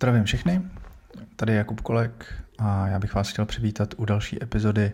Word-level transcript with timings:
Zdravím 0.00 0.24
všechny, 0.24 0.62
tady 1.36 1.52
je 1.52 1.58
Jakub 1.58 1.80
Kolek 1.80 2.34
a 2.58 2.88
já 2.88 2.98
bych 2.98 3.14
vás 3.14 3.30
chtěl 3.30 3.46
přivítat 3.46 3.94
u 3.96 4.04
další 4.04 4.42
epizody 4.42 4.92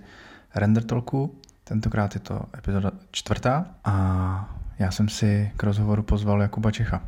Render 0.54 0.82
Talku. 0.82 1.34
Tentokrát 1.64 2.14
je 2.14 2.20
to 2.20 2.42
epizoda 2.58 2.90
čtvrtá 3.10 3.66
a 3.84 4.58
já 4.78 4.90
jsem 4.90 5.08
si 5.08 5.52
k 5.56 5.62
rozhovoru 5.62 6.02
pozval 6.02 6.42
Jakuba 6.42 6.70
Čecha. 6.70 7.02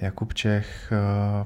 Jakub 0.00 0.34
Čech 0.34 0.92
eh, 0.92 0.96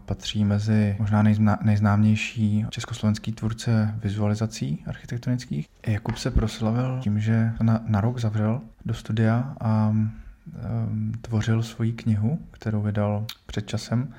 patří 0.07 0.45
mezi 0.45 0.97
možná 0.99 1.23
nejznámější 1.63 2.67
československý 2.71 3.33
tvůrce 3.33 3.95
vizualizací 4.03 4.85
architektonických. 4.87 5.69
Jakub 5.87 6.17
se 6.17 6.31
proslavil 6.31 6.99
tím, 7.03 7.21
že 7.21 7.53
na, 7.63 7.81
na 7.87 8.01
rok 8.01 8.19
zavřel 8.19 8.61
do 8.85 8.95
studia 8.95 9.55
a 9.61 9.89
um, 9.89 11.13
tvořil 11.21 11.63
svoji 11.63 11.93
knihu, 11.93 12.39
kterou 12.51 12.83
vydal 12.83 13.27
před 13.47 13.67
časem 13.67 14.15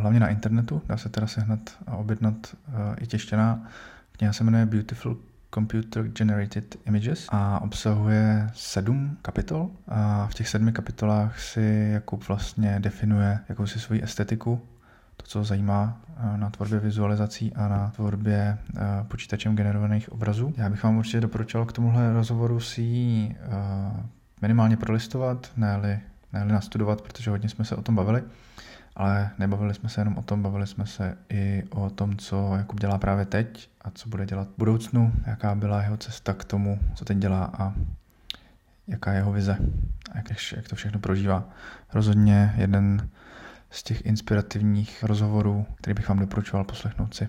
hlavně 0.00 0.20
na 0.20 0.28
internetu, 0.28 0.82
dá 0.86 0.96
se 0.96 1.08
teda 1.08 1.26
sehnat 1.26 1.60
a 1.86 1.96
objednat 1.96 2.34
i 3.00 3.06
tištěná. 3.06 3.66
Kniha 4.12 4.32
se 4.32 4.44
jmenuje 4.44 4.66
Beautiful 4.66 5.16
Computer 5.54 6.08
Generated 6.08 6.76
Images 6.86 7.26
a 7.28 7.60
obsahuje 7.60 8.50
sedm 8.54 9.16
kapitol 9.22 9.70
a 9.88 10.26
v 10.26 10.34
těch 10.34 10.48
sedmi 10.48 10.72
kapitolách 10.72 11.40
si 11.40 11.90
Jakub 11.92 12.28
vlastně 12.28 12.80
definuje 12.80 13.38
jakousi 13.48 13.80
svoji 13.80 14.02
estetiku, 14.02 14.60
to, 15.16 15.26
co 15.26 15.44
zajímá 15.44 16.00
na 16.36 16.50
tvorbě 16.50 16.80
vizualizací 16.80 17.52
a 17.54 17.68
na 17.68 17.90
tvorbě 17.90 18.58
počítačem 19.08 19.56
generovaných 19.56 20.12
obrazů. 20.12 20.54
Já 20.56 20.70
bych 20.70 20.84
vám 20.84 20.96
určitě 20.96 21.20
doporučil 21.20 21.64
k 21.64 21.72
tomuhle 21.72 22.12
rozhovoru 22.12 22.60
si 22.60 22.82
ji 22.82 23.36
minimálně 24.42 24.76
prolistovat, 24.76 25.50
ne-li, 25.56 26.00
ne 26.32 26.44
nastudovat, 26.44 27.02
protože 27.02 27.30
hodně 27.30 27.48
jsme 27.48 27.64
se 27.64 27.76
o 27.76 27.82
tom 27.82 27.94
bavili. 27.94 28.22
Ale 28.96 29.30
nebavili 29.38 29.74
jsme 29.74 29.88
se 29.88 30.00
jenom 30.00 30.18
o 30.18 30.22
tom, 30.22 30.42
bavili 30.42 30.66
jsme 30.66 30.86
se 30.86 31.16
i 31.28 31.62
o 31.70 31.90
tom, 31.90 32.16
co 32.16 32.56
Jakub 32.56 32.80
dělá 32.80 32.98
právě 32.98 33.24
teď 33.24 33.70
a 33.80 33.90
co 33.90 34.08
bude 34.08 34.26
dělat 34.26 34.48
v 34.48 34.58
budoucnu, 34.58 35.12
jaká 35.26 35.54
byla 35.54 35.82
jeho 35.82 35.96
cesta 35.96 36.34
k 36.34 36.44
tomu, 36.44 36.78
co 36.94 37.04
teď 37.04 37.18
dělá 37.18 37.50
a 37.58 37.74
jaká 38.86 39.12
je 39.12 39.18
jeho 39.18 39.32
vize 39.32 39.58
a 40.12 40.16
jak, 40.16 40.26
jak 40.56 40.68
to 40.68 40.76
všechno 40.76 40.98
prožívá. 40.98 41.44
Rozhodně 41.94 42.54
jeden 42.56 43.08
z 43.70 43.82
těch 43.82 44.06
inspirativních 44.06 45.02
rozhovorů, 45.04 45.66
který 45.74 45.94
bych 45.94 46.08
vám 46.08 46.18
doporučoval 46.18 46.64
poslechnout 46.64 47.14
si. 47.14 47.28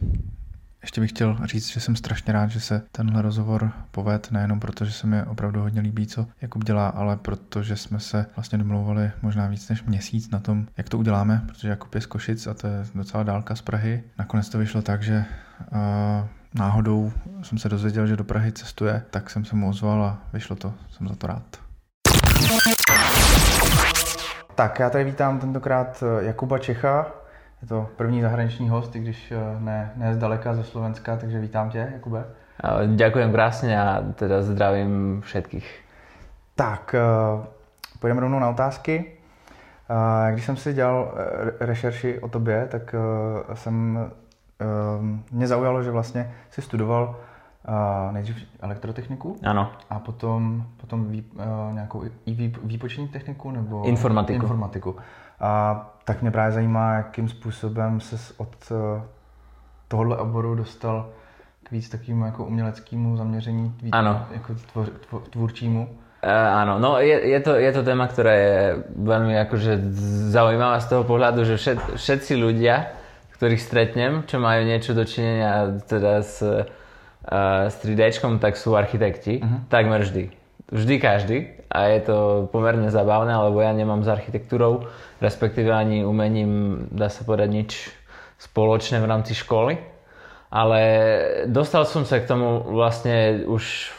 Ještě 0.83 1.01
bych 1.01 1.09
chtěl 1.09 1.37
říct, 1.45 1.69
že 1.69 1.79
jsem 1.79 1.95
strašně 1.95 2.33
rád, 2.33 2.47
že 2.47 2.59
se 2.59 2.81
tenhle 2.91 3.21
rozhovor 3.21 3.71
poved, 3.91 4.31
nejenom 4.31 4.59
proto, 4.59 4.85
že 4.85 4.91
se 4.91 5.07
mi 5.07 5.23
opravdu 5.23 5.61
hodně 5.61 5.81
líbí, 5.81 6.07
co 6.07 6.27
Jakub 6.41 6.63
dělá, 6.63 6.87
ale 6.87 7.17
protože 7.17 7.75
jsme 7.75 7.99
se 7.99 8.25
vlastně 8.35 8.57
domlouvali 8.57 9.11
možná 9.21 9.47
víc 9.47 9.69
než 9.69 9.83
měsíc 9.83 10.29
na 10.29 10.39
tom, 10.39 10.67
jak 10.77 10.89
to 10.89 10.97
uděláme, 10.97 11.41
protože 11.47 11.69
Jakub 11.69 11.95
je 11.95 12.01
z 12.01 12.05
Košic 12.05 12.47
a 12.47 12.53
to 12.53 12.67
je 12.67 12.85
docela 12.95 13.23
dálka 13.23 13.55
z 13.55 13.61
Prahy. 13.61 14.03
Nakonec 14.19 14.49
to 14.49 14.57
vyšlo 14.57 14.81
tak, 14.81 15.03
že 15.03 15.25
uh, 15.71 15.77
náhodou 16.53 17.11
jsem 17.41 17.57
se 17.57 17.69
dozvěděl, 17.69 18.07
že 18.07 18.15
do 18.15 18.23
Prahy 18.23 18.51
cestuje, 18.51 19.03
tak 19.09 19.29
jsem 19.29 19.45
se 19.45 19.55
mu 19.55 19.69
ozval 19.69 20.03
a 20.03 20.17
vyšlo 20.33 20.55
to. 20.55 20.73
Jsem 20.89 21.07
za 21.07 21.15
to 21.15 21.27
rád. 21.27 21.43
Tak 24.55 24.79
já 24.79 24.89
tady 24.89 25.03
vítám 25.03 25.39
tentokrát 25.39 26.03
Jakuba 26.19 26.59
Čecha, 26.59 27.22
je 27.63 27.69
to 27.69 27.89
první 27.95 28.21
zahraniční 28.21 28.69
host, 28.69 28.95
i 28.95 28.99
když 28.99 29.31
eh, 29.31 29.37
ne, 29.59 29.91
ne 29.95 30.13
zdaleka 30.13 30.53
ze 30.53 30.63
Slovenska, 30.63 31.17
takže 31.17 31.39
vítám 31.39 31.69
tě, 31.69 31.89
Jakube. 31.93 32.25
Ďakujem 32.85 33.31
krásně 33.31 33.81
a 33.81 34.03
teda 34.15 34.41
zdravím 34.41 35.21
všetkých. 35.21 35.81
Tak, 36.55 36.95
eh, 36.95 37.47
půjdeme 37.99 38.21
rovnou 38.21 38.39
na 38.39 38.49
otázky. 38.49 39.05
Eh, 39.89 40.31
když 40.31 40.45
jsem 40.45 40.57
si 40.57 40.73
dělal 40.73 41.13
rešerši 41.59 42.19
o 42.19 42.29
tobě, 42.29 42.67
tak 42.71 42.95
jsem, 43.53 43.99
mě 45.31 45.47
zaujalo, 45.47 45.83
že 45.83 45.91
vlastně 45.91 46.33
si 46.49 46.61
studoval 46.61 47.15
nejdřív 48.11 48.35
elektrotechniku. 48.59 49.37
Ano. 49.43 49.71
A 49.89 49.99
potom, 49.99 50.65
potom 50.77 51.07
vý, 51.07 51.23
nějakou 51.71 52.03
i 52.25 52.51
výpočetní 52.63 53.07
techniku 53.07 53.51
nebo 53.51 53.83
informatiku. 53.83 54.41
informatiku. 54.41 54.95
A 55.39 55.93
tak 56.03 56.21
mě 56.21 56.31
právě 56.31 56.51
zajímá, 56.51 56.93
jakým 56.93 57.29
způsobem 57.29 57.99
se 57.99 58.33
od 58.37 58.71
eh, 58.71 59.01
tohohle 59.87 60.17
oboru 60.17 60.55
dostal 60.55 61.09
k 61.63 61.71
víc 61.71 61.89
takovému 61.89 62.25
jako 62.25 62.45
uměleckému 62.45 63.17
zaměření, 63.17 63.75
víc 63.81 63.93
ano. 63.93 64.25
jako 64.31 64.55
tvor, 64.71 64.85
tvor, 65.09 65.21
tvůrčímu. 65.21 65.89
Uh, 66.23 66.31
áno, 66.31 66.79
no 66.79 67.03
je, 67.03 67.19
je, 67.35 67.39
to, 67.43 67.59
je 67.59 67.71
to 67.75 67.83
téma, 67.83 68.07
ktorá 68.07 68.31
je 68.31 68.55
veľmi 68.95 69.35
akože 69.43 69.91
zaujímavá 70.31 70.79
z 70.79 70.87
toho 70.87 71.03
pohľadu, 71.03 71.43
že 71.43 71.59
všet, 71.59 71.99
všetci 71.99 72.39
ľudia, 72.39 72.95
ktorých 73.35 73.59
stretnem, 73.59 74.23
čo 74.23 74.39
majú 74.39 74.63
niečo 74.63 74.95
dočinenia 74.95 75.83
teda 75.83 76.23
s, 76.23 76.39
uh, 76.39 76.63
s 77.69 77.75
3D, 77.79 78.19
tak 78.39 78.59
sú 78.59 78.75
architekti, 78.75 79.39
uh-huh. 79.39 79.67
takmer 79.71 80.03
vždy. 80.03 80.31
Vždy 80.73 80.95
každý 80.99 81.37
a 81.71 81.89
je 81.89 81.99
to 82.03 82.17
pomerne 82.51 82.89
zabavné, 82.91 83.31
lebo 83.31 83.61
ja 83.63 83.71
nemám 83.71 84.03
s 84.03 84.09
architektúrou, 84.09 84.89
respektíve 85.23 85.71
ani 85.71 86.03
umením, 86.03 86.85
dá 86.91 87.07
sa 87.07 87.23
povedať, 87.23 87.49
nič 87.49 87.71
spoločné 88.37 88.99
v 88.99 89.09
rámci 89.09 89.33
školy. 89.37 89.79
Ale 90.53 90.79
dostal 91.49 91.87
som 91.89 92.05
sa 92.05 92.21
k 92.21 92.29
tomu 92.29 92.61
vlastne 92.69 93.41
už 93.49 93.95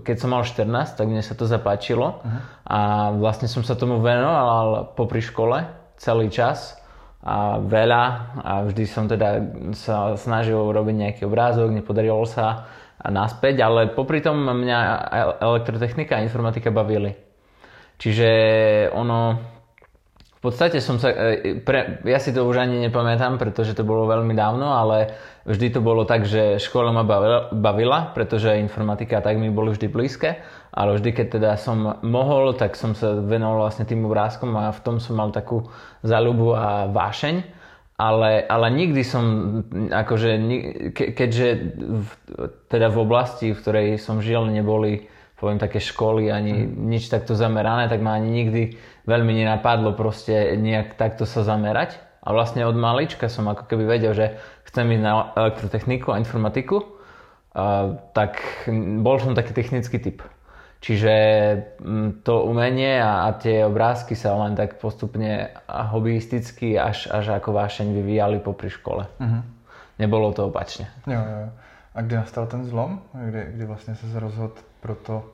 keď 0.00 0.16
som 0.16 0.32
mal 0.32 0.48
14, 0.48 0.96
tak 0.96 1.04
mne 1.04 1.20
sa 1.20 1.36
to 1.36 1.44
zapáčilo 1.44 2.24
uh-huh. 2.24 2.40
a 2.64 2.78
vlastne 3.12 3.44
som 3.52 3.60
sa 3.60 3.76
tomu 3.76 4.00
venoval 4.00 4.96
popri 4.96 5.20
škole 5.20 5.60
celý 6.00 6.32
čas 6.32 6.80
a 7.18 7.58
veľa 7.58 8.02
a 8.46 8.52
vždy 8.70 8.84
som 8.86 9.10
teda 9.10 9.42
sa 9.74 10.14
snažil 10.14 10.58
robiť 10.58 10.94
nejaký 10.94 11.22
obrázok, 11.26 11.74
nepodarilo 11.74 12.22
sa 12.22 12.70
a 12.98 13.06
naspäť, 13.10 13.62
ale 13.62 13.90
popri 13.94 14.22
tom 14.22 14.42
mňa 14.42 14.78
elektrotechnika 15.42 16.18
a 16.18 16.24
informatika 16.24 16.70
bavili. 16.70 17.14
Čiže 17.98 18.30
ono, 18.94 19.34
v 20.38 20.40
podstate 20.42 20.78
som 20.78 21.02
sa, 21.02 21.10
e, 21.10 21.58
pre, 21.58 21.98
ja 22.06 22.22
si 22.22 22.30
to 22.30 22.46
už 22.46 22.62
ani 22.62 22.78
nepamätám, 22.86 23.42
pretože 23.42 23.74
to 23.74 23.82
bolo 23.82 24.06
veľmi 24.06 24.38
dávno, 24.38 24.70
ale 24.70 25.18
vždy 25.42 25.74
to 25.74 25.80
bolo 25.82 26.06
tak, 26.06 26.22
že 26.22 26.62
škola 26.62 26.94
ma 26.94 27.02
bavila, 27.02 27.50
bavila 27.50 28.14
pretože 28.14 28.62
informatika 28.62 29.18
tak 29.18 29.34
mi 29.34 29.50
boli 29.50 29.74
vždy 29.74 29.90
blízke, 29.90 30.38
ale 30.72 31.00
vždy, 31.00 31.10
keď 31.12 31.26
teda 31.40 31.50
som 31.56 32.00
mohol, 32.04 32.52
tak 32.54 32.76
som 32.76 32.92
sa 32.92 33.16
venoval 33.16 33.68
vlastne 33.68 33.88
tým 33.88 34.04
obrázkom 34.04 34.52
a 34.56 34.72
v 34.72 34.80
tom 34.84 34.96
som 35.00 35.16
mal 35.16 35.32
takú 35.32 35.68
záľubu 36.04 36.54
a 36.54 36.86
vášeň 36.92 37.58
ale, 37.98 38.46
ale 38.46 38.66
nikdy 38.70 39.02
som, 39.02 39.24
akože, 39.90 40.30
ke, 40.94 41.18
keďže 41.18 41.48
v, 41.82 42.10
teda 42.70 42.94
v 42.94 42.98
oblasti, 43.02 43.50
v 43.50 43.58
ktorej 43.58 43.88
som 43.98 44.22
žil, 44.22 44.46
neboli 44.46 45.10
poviem 45.34 45.58
také 45.58 45.82
školy 45.82 46.30
ani 46.30 46.66
mm. 46.66 46.94
nič 46.94 47.10
takto 47.10 47.34
zamerané, 47.34 47.90
tak 47.90 47.98
ma 47.98 48.14
ani 48.14 48.30
nikdy 48.30 48.62
veľmi 49.06 49.34
nenapadlo 49.42 49.98
proste 49.98 50.54
nejak 50.54 50.94
takto 50.94 51.26
sa 51.26 51.42
zamerať. 51.42 51.98
A 52.22 52.30
vlastne 52.30 52.62
od 52.66 52.78
malička 52.78 53.26
som 53.26 53.50
ako 53.50 53.66
keby 53.66 53.98
vedel, 53.98 54.14
že 54.14 54.38
chcem 54.70 54.86
ísť 54.94 55.02
na 55.02 55.34
elektrotechniku 55.34 56.14
a 56.14 56.22
informatiku, 56.22 56.86
a, 57.54 57.98
tak 58.14 58.38
bol 59.02 59.18
som 59.18 59.34
taký 59.34 59.58
technický 59.58 59.98
typ. 59.98 60.22
Čiže 60.78 61.14
mm, 61.82 62.22
to 62.22 62.46
umenie 62.46 63.02
a, 63.02 63.26
a 63.26 63.34
tie 63.34 63.66
obrázky 63.66 64.14
sa 64.14 64.38
len 64.38 64.54
tak 64.54 64.78
postupne 64.78 65.50
hobbyisticky 65.66 66.78
až, 66.78 67.10
až 67.10 67.34
ako 67.34 67.50
vášeň 67.50 67.90
vyvíjali 67.90 68.38
popri 68.38 68.70
škole. 68.70 69.10
Uh-huh. 69.18 69.42
Nebolo 69.98 70.30
to 70.30 70.46
opačne. 70.46 70.86
Jo, 71.02 71.18
jo. 71.18 71.50
A 71.94 71.98
kdy 72.02 72.14
nastal 72.22 72.46
ten 72.46 72.62
zlom? 72.62 73.02
Kdy, 73.10 73.58
kdy 73.58 73.64
vlastně 73.64 73.94
se 73.94 74.20
rozhodl 74.20 74.54
pro 74.80 74.94
to 74.94 75.24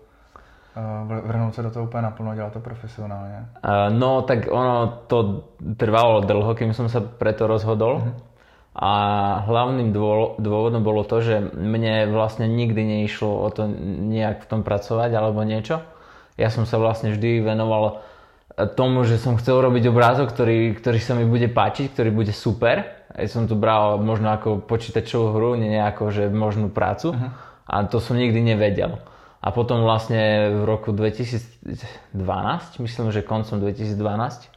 uh, 0.77 1.29
vrhnout 1.29 1.55
se 1.55 1.63
do 1.63 1.71
toho 1.71 1.85
úplně 1.85 2.03
naplno 2.03 2.35
dělat 2.35 2.53
to 2.53 2.61
profesionálně? 2.61 3.47
Uh, 3.65 3.99
no 3.99 4.23
tak 4.23 4.39
ono 4.51 5.05
to 5.07 5.45
trvalo 5.77 6.21
dlho, 6.21 6.55
kým 6.55 6.73
som 6.73 6.89
sa 6.89 7.01
preto 7.01 7.47
rozhodol. 7.47 8.01
Uh-huh 8.01 8.34
a 8.75 8.93
hlavným 9.47 9.95
dôvodom 10.43 10.83
bolo 10.83 11.07
to, 11.07 11.23
že 11.23 11.39
mne 11.55 12.11
vlastne 12.11 12.51
nikdy 12.51 12.83
neišlo 12.83 13.31
o 13.31 13.49
to 13.55 13.71
nejak 13.71 14.43
v 14.43 14.51
tom 14.51 14.61
pracovať 14.67 15.15
alebo 15.15 15.47
niečo. 15.47 15.79
Ja 16.35 16.51
som 16.51 16.67
sa 16.67 16.83
vlastne 16.83 17.15
vždy 17.15 17.39
venoval 17.39 18.03
tomu, 18.75 19.07
že 19.07 19.19
som 19.19 19.39
chcel 19.39 19.63
robiť 19.63 19.91
obrázok, 19.91 20.35
ktorý, 20.35 20.75
ktorý 20.75 20.99
sa 20.99 21.15
mi 21.15 21.23
bude 21.23 21.47
páčiť, 21.47 21.95
ktorý 21.95 22.11
bude 22.11 22.35
super. 22.35 23.07
Ja 23.15 23.31
som 23.31 23.47
to 23.47 23.55
bral 23.55 24.03
možno 24.03 24.35
ako 24.35 24.67
počítačovú 24.67 25.39
hru, 25.39 25.51
nie 25.55 25.79
ako 25.79 26.11
že 26.11 26.27
možnú 26.27 26.67
prácu. 26.67 27.15
Uh-huh. 27.15 27.31
A 27.71 27.87
to 27.87 28.03
som 28.03 28.19
nikdy 28.19 28.43
nevedel. 28.43 28.99
A 29.39 29.53
potom 29.55 29.87
vlastne 29.87 30.51
v 30.51 30.63
roku 30.67 30.91
2012, 30.91 32.11
myslím, 32.83 33.07
že 33.15 33.23
koncom 33.23 33.63
2012, 33.63 34.54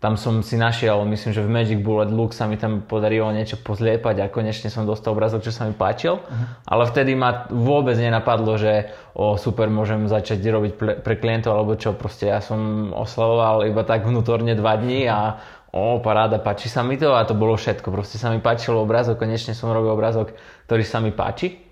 tam 0.00 0.16
som 0.16 0.40
si 0.40 0.56
našiel, 0.56 1.04
myslím, 1.04 1.36
že 1.36 1.44
v 1.44 1.52
Magic 1.52 1.78
Bullet 1.84 2.08
Look 2.08 2.32
sa 2.32 2.48
mi 2.48 2.56
tam 2.56 2.80
podarilo 2.80 3.28
niečo 3.36 3.60
pozliepať 3.60 4.24
a 4.24 4.32
konečne 4.32 4.72
som 4.72 4.88
dostal 4.88 5.12
obrazok, 5.12 5.44
čo 5.44 5.52
sa 5.52 5.68
mi 5.68 5.76
páčil. 5.76 6.16
Uh-huh. 6.16 6.44
Ale 6.64 6.88
vtedy 6.88 7.12
ma 7.12 7.44
vôbec 7.52 8.00
nenapadlo, 8.00 8.56
že 8.56 8.88
o 9.12 9.36
super, 9.36 9.68
môžem 9.68 10.08
začať 10.08 10.40
robiť 10.40 10.72
pre, 10.80 10.92
pre 11.04 11.14
klientov 11.20 11.52
alebo 11.52 11.76
čo. 11.76 11.92
Proste 11.92 12.32
ja 12.32 12.40
som 12.40 12.90
oslavoval 12.96 13.68
iba 13.68 13.84
tak 13.84 14.08
vnútorne 14.08 14.56
dva 14.56 14.80
dní 14.80 15.04
a 15.04 15.36
o, 15.68 16.00
paráda, 16.00 16.40
páči 16.40 16.72
sa 16.72 16.80
mi 16.80 16.96
to 16.96 17.12
a 17.12 17.28
to 17.28 17.36
bolo 17.36 17.60
všetko. 17.60 17.92
Proste 17.92 18.16
sa 18.16 18.32
mi 18.32 18.40
páčilo 18.40 18.80
obrázok, 18.80 19.20
konečne 19.20 19.52
som 19.52 19.68
robil 19.68 19.92
obrázok, 19.92 20.32
ktorý 20.64 20.80
sa 20.80 21.04
mi 21.04 21.12
páči. 21.12 21.69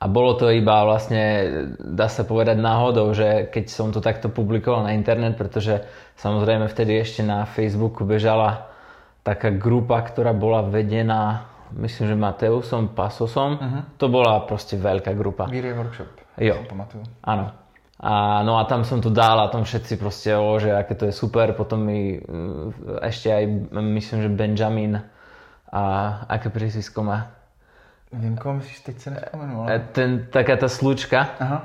A 0.00 0.08
bolo 0.08 0.32
to 0.32 0.48
iba 0.48 0.80
vlastne, 0.88 1.22
dá 1.76 2.08
sa 2.08 2.24
povedať 2.24 2.56
náhodou, 2.56 3.12
že 3.12 3.52
keď 3.52 3.64
som 3.68 3.92
to 3.92 4.00
takto 4.00 4.32
publikoval 4.32 4.88
na 4.88 4.96
internet, 4.96 5.36
pretože 5.36 5.84
samozrejme 6.16 6.72
vtedy 6.72 6.96
ešte 6.96 7.20
na 7.20 7.44
Facebooku 7.44 8.08
bežala 8.08 8.72
taká 9.20 9.52
grupa, 9.52 10.00
ktorá 10.00 10.32
bola 10.32 10.64
vedená, 10.64 11.52
myslím, 11.76 12.08
že 12.08 12.16
Mateusom 12.16 12.96
Pasosom. 12.96 13.60
Uh-huh. 13.60 13.82
To 14.00 14.08
bola 14.08 14.40
proste 14.48 14.80
veľká 14.80 15.12
grupa. 15.12 15.44
Vírie 15.52 15.76
Workshop. 15.76 16.08
Jo. 16.40 16.64
Áno. 17.20 17.52
A, 18.00 18.40
no 18.40 18.56
a 18.56 18.64
tam 18.64 18.80
som 18.88 19.04
to 19.04 19.12
dal 19.12 19.36
a 19.44 19.52
tam 19.52 19.68
všetci 19.68 20.00
proste, 20.00 20.32
o, 20.32 20.56
že 20.56 20.72
aké 20.72 20.96
to 20.96 21.04
je 21.04 21.12
super. 21.12 21.52
Potom 21.52 21.84
mi 21.84 22.16
mm, 22.16 23.04
ešte 23.04 23.28
aj, 23.28 23.44
myslím, 23.76 24.18
že 24.24 24.30
Benjamin 24.32 24.96
a 25.68 25.82
aké 26.24 26.48
prízvisko 26.48 27.04
má? 27.04 27.36
Viem, 28.10 28.34
koho 28.34 28.58
myslíš, 28.58 28.78
teď 28.82 28.96
sa 28.98 29.08
nespomenu, 29.14 29.54
ale... 29.62 29.66
E, 29.70 29.78
ten, 29.94 30.10
taká 30.26 30.58
tá 30.58 30.66
slučka. 30.66 31.30
Aha. 31.38 31.58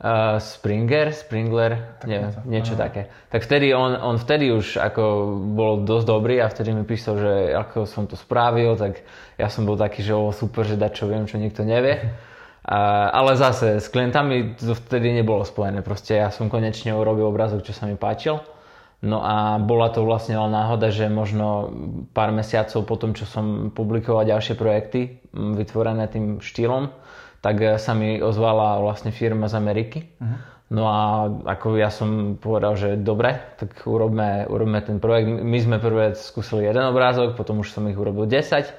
Uh, 0.00 0.40
Springer, 0.40 1.12
Springler, 1.12 2.00
Tak 2.00 2.08
neviem, 2.08 2.32
niečo, 2.32 2.40
niečo 2.48 2.74
aha. 2.80 2.88
také. 2.88 3.02
Tak 3.28 3.44
vtedy 3.44 3.76
on, 3.76 3.92
on 4.00 4.16
vtedy 4.16 4.48
už 4.48 4.80
ako 4.80 5.36
bol 5.52 5.84
dosť 5.84 6.06
dobrý 6.08 6.40
a 6.40 6.48
vtedy 6.48 6.72
mi 6.72 6.88
písal, 6.88 7.20
že 7.20 7.32
ako 7.52 7.84
som 7.84 8.08
to 8.08 8.16
spravil, 8.16 8.80
tak 8.80 9.04
ja 9.36 9.52
som 9.52 9.68
bol 9.68 9.76
taký, 9.76 10.00
že 10.00 10.16
o, 10.16 10.32
super, 10.32 10.64
že 10.64 10.80
dačo 10.80 11.04
viem, 11.04 11.28
čo 11.28 11.36
nikto 11.36 11.68
nevie. 11.68 12.00
A, 12.64 13.12
ale 13.12 13.36
zase 13.36 13.76
s 13.76 13.92
klientami 13.92 14.56
to 14.56 14.72
vtedy 14.72 15.12
nebolo 15.12 15.44
spojené, 15.44 15.84
proste 15.84 16.16
ja 16.16 16.32
som 16.32 16.48
konečne 16.48 16.96
urobil 16.96 17.28
obrazok, 17.28 17.60
čo 17.60 17.76
sa 17.76 17.84
mi 17.84 18.00
páčil. 18.00 18.40
No 19.00 19.24
a 19.24 19.56
bola 19.56 19.88
to 19.88 20.04
vlastne 20.04 20.36
len 20.36 20.52
náhoda, 20.52 20.92
že 20.92 21.08
možno 21.08 21.72
pár 22.12 22.36
mesiacov 22.36 22.84
po 22.84 23.00
tom, 23.00 23.16
čo 23.16 23.24
som 23.24 23.72
publikoval 23.72 24.28
ďalšie 24.28 24.60
projekty 24.60 25.24
vytvorené 25.32 26.04
tým 26.12 26.44
štýlom, 26.44 26.92
tak 27.40 27.56
eh, 27.64 27.80
sa 27.80 27.96
mi 27.96 28.20
ozvala 28.20 28.76
vlastne 28.84 29.08
firma 29.08 29.48
z 29.48 29.56
Ameriky. 29.56 30.00
No 30.70 30.86
a 30.86 31.26
ako 31.50 31.82
ja 31.82 31.90
som 31.90 32.38
povedal, 32.38 32.78
že 32.78 32.88
dobre, 32.94 33.34
tak 33.58 33.74
urobme, 33.90 34.46
urobme 34.46 34.78
ten 34.86 35.02
projekt. 35.02 35.42
My 35.42 35.58
sme 35.58 35.82
prvé 35.82 36.14
skúsili 36.14 36.62
jeden 36.62 36.86
obrázok, 36.86 37.34
potom 37.34 37.58
už 37.58 37.74
som 37.74 37.90
ich 37.90 37.98
urobil 37.98 38.30
10. 38.30 38.70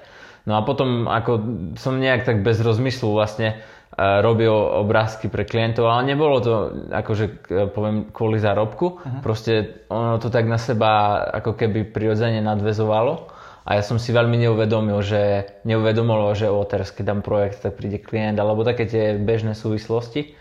No 0.47 0.55
a 0.55 0.63
potom 0.63 1.11
ako 1.11 1.31
som 1.75 1.99
nejak 1.99 2.23
tak 2.23 2.47
bez 2.47 2.63
rozmyslu 2.63 3.11
vlastne 3.11 3.59
robil 3.99 4.51
obrázky 4.51 5.27
pre 5.27 5.43
klientov, 5.43 5.91
ale 5.91 6.15
nebolo 6.15 6.39
to 6.39 6.53
akože 6.95 7.25
eh, 7.27 7.67
poviem 7.67 8.07
kvôli 8.09 8.39
zárobku. 8.39 9.03
Proste 9.19 9.83
ono 9.91 10.15
to 10.15 10.31
tak 10.31 10.47
na 10.47 10.55
seba 10.55 11.21
ako 11.35 11.59
keby 11.59 11.91
prirodzene 11.91 12.39
nadvezovalo. 12.39 13.27
A 13.61 13.77
ja 13.77 13.85
som 13.85 14.01
si 14.01 14.09
veľmi 14.09 14.41
neuvedomil, 14.41 15.05
že 15.05 15.45
neuvedomilo, 15.69 16.33
že 16.33 16.49
o, 16.49 16.65
teraz 16.65 16.89
keď 16.89 17.13
dám 17.13 17.21
projekt, 17.21 17.61
tak 17.61 17.77
príde 17.77 18.01
klient, 18.01 18.33
alebo 18.41 18.65
také 18.65 18.89
tie 18.89 19.13
bežné 19.13 19.53
súvislosti. 19.53 20.33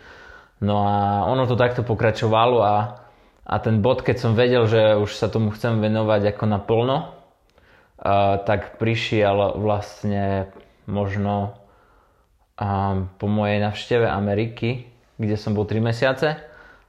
No 0.65 0.89
a 0.89 1.29
ono 1.29 1.45
to 1.45 1.53
takto 1.53 1.85
pokračovalo 1.85 2.65
a, 2.65 2.97
a 3.45 3.55
ten 3.61 3.85
bod, 3.85 4.01
keď 4.01 4.17
som 4.17 4.33
vedel, 4.33 4.65
že 4.65 4.97
už 4.97 5.13
sa 5.13 5.29
tomu 5.29 5.53
chcem 5.53 5.85
venovať 5.85 6.33
ako 6.33 6.45
naplno, 6.49 6.97
a, 8.01 8.41
tak 8.41 8.81
prišiel 8.81 9.61
vlastne 9.61 10.49
možno 10.89 11.61
a, 12.61 13.01
po 13.17 13.27
mojej 13.27 13.65
navšteve 13.65 14.05
Ameriky, 14.05 14.85
kde 15.17 15.41
som 15.41 15.57
bol 15.57 15.65
3 15.65 15.81
mesiace 15.81 16.37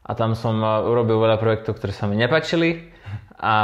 a 0.03 0.11
tam 0.11 0.35
som 0.35 0.59
a, 0.59 0.83
urobil 0.83 1.23
veľa 1.23 1.39
projektov, 1.39 1.79
ktoré 1.79 1.95
sa 1.95 2.11
mi 2.11 2.19
nepačili 2.19 2.91
a, 3.41 3.57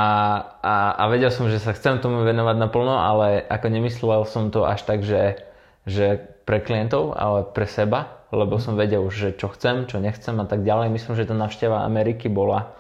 a, 0.66 0.76
a 0.98 1.04
vedel 1.06 1.30
som, 1.30 1.46
že 1.52 1.62
sa 1.62 1.70
chcem 1.70 2.02
tomu 2.02 2.26
venovať 2.26 2.58
naplno, 2.58 2.98
ale 2.98 3.46
ako 3.46 3.68
nemyslel 3.70 4.26
som 4.26 4.50
to 4.50 4.66
až 4.66 4.82
tak, 4.90 5.06
že, 5.06 5.38
že 5.86 6.18
pre 6.50 6.66
klientov, 6.66 7.14
ale 7.14 7.46
pre 7.46 7.70
seba, 7.70 8.26
lebo 8.34 8.58
som 8.58 8.74
vedel 8.74 9.06
už, 9.06 9.14
že 9.14 9.30
čo 9.38 9.54
chcem, 9.54 9.86
čo 9.86 10.02
nechcem 10.02 10.34
a 10.42 10.50
tak 10.50 10.66
ďalej. 10.66 10.90
Myslím, 10.90 11.14
že 11.14 11.30
tá 11.30 11.38
navšteva 11.38 11.86
Ameriky 11.86 12.26
bola 12.26 12.74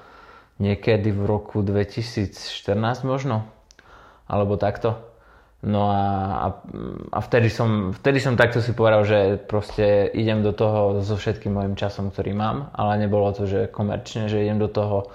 niekedy 0.57 1.13
v 1.13 1.21
roku 1.29 1.62
2014 1.62 2.33
možno, 3.06 3.45
alebo 4.25 4.57
takto. 4.57 5.06
No 5.63 5.89
a, 5.89 6.04
a, 6.38 6.48
a 7.12 7.19
vtedy, 7.21 7.50
som, 7.50 7.89
vtedy 7.89 8.21
som 8.21 8.38
takto 8.38 8.62
si 8.62 8.77
povedal, 8.77 9.01
že 9.09 9.19
proste 9.42 10.06
idem 10.13 10.45
do 10.45 10.54
toho 10.54 11.01
so 11.01 11.18
všetkým 11.18 11.50
môjim 11.50 11.74
časom, 11.74 12.13
ktorý 12.13 12.38
mám, 12.38 12.69
ale 12.77 13.01
nebolo 13.01 13.33
to, 13.33 13.50
že 13.50 13.74
komerčne, 13.74 14.30
že 14.30 14.45
idem 14.45 14.62
do 14.62 14.69
toho 14.69 15.09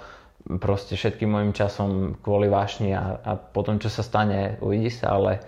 proste 0.59 0.99
všetkým 0.99 1.31
môjim 1.31 1.55
časom 1.55 2.19
kvôli 2.19 2.51
vášni 2.51 2.91
a, 2.91 3.23
a 3.23 3.31
potom, 3.39 3.79
čo 3.79 3.87
sa 3.87 4.03
stane, 4.03 4.59
uvidí 4.59 4.91
sa, 4.91 5.15
ale 5.15 5.39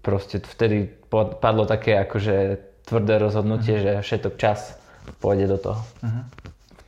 proste 0.00 0.40
vtedy 0.40 0.88
padlo 1.12 1.68
také 1.68 2.00
akože 2.00 2.56
tvrdé 2.88 3.20
rozhodnutie, 3.20 3.84
že 3.84 4.00
všetok 4.00 4.34
čas 4.40 4.80
pôjde 5.20 5.46
do 5.46 5.58
toho. 5.58 5.80
Mhm. 6.02 6.22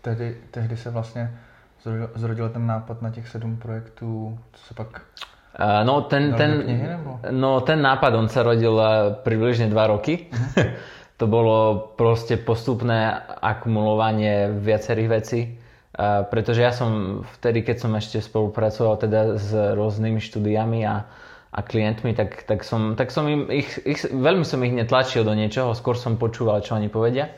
Tehdy, 0.02 0.36
tehdy 0.50 0.76
se 0.76 0.90
vlastně 0.90 1.30
zrodil, 1.82 2.10
zrodil 2.14 2.48
ten 2.48 2.66
nápad 2.66 3.02
na 3.02 3.10
těch 3.10 3.28
sedm 3.28 3.56
projektů, 3.56 4.38
co 4.52 4.66
se 4.66 4.74
pak... 4.74 5.02
No, 5.60 6.08
ten, 6.08 6.32
ten, 6.32 6.64
knihy, 6.64 6.86
no, 7.36 7.60
ten 7.60 7.84
nápad, 7.84 8.12
on 8.16 8.28
sa 8.32 8.40
rodil 8.40 8.72
uh, 8.72 9.20
približne 9.20 9.68
2 9.68 9.92
roky. 9.92 10.32
to 11.20 11.28
bolo 11.28 11.92
proste 11.92 12.40
postupné 12.40 13.12
akumulovanie 13.44 14.48
viacerých 14.48 15.08
vecí. 15.12 15.40
Uh, 15.92 16.24
pretože 16.24 16.64
ja 16.64 16.72
som 16.72 17.20
vtedy, 17.36 17.68
keď 17.68 17.84
som 17.84 17.92
ešte 17.92 18.24
spolupracoval 18.24 18.96
teda 18.96 19.36
s 19.36 19.52
rôznymi 19.52 20.24
štúdiami 20.24 20.88
a, 20.88 21.04
a 21.52 21.60
klientmi, 21.60 22.16
tak, 22.16 22.48
tak, 22.48 22.64
som, 22.64 22.96
tak 22.96 23.12
som 23.12 23.28
im 23.28 23.52
ich, 23.52 23.76
ich, 23.84 24.08
veľmi 24.08 24.48
som 24.48 24.64
ich 24.64 24.72
netlačil 24.72 25.20
do 25.20 25.36
niečoho, 25.36 25.76
skôr 25.76 26.00
som 26.00 26.16
počúval, 26.16 26.64
čo 26.64 26.80
oni 26.80 26.88
povedia 26.88 27.28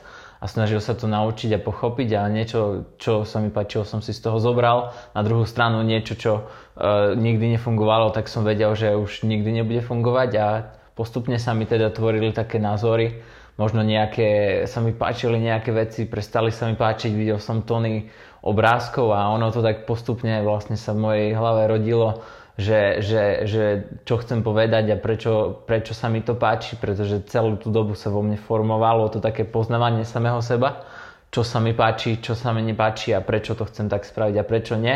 a 0.41 0.45
snažil 0.47 0.83
sa 0.83 0.93
to 0.97 1.07
naučiť 1.07 1.57
a 1.57 1.63
pochopiť 1.63 2.09
a 2.17 2.31
niečo, 2.31 2.93
čo 2.99 3.23
sa 3.23 3.41
mi 3.41 3.49
páčilo, 3.49 3.87
som 3.87 4.03
si 4.03 4.13
z 4.13 4.25
toho 4.25 4.39
zobral. 4.39 4.93
Na 5.15 5.23
druhú 5.23 5.47
stranu 5.49 5.81
niečo, 5.87 6.15
čo 6.19 6.33
uh, 6.43 7.15
nikdy 7.17 7.59
nefungovalo, 7.59 8.11
tak 8.11 8.29
som 8.29 8.43
vedel, 8.43 8.75
že 8.75 8.95
už 8.95 9.25
nikdy 9.25 9.63
nebude 9.63 9.81
fungovať 9.81 10.31
a 10.41 10.47
postupne 10.95 11.39
sa 11.39 11.55
mi 11.57 11.67
teda 11.67 11.91
tvorili 11.91 12.31
také 12.35 12.63
názory. 12.63 13.23
Možno 13.55 13.87
nejaké, 13.87 14.63
sa 14.67 14.83
mi 14.83 14.91
páčili 14.91 15.39
nejaké 15.39 15.71
veci, 15.71 16.11
prestali 16.11 16.51
sa 16.51 16.67
mi 16.67 16.75
páčiť, 16.75 17.15
videl 17.15 17.39
som 17.39 17.63
tony 17.63 18.11
obrázkov 18.43 19.15
a 19.15 19.31
ono 19.31 19.49
to 19.55 19.63
tak 19.63 19.87
postupne 19.87 20.43
vlastne 20.43 20.75
sa 20.75 20.91
v 20.91 21.03
mojej 21.07 21.29
hlave 21.33 21.71
rodilo, 21.71 22.21
že, 22.55 23.03
že, 23.03 23.23
že 23.51 23.65
čo 24.07 24.23
chcem 24.23 24.47
povedať 24.47 24.95
a 24.95 24.97
prečo, 24.97 25.67
prečo 25.67 25.91
sa 25.91 26.07
mi 26.07 26.23
to 26.23 26.39
páči, 26.39 26.79
pretože 26.79 27.27
celú 27.27 27.59
tú 27.59 27.75
dobu 27.75 27.99
sa 27.99 28.15
vo 28.15 28.23
mne 28.23 28.39
formovalo 28.39 29.11
to 29.11 29.19
také 29.19 29.43
poznávanie 29.43 30.07
samého 30.07 30.39
seba, 30.39 30.87
čo 31.35 31.43
sa 31.43 31.59
mi 31.59 31.75
páči, 31.75 32.23
čo 32.23 32.39
sa 32.39 32.55
mi 32.55 32.63
nepáči 32.63 33.11
a 33.11 33.27
prečo 33.27 33.59
to 33.59 33.67
chcem 33.67 33.91
tak 33.91 34.07
spraviť 34.07 34.39
a 34.39 34.47
prečo 34.47 34.79
nie. 34.79 34.95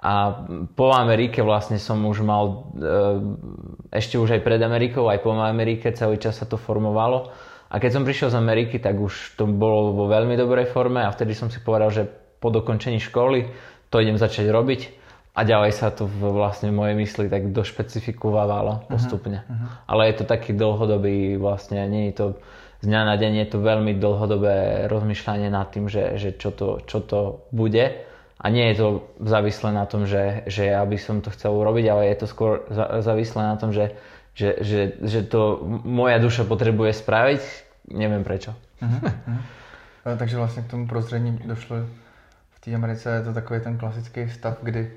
A 0.00 0.44
po 0.76 0.92
Amerike 0.92 1.44
vlastne 1.44 1.76
som 1.76 2.00
už 2.04 2.24
mal, 2.24 2.72
e, 2.72 2.92
ešte 3.92 4.16
už 4.16 4.36
aj 4.36 4.44
pred 4.44 4.60
Amerikou, 4.60 5.08
aj 5.08 5.20
po 5.24 5.32
Amerike 5.32 5.92
celý 5.92 6.20
čas 6.20 6.40
sa 6.40 6.48
to 6.48 6.60
formovalo. 6.60 7.32
A 7.68 7.80
keď 7.80 8.00
som 8.00 8.04
prišiel 8.04 8.32
z 8.32 8.40
Ameriky, 8.40 8.80
tak 8.80 8.96
už 8.96 9.40
to 9.40 9.48
bolo 9.48 9.92
vo 9.92 10.04
veľmi 10.08 10.36
dobrej 10.36 10.72
forme 10.72 11.00
a 11.00 11.12
vtedy 11.12 11.32
som 11.32 11.52
si 11.52 11.60
povedal, 11.64 11.92
že 11.92 12.08
po 12.40 12.48
dokončení 12.48 13.00
školy 13.00 13.52
to 13.92 14.00
idem 14.00 14.20
začať 14.20 14.48
robiť 14.52 14.99
a 15.30 15.40
ďalej 15.46 15.72
sa 15.72 15.94
to 15.94 16.10
v 16.10 16.34
vlastne 16.34 16.74
mojej 16.74 16.98
mysli 16.98 17.26
tak 17.30 17.54
došpecifikovalo 17.54 18.90
postupne. 18.90 19.46
Ale 19.86 20.10
je 20.10 20.14
to 20.20 20.24
taký 20.26 20.52
dlhodobý 20.52 21.38
vlastne, 21.38 21.86
nie 21.86 22.10
je 22.10 22.14
to 22.18 22.26
z 22.80 22.88
dňa 22.88 23.02
na 23.04 23.16
deň, 23.20 23.32
je 23.44 23.48
to 23.52 23.58
veľmi 23.60 23.92
dlhodobé 24.00 24.88
rozmýšľanie 24.88 25.52
nad 25.52 25.68
tým, 25.68 25.86
že, 25.86 26.16
že 26.16 26.32
čo, 26.32 26.50
to, 26.50 26.80
čo 26.88 27.04
to 27.04 27.44
bude. 27.52 28.08
A 28.40 28.46
nie 28.48 28.72
je 28.72 28.76
to 28.80 28.88
závislé 29.20 29.76
na 29.76 29.84
tom, 29.84 30.08
že, 30.08 30.48
že 30.48 30.72
ja 30.72 30.80
by 30.80 30.96
som 30.96 31.20
to 31.20 31.28
chcel 31.28 31.52
urobiť, 31.60 31.84
ale 31.92 32.08
je 32.08 32.16
to 32.24 32.26
skôr 32.26 32.64
závislé 33.04 33.52
na 33.52 33.56
tom, 33.60 33.68
že, 33.68 33.92
že, 34.32 34.64
že, 34.64 34.80
že 35.04 35.20
to 35.28 35.60
moja 35.84 36.16
duša 36.16 36.48
potrebuje 36.48 36.96
spraviť. 36.96 37.42
Neviem 37.92 38.24
prečo. 38.24 38.56
Eh, 40.06 40.16
Takže 40.16 40.36
vlastně 40.36 40.62
k 40.62 40.70
tomu 40.70 40.86
prozření 40.88 41.38
došlo 41.44 41.76
v 42.50 42.60
té 42.60 42.74
Americe, 42.74 43.10
je 43.10 43.22
to 43.22 43.32
takový 43.32 43.60
ten 43.60 43.78
klasický 43.78 44.30
stav, 44.30 44.58
kdy 44.62 44.90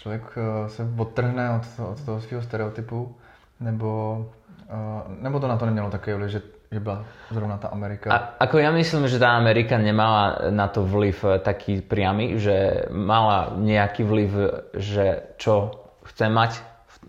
člověk 0.00 0.22
eh, 0.36 0.68
se 0.68 0.88
odtrhne 0.98 1.50
od, 1.50 1.64
toho- 1.76 1.90
od 1.90 2.04
toho 2.04 2.20
svého 2.20 2.42
stereotypu, 2.42 3.14
nebo, 3.60 4.24
eh, 4.70 5.02
nebo 5.20 5.40
to 5.40 5.48
na 5.48 5.56
to 5.56 5.66
nemělo 5.66 5.90
takový 5.90 6.16
vliv, 6.16 6.30
že, 6.30 6.42
byla 6.76 7.04
zrovna 7.30 7.56
ta 7.56 7.68
Amerika. 7.68 8.10
A, 8.12 8.18
ako 8.42 8.58
ja 8.58 8.68
myslím, 8.74 9.08
že 9.08 9.22
tá 9.22 9.32
Amerika 9.38 9.78
nemala 9.78 10.50
na 10.50 10.68
to 10.68 10.84
vliv 10.84 11.24
eh, 11.24 11.38
taký 11.38 11.80
priamy, 11.80 12.36
že 12.36 12.88
mala 12.92 13.56
nejaký 13.56 14.02
vliv, 14.04 14.30
že 14.76 15.34
čo 15.40 15.86
chce 16.04 16.26
mať, 16.28 16.52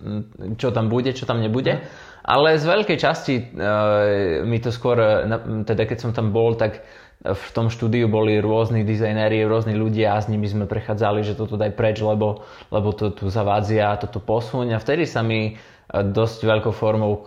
m, 0.02 0.56
čo 0.56 0.72
tam 0.72 0.88
bude, 0.88 1.12
čo 1.12 1.26
tam 1.26 1.42
nebude. 1.44 1.84
Ale 2.28 2.60
z 2.60 2.68
veľkej 2.68 2.98
časti 3.00 3.36
e, 3.40 3.44
mi 4.44 4.60
to 4.60 4.68
skôr, 4.68 5.00
teda 5.64 5.88
keď 5.88 5.96
som 5.96 6.12
tam 6.12 6.36
bol, 6.36 6.60
tak 6.60 6.84
v 7.26 7.48
tom 7.50 7.74
štúdiu 7.74 8.06
boli 8.06 8.38
rôzni 8.38 8.86
dizajnéri, 8.86 9.42
rôzni 9.50 9.74
ľudia 9.74 10.18
a 10.18 10.22
s 10.22 10.30
nimi 10.30 10.46
sme 10.46 10.70
prechádzali, 10.70 11.26
že 11.26 11.34
toto 11.34 11.58
daj 11.58 11.74
preč, 11.74 11.98
lebo, 11.98 12.46
lebo 12.70 12.94
to 12.94 13.10
tu 13.10 13.26
zavádzia, 13.28 13.98
toto 13.98 14.22
posuň 14.22 14.78
a 14.78 14.82
vtedy 14.82 15.10
sa 15.10 15.26
mi 15.26 15.58
dosť 15.88 16.40
veľkou 16.44 16.74
formou, 16.76 17.24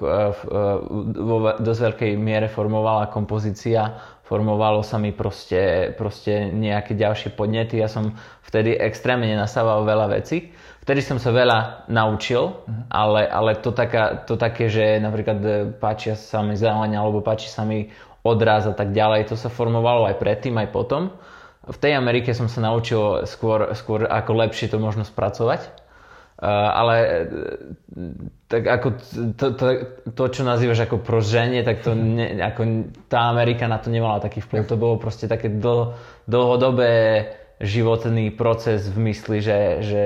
vo 1.16 1.36
dosť 1.56 1.80
veľkej 1.80 2.12
miere 2.20 2.46
formovala 2.52 3.08
kompozícia, 3.08 3.96
formovalo 4.30 4.84
sa 4.84 5.00
mi 5.00 5.10
proste, 5.10 5.90
proste 5.96 6.52
nejaké 6.54 6.94
ďalšie 6.94 7.34
podnety. 7.34 7.80
Ja 7.80 7.88
som 7.90 8.14
vtedy 8.46 8.76
extrémne 8.76 9.32
nasával 9.34 9.82
veľa 9.82 10.06
vecí. 10.12 10.54
Vtedy 10.86 11.02
som 11.02 11.18
sa 11.18 11.34
veľa 11.34 11.90
naučil, 11.90 12.52
uh-huh. 12.52 12.88
ale, 12.88 13.26
ale 13.26 13.58
to, 13.58 13.74
taká, 13.74 14.22
to 14.24 14.38
také, 14.38 14.70
že 14.70 15.02
napríklad 15.02 15.38
e, 15.44 15.50
páčia 15.76 16.16
sa 16.16 16.40
mi 16.40 16.56
zeleň 16.56 16.96
alebo 16.96 17.20
páči 17.20 17.52
sa 17.52 17.68
mi 17.68 17.92
odraz 18.22 18.68
a 18.68 18.74
tak 18.76 18.92
ďalej, 18.92 19.32
to 19.32 19.36
sa 19.36 19.48
formovalo 19.48 20.08
aj 20.08 20.16
predtým, 20.20 20.56
aj 20.60 20.68
potom. 20.70 21.14
V 21.64 21.78
tej 21.78 21.96
Amerike 21.96 22.32
som 22.32 22.48
sa 22.48 22.64
naučil 22.64 23.24
skôr, 23.28 23.72
skôr 23.76 24.08
ako 24.08 24.32
lepšie 24.32 24.72
to 24.72 24.80
možno 24.80 25.04
spracovať 25.04 25.80
Eh, 26.40 26.48
ale 26.48 26.94
eh, 27.04 27.28
tak 28.48 28.64
ako 28.64 28.88
to, 29.36 29.46
to, 29.52 29.64
to, 30.08 30.24
čo 30.32 30.40
nazývaš 30.40 30.88
ako 30.88 31.04
proženie, 31.04 31.60
tak 31.60 31.84
to 31.84 31.92
ne, 31.92 32.40
ako 32.40 32.88
tá 33.12 33.28
Amerika 33.28 33.68
na 33.68 33.76
to 33.76 33.92
nemala 33.92 34.24
taký 34.24 34.40
vplyv. 34.40 34.64
To 34.64 34.80
bolo 34.80 34.96
proste 34.96 35.28
také 35.28 35.52
dl, 35.52 35.92
dlhodobé 36.24 37.28
životný 37.60 38.32
proces 38.32 38.88
v 38.88 39.12
mysli, 39.12 39.44
že, 39.44 39.84
že 39.84 40.02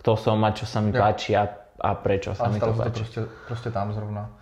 kto 0.00 0.16
som 0.16 0.40
a 0.40 0.56
čo 0.56 0.64
sa 0.64 0.80
mi 0.80 0.88
ja. 0.88 1.04
páči 1.04 1.36
a, 1.36 1.52
a 1.76 1.90
prečo 2.00 2.32
sa 2.32 2.48
a 2.48 2.56
mi 2.56 2.64
to 2.64 2.72
páči. 2.72 2.80
to 2.80 2.98
proste, 3.04 3.20
proste 3.44 3.68
tam 3.68 3.92
zrovna. 3.92 4.32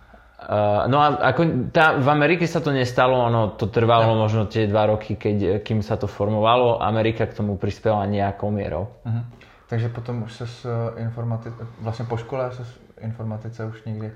Uh, 0.43 0.91
no 0.91 0.99
a 0.99 1.07
ako 1.31 1.71
tá, 1.71 1.95
v 1.95 2.07
Amerike 2.11 2.43
sa 2.43 2.59
to 2.59 2.75
nestalo, 2.75 3.15
ono 3.15 3.55
to 3.55 3.71
trvalo 3.71 4.11
ja. 4.11 4.19
možno 4.19 4.41
tie 4.51 4.67
dva 4.67 4.91
roky, 4.91 5.15
keď, 5.15 5.63
kým 5.63 5.79
sa 5.79 5.95
to 5.95 6.11
formovalo. 6.11 6.83
Amerika 6.83 7.23
k 7.23 7.33
tomu 7.33 7.55
prispela 7.55 8.03
nejakou 8.03 8.51
mierou. 8.51 8.91
Uh-huh. 9.07 9.23
Takže 9.71 9.89
potom 9.89 10.23
už 10.23 10.33
se 10.33 10.47
s 10.47 10.65
eh, 10.65 11.01
informatice, 11.01 11.55
vlastně 11.81 12.05
po 12.05 12.17
škole 12.17 12.51
se 12.51 12.65
s 12.65 12.71
informatice 13.01 13.65
už 13.65 13.83
nikdy 13.83 14.11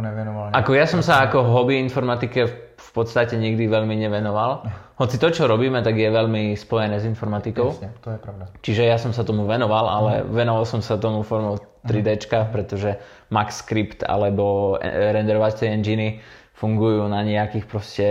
nevenoval. 0.00 0.54
Ako 0.54 0.78
ja 0.78 0.86
som 0.86 1.02
sa 1.02 1.26
ako 1.26 1.42
hobby 1.42 1.74
informatike 1.82 2.46
v 2.78 2.90
podstate 2.94 3.34
nikdy 3.34 3.66
veľmi 3.66 3.98
nevenoval. 3.98 4.62
Hoci 5.02 5.18
to, 5.18 5.30
čo 5.30 5.50
robíme, 5.50 5.82
tak 5.82 5.98
je 5.98 6.06
veľmi 6.06 6.54
spojené 6.54 7.02
s 7.02 7.04
informatikou. 7.06 7.74
Jasne, 7.74 7.90
to 7.98 8.14
je 8.14 8.18
pravda. 8.18 8.44
Čiže 8.62 8.82
ja 8.86 8.98
som 8.98 9.10
sa 9.10 9.26
tomu 9.26 9.46
venoval, 9.46 9.90
ale 9.90 10.12
uh-huh. 10.22 10.30
venoval 10.30 10.64
som 10.66 10.78
sa 10.82 10.98
tomu 10.98 11.26
formou 11.26 11.58
3D, 11.86 12.08
uh-huh. 12.18 12.50
pretože 12.50 12.98
Max 13.30 13.62
Script 13.62 14.02
alebo 14.02 14.78
renderovacie 14.82 15.70
enginy 15.70 16.18
fungujú 16.58 17.06
na 17.06 17.22
nejakých 17.22 17.64
proste 17.70 18.08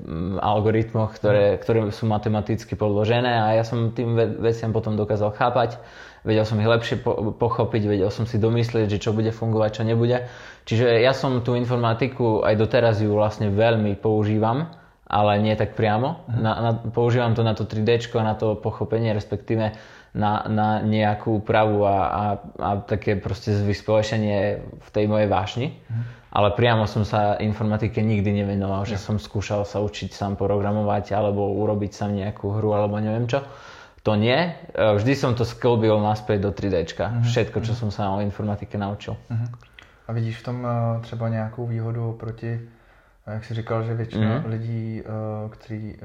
mm, 0.00 0.40
algoritmoch, 0.40 1.12
ktoré, 1.20 1.60
ktoré 1.60 1.92
sú 1.92 2.08
matematicky 2.08 2.72
podložené 2.72 3.28
a 3.28 3.60
ja 3.60 3.64
som 3.66 3.92
tým 3.92 4.16
veciam 4.40 4.72
potom 4.72 4.96
dokázal 4.96 5.36
chápať 5.36 5.76
vedel 6.24 6.44
som 6.44 6.60
ich 6.60 6.68
lepšie 6.68 7.00
po- 7.00 7.32
pochopiť, 7.32 7.82
vedel 7.88 8.10
som 8.12 8.28
si 8.28 8.36
domyslieť, 8.36 8.88
že 8.90 9.02
čo 9.02 9.16
bude 9.16 9.32
fungovať, 9.32 9.80
čo 9.80 9.82
nebude. 9.88 10.28
Čiže 10.68 11.00
ja 11.00 11.16
som 11.16 11.40
tú 11.40 11.56
informatiku 11.56 12.44
aj 12.44 12.54
doteraz 12.60 13.00
ju 13.00 13.12
vlastne 13.16 13.48
veľmi 13.48 13.96
používam, 13.96 14.68
ale 15.08 15.40
nie 15.42 15.56
tak 15.56 15.74
priamo. 15.74 16.22
Mhm. 16.28 16.40
Na, 16.40 16.52
na, 16.60 16.70
používam 16.76 17.32
to 17.32 17.42
na 17.42 17.56
to 17.56 17.64
3D, 17.64 18.04
na 18.20 18.36
to 18.36 18.54
pochopenie, 18.56 19.16
respektíve 19.16 19.74
na, 20.14 20.42
na 20.50 20.68
nejakú 20.82 21.38
úpravu 21.38 21.86
a, 21.86 21.98
a, 22.10 22.24
a 22.58 22.68
také 22.82 23.14
proste 23.14 23.54
vyspolešenie 23.54 24.38
v 24.82 24.88
tej 24.90 25.04
mojej 25.06 25.28
vášni. 25.30 25.68
Mhm. 25.86 26.02
Ale 26.30 26.54
priamo 26.54 26.86
som 26.86 27.02
sa 27.02 27.42
informatike 27.42 27.98
nikdy 27.98 28.30
nevenoval, 28.30 28.86
že 28.86 29.02
som 29.02 29.18
skúšal 29.18 29.66
sa 29.66 29.82
učiť 29.82 30.14
sám 30.14 30.38
programovať 30.38 31.10
alebo 31.10 31.58
urobiť 31.58 31.90
sám 31.90 32.14
nejakú 32.14 32.54
hru 32.54 32.70
alebo 32.70 33.02
neviem 33.02 33.26
čo. 33.26 33.42
To 34.02 34.16
nie. 34.16 34.38
E, 34.38 34.52
vždy 34.96 35.12
som 35.12 35.34
to 35.34 35.44
sklbil 35.44 36.00
naspäť 36.00 36.38
do 36.40 36.50
3D. 36.54 36.86
Uh-huh. 36.86 37.20
Mhm, 37.20 37.26
Všetko, 37.26 37.58
čo 37.60 37.72
uh-huh. 37.74 37.80
som 37.84 37.90
sa 37.90 38.14
o 38.14 38.22
informatike 38.22 38.78
naučil. 38.78 39.18
Uh-huh. 39.28 39.48
A 40.08 40.12
vidíš 40.12 40.40
v 40.40 40.44
tom 40.44 40.66
e, 40.66 41.00
třeba 41.02 41.28
nějakou 41.28 41.66
výhodu 41.66 42.12
proti, 42.12 42.50
e, 43.26 43.34
jak 43.34 43.44
jsi 43.44 43.54
říkal, 43.54 43.82
že 43.82 43.94
většina 43.94 44.40
uh-huh. 44.40 44.48
lidí, 44.48 45.02
kteří 45.50 45.96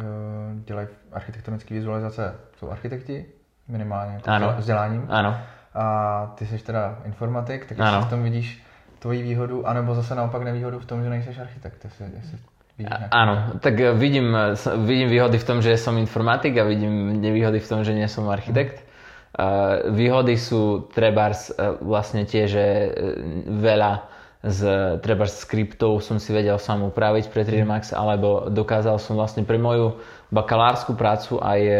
dělají 0.65 0.87
architektonické 1.11 1.73
vizualizace, 1.73 2.35
jsou 2.59 2.69
architekti, 2.69 3.25
minimálně 3.67 4.13
jako 4.13 4.29
ano. 4.29 4.55
vzděláním. 4.57 5.05
Ano. 5.09 5.37
A 5.73 6.25
ty 6.35 6.45
jsi 6.45 6.57
teda 6.57 6.97
informatik, 7.05 7.65
tak 7.65 7.77
jestli 7.77 8.01
v 8.01 8.09
tom 8.09 8.23
vidíš 8.23 8.63
tvoji 8.99 9.23
výhodu, 9.23 9.67
anebo 9.67 9.95
zase 9.95 10.15
naopak 10.15 10.43
nevýhodu 10.43 10.79
v 10.79 10.85
tom, 10.85 11.03
že 11.03 11.09
nejsi 11.09 11.41
architekt. 11.41 11.85
Jestli, 11.85 12.05
jestli 12.15 12.37
Áno, 13.11 13.55
tak 13.63 13.79
e, 13.79 13.95
vidím, 13.95 14.35
e, 14.35 14.51
vidím 14.83 15.07
výhody 15.07 15.39
v 15.39 15.47
tom, 15.47 15.63
že 15.63 15.79
som 15.79 15.95
informatik 15.95 16.59
a 16.59 16.67
vidím 16.67 17.23
nevýhody 17.23 17.63
v 17.63 17.69
tom, 17.71 17.87
že 17.87 17.95
nie 17.95 18.07
som 18.11 18.27
architekt. 18.27 18.83
Výhody 19.91 20.39
sú 20.39 20.87
trebárs 20.95 21.51
uh, 21.51 21.75
vlastne 21.83 22.23
tie, 22.23 22.47
že 22.47 22.95
veľa 23.43 24.07
z 24.45 24.59
trebárs 25.01 25.41
skriptov 25.41 26.05
som 26.05 26.21
si 26.21 26.29
vedel 26.29 26.55
sám 26.55 26.85
upraviť 26.87 27.33
pre 27.33 27.41
3D 27.41 27.65
Max, 27.65 27.91
alebo 27.91 28.47
dokázal 28.47 29.01
som 29.01 29.17
vlastne 29.17 29.41
pre 29.41 29.57
moju 29.57 29.97
bakalárskú 30.33 30.97
prácu 30.97 31.37
aj 31.41 31.61
uh, 31.61 31.79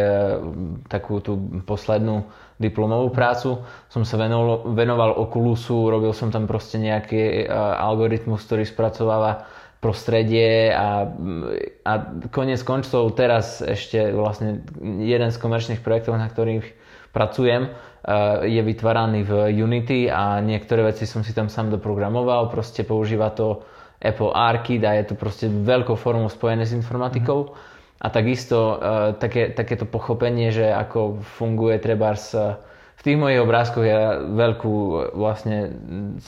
takú 0.86 1.18
tú 1.22 1.38
poslednú 1.66 2.28
diplomovú 2.56 3.12
prácu 3.12 3.60
som 3.92 4.02
sa 4.08 4.16
venoval, 4.16 4.72
venoval 4.72 5.12
Oculusu, 5.20 5.92
robil 5.92 6.16
som 6.16 6.32
tam 6.32 6.48
proste 6.48 6.80
nejaký 6.80 7.44
algoritmus, 7.52 8.48
ktorý 8.48 8.64
spracováva 8.64 9.44
prostredie 9.76 10.72
a, 10.72 11.04
a 11.84 11.92
konec 12.32 12.64
koncov 12.64 13.12
teraz 13.12 13.60
ešte 13.60 14.10
vlastne 14.10 14.64
jeden 15.04 15.28
z 15.28 15.36
komerčných 15.36 15.84
projektov, 15.84 16.16
na 16.16 16.26
ktorých 16.32 16.64
pracujem, 17.12 17.68
eh, 17.68 17.72
je 18.50 18.60
vytváraný 18.64 19.20
v 19.22 19.32
Unity 19.52 20.08
a 20.08 20.40
niektoré 20.40 20.82
veci 20.84 21.04
som 21.04 21.20
si 21.20 21.36
tam 21.36 21.52
sám 21.52 21.70
doprogramoval, 21.70 22.48
proste 22.48 22.82
používa 22.82 23.30
to 23.36 23.62
Apple 24.00 24.32
Arcade 24.32 24.84
a 24.84 24.92
je 25.00 25.12
to 25.12 25.14
proste 25.16 25.48
veľkou 25.48 25.96
formou 25.96 26.28
spojené 26.28 26.68
s 26.68 26.76
informatikou. 26.76 27.40
Mm-hmm. 27.48 27.75
A 27.96 28.06
takisto 28.12 28.76
uh, 28.76 29.16
také, 29.16 29.50
takéto 29.56 29.88
pochopenie, 29.88 30.52
že 30.52 30.68
ako 30.68 31.24
funguje 31.40 31.80
trebárs 31.80 32.36
v 32.96 33.00
tých 33.04 33.16
mojich 33.16 33.40
obrázkoch 33.40 33.84
ja 33.84 34.20
veľkú 34.20 34.74
vlastne 35.16 35.72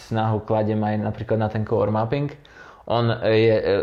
snahu 0.08 0.44
kladem 0.48 0.80
aj 0.80 0.96
napríklad 1.00 1.38
na 1.40 1.48
ten 1.52 1.64
core 1.64 1.92
mapping, 1.92 2.32
on 2.88 3.12
je, 3.20 3.52
e, 3.52 3.74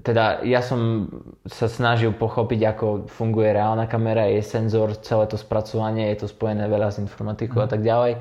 teda 0.00 0.40
ja 0.48 0.64
som 0.64 1.12
sa 1.44 1.68
snažil 1.68 2.16
pochopiť, 2.16 2.60
ako 2.72 2.86
funguje 3.04 3.52
reálna 3.52 3.84
kamera, 3.84 4.32
je 4.32 4.40
senzor, 4.40 4.96
celé 5.04 5.28
to 5.28 5.36
spracovanie, 5.36 6.08
je 6.16 6.24
to 6.24 6.32
spojené 6.32 6.64
veľa 6.64 6.88
s 6.88 6.96
informatikou 6.96 7.60
mm. 7.60 7.64
a 7.64 7.68
tak 7.68 7.84
ďalej. 7.84 8.12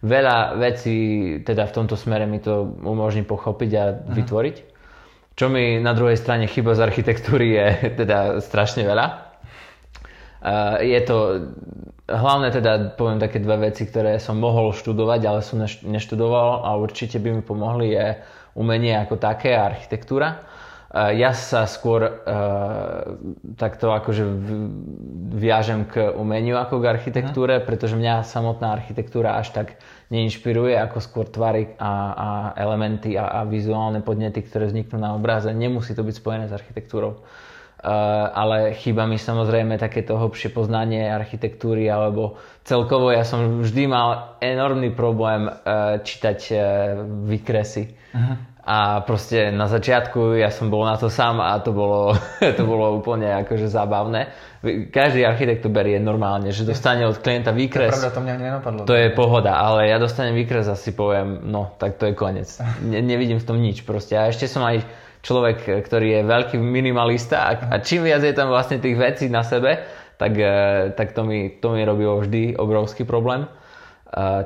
Veľa 0.00 0.56
vecí 0.56 0.96
teda 1.44 1.68
v 1.68 1.74
tomto 1.76 2.00
smere 2.00 2.24
mi 2.24 2.40
to 2.40 2.64
umožní 2.80 3.28
pochopiť 3.28 3.70
a 3.76 3.84
mm. 3.92 3.96
vytvoriť. 4.16 4.56
Čo 5.34 5.50
mi 5.50 5.82
na 5.82 5.90
druhej 5.98 6.14
strane 6.14 6.46
chyba 6.46 6.78
z 6.78 6.86
architektúry 6.86 7.58
je 7.58 7.66
teda 8.00 8.38
strašne 8.38 8.86
veľa. 8.86 9.06
Je 10.84 11.00
to 11.08 11.16
hlavne 12.04 12.52
teda 12.52 12.94
poviem 13.00 13.16
také 13.16 13.40
dve 13.40 13.72
veci, 13.72 13.88
ktoré 13.88 14.20
som 14.20 14.36
mohol 14.36 14.76
študovať, 14.76 15.20
ale 15.24 15.40
som 15.40 15.64
neštudoval 15.64 16.68
a 16.68 16.76
určite 16.76 17.16
by 17.16 17.40
mi 17.40 17.42
pomohli 17.42 17.96
je 17.96 18.20
umenie 18.54 18.94
ako 19.00 19.16
také 19.16 19.56
a 19.56 19.72
architektúra. 19.72 20.44
Ja 20.94 21.34
sa 21.34 21.66
skôr 21.66 22.06
uh, 22.06 23.18
takto 23.58 23.90
akože 23.90 24.22
viažem 25.34 25.90
k 25.90 26.14
umeniu 26.14 26.54
ako 26.54 26.78
k 26.78 26.94
architektúre, 26.94 27.58
uh-huh. 27.58 27.66
pretože 27.66 27.98
mňa 27.98 28.22
samotná 28.22 28.78
architektúra 28.78 29.34
až 29.34 29.50
tak 29.50 29.74
neinšpiruje 30.12 30.76
ako 30.76 30.98
skôr 31.00 31.26
tvary 31.28 31.76
a, 31.80 31.92
a 32.12 32.28
elementy 32.60 33.16
a, 33.16 33.40
a 33.42 33.48
vizuálne 33.48 34.04
podnety, 34.04 34.44
ktoré 34.44 34.68
vzniknú 34.68 35.00
na 35.00 35.16
obraze. 35.16 35.48
Nemusí 35.52 35.96
to 35.96 36.04
byť 36.04 36.14
spojené 36.20 36.44
s 36.48 36.56
architektúrou. 36.56 37.24
Uh, 37.84 38.32
ale 38.32 38.72
chýba 38.80 39.04
mi 39.04 39.20
samozrejme 39.20 39.76
takéto 39.76 40.16
hlbšie 40.16 40.56
poznanie 40.56 41.04
architektúry 41.04 41.84
alebo 41.84 42.40
celkovo 42.64 43.12
ja 43.12 43.28
som 43.28 43.60
vždy 43.60 43.84
mal 43.84 44.40
enormný 44.40 44.88
problém 44.96 45.52
uh, 45.52 46.00
čítať 46.00 46.38
uh, 46.48 46.58
výkresy. 47.28 47.92
Uh-huh. 48.16 48.53
A 48.64 49.04
proste 49.04 49.52
na 49.52 49.68
začiatku 49.68 50.40
ja 50.40 50.48
som 50.48 50.72
bol 50.72 50.88
na 50.88 50.96
to 50.96 51.12
sám 51.12 51.36
a 51.36 51.60
to 51.60 51.76
bolo, 51.76 52.16
to 52.58 52.64
bolo 52.64 52.96
úplne 52.96 53.28
akože 53.44 53.68
zábavné. 53.68 54.32
Každý 54.88 55.20
architekt 55.20 55.60
to 55.60 55.68
berie 55.68 56.00
normálne, 56.00 56.48
že 56.48 56.64
dostane 56.64 57.04
od 57.04 57.20
klienta 57.20 57.52
výkres. 57.52 57.92
To 57.92 58.00
je 58.00 58.00
pravda, 58.00 58.16
to 58.16 58.20
mňa 58.24 58.34
nenapadlo. 58.40 58.80
To 58.88 58.96
je 58.96 59.08
pohoda, 59.12 59.60
ale 59.60 59.92
ja 59.92 60.00
dostanem 60.00 60.32
výkres 60.32 60.64
a 60.72 60.80
si 60.80 60.96
poviem, 60.96 61.44
no 61.44 61.76
tak 61.76 62.00
to 62.00 62.08
je 62.08 62.16
koniec. 62.16 62.48
Ne, 62.84 63.04
nevidím 63.04 63.36
v 63.36 63.46
tom 63.48 63.60
nič 63.60 63.84
proste. 63.84 64.16
A 64.16 64.32
ešte 64.32 64.48
som 64.48 64.64
aj 64.64 64.84
človek, 65.20 65.84
ktorý 65.84 66.20
je 66.20 66.20
veľký 66.24 66.56
minimalista 66.56 67.48
a, 67.48 67.52
a 67.68 67.76
čím 67.80 68.08
viac 68.08 68.24
je 68.24 68.32
tam 68.32 68.48
vlastne 68.48 68.80
tých 68.80 68.96
vecí 68.96 69.28
na 69.28 69.44
sebe, 69.44 69.84
tak, 70.16 70.32
eh, 70.36 70.92
tak 70.96 71.12
to, 71.12 71.24
mi, 71.24 71.60
to 71.60 71.76
mi 71.76 71.84
robilo 71.84 72.20
vždy 72.20 72.56
obrovský 72.56 73.04
problém. 73.04 73.44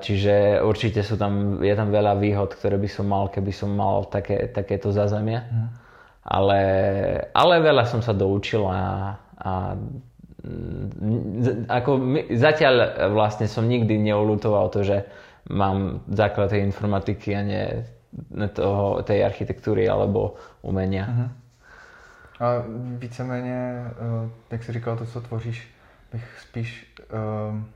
Čiže 0.01 0.65
určite 0.65 1.05
sú 1.05 1.21
tam, 1.21 1.61
je 1.61 1.75
tam 1.77 1.93
veľa 1.93 2.17
výhod, 2.17 2.57
ktoré 2.57 2.81
by 2.81 2.89
som 2.89 3.05
mal, 3.05 3.29
keby 3.29 3.53
som 3.53 3.69
mal 3.77 4.09
také, 4.09 4.49
takéto 4.49 4.89
zázemie. 4.89 5.45
Mm. 5.45 5.69
Ale, 6.25 6.61
ale 7.37 7.55
veľa 7.61 7.85
som 7.85 8.01
sa 8.01 8.17
doučil 8.17 8.65
a, 8.65 9.13
a 9.37 9.77
mm, 10.41 11.69
ako 11.69 11.91
my, 12.01 12.21
zatiaľ 12.33 12.75
vlastne 13.13 13.45
som 13.45 13.69
nikdy 13.69 14.01
neulutoval 14.01 14.73
to, 14.73 14.85
že 14.85 15.05
mám 15.53 16.01
základ 16.13 16.53
tej 16.53 16.65
informatiky 16.65 17.37
a 17.37 17.43
nie 17.45 17.65
toho, 18.57 19.05
tej 19.05 19.25
architektúry 19.25 19.85
alebo 19.85 20.37
umenia. 20.65 21.05
Uh-huh. 21.05 21.29
A 22.41 22.65
víceméně, 22.99 23.85
eh, 23.91 24.31
jak 24.51 24.63
jsi 24.63 24.73
říkal, 24.73 24.97
to, 24.97 25.07
co 25.07 25.21
tvoříš, 25.21 25.69
bych 26.13 26.41
spíš 26.41 26.95
um, 27.51 27.69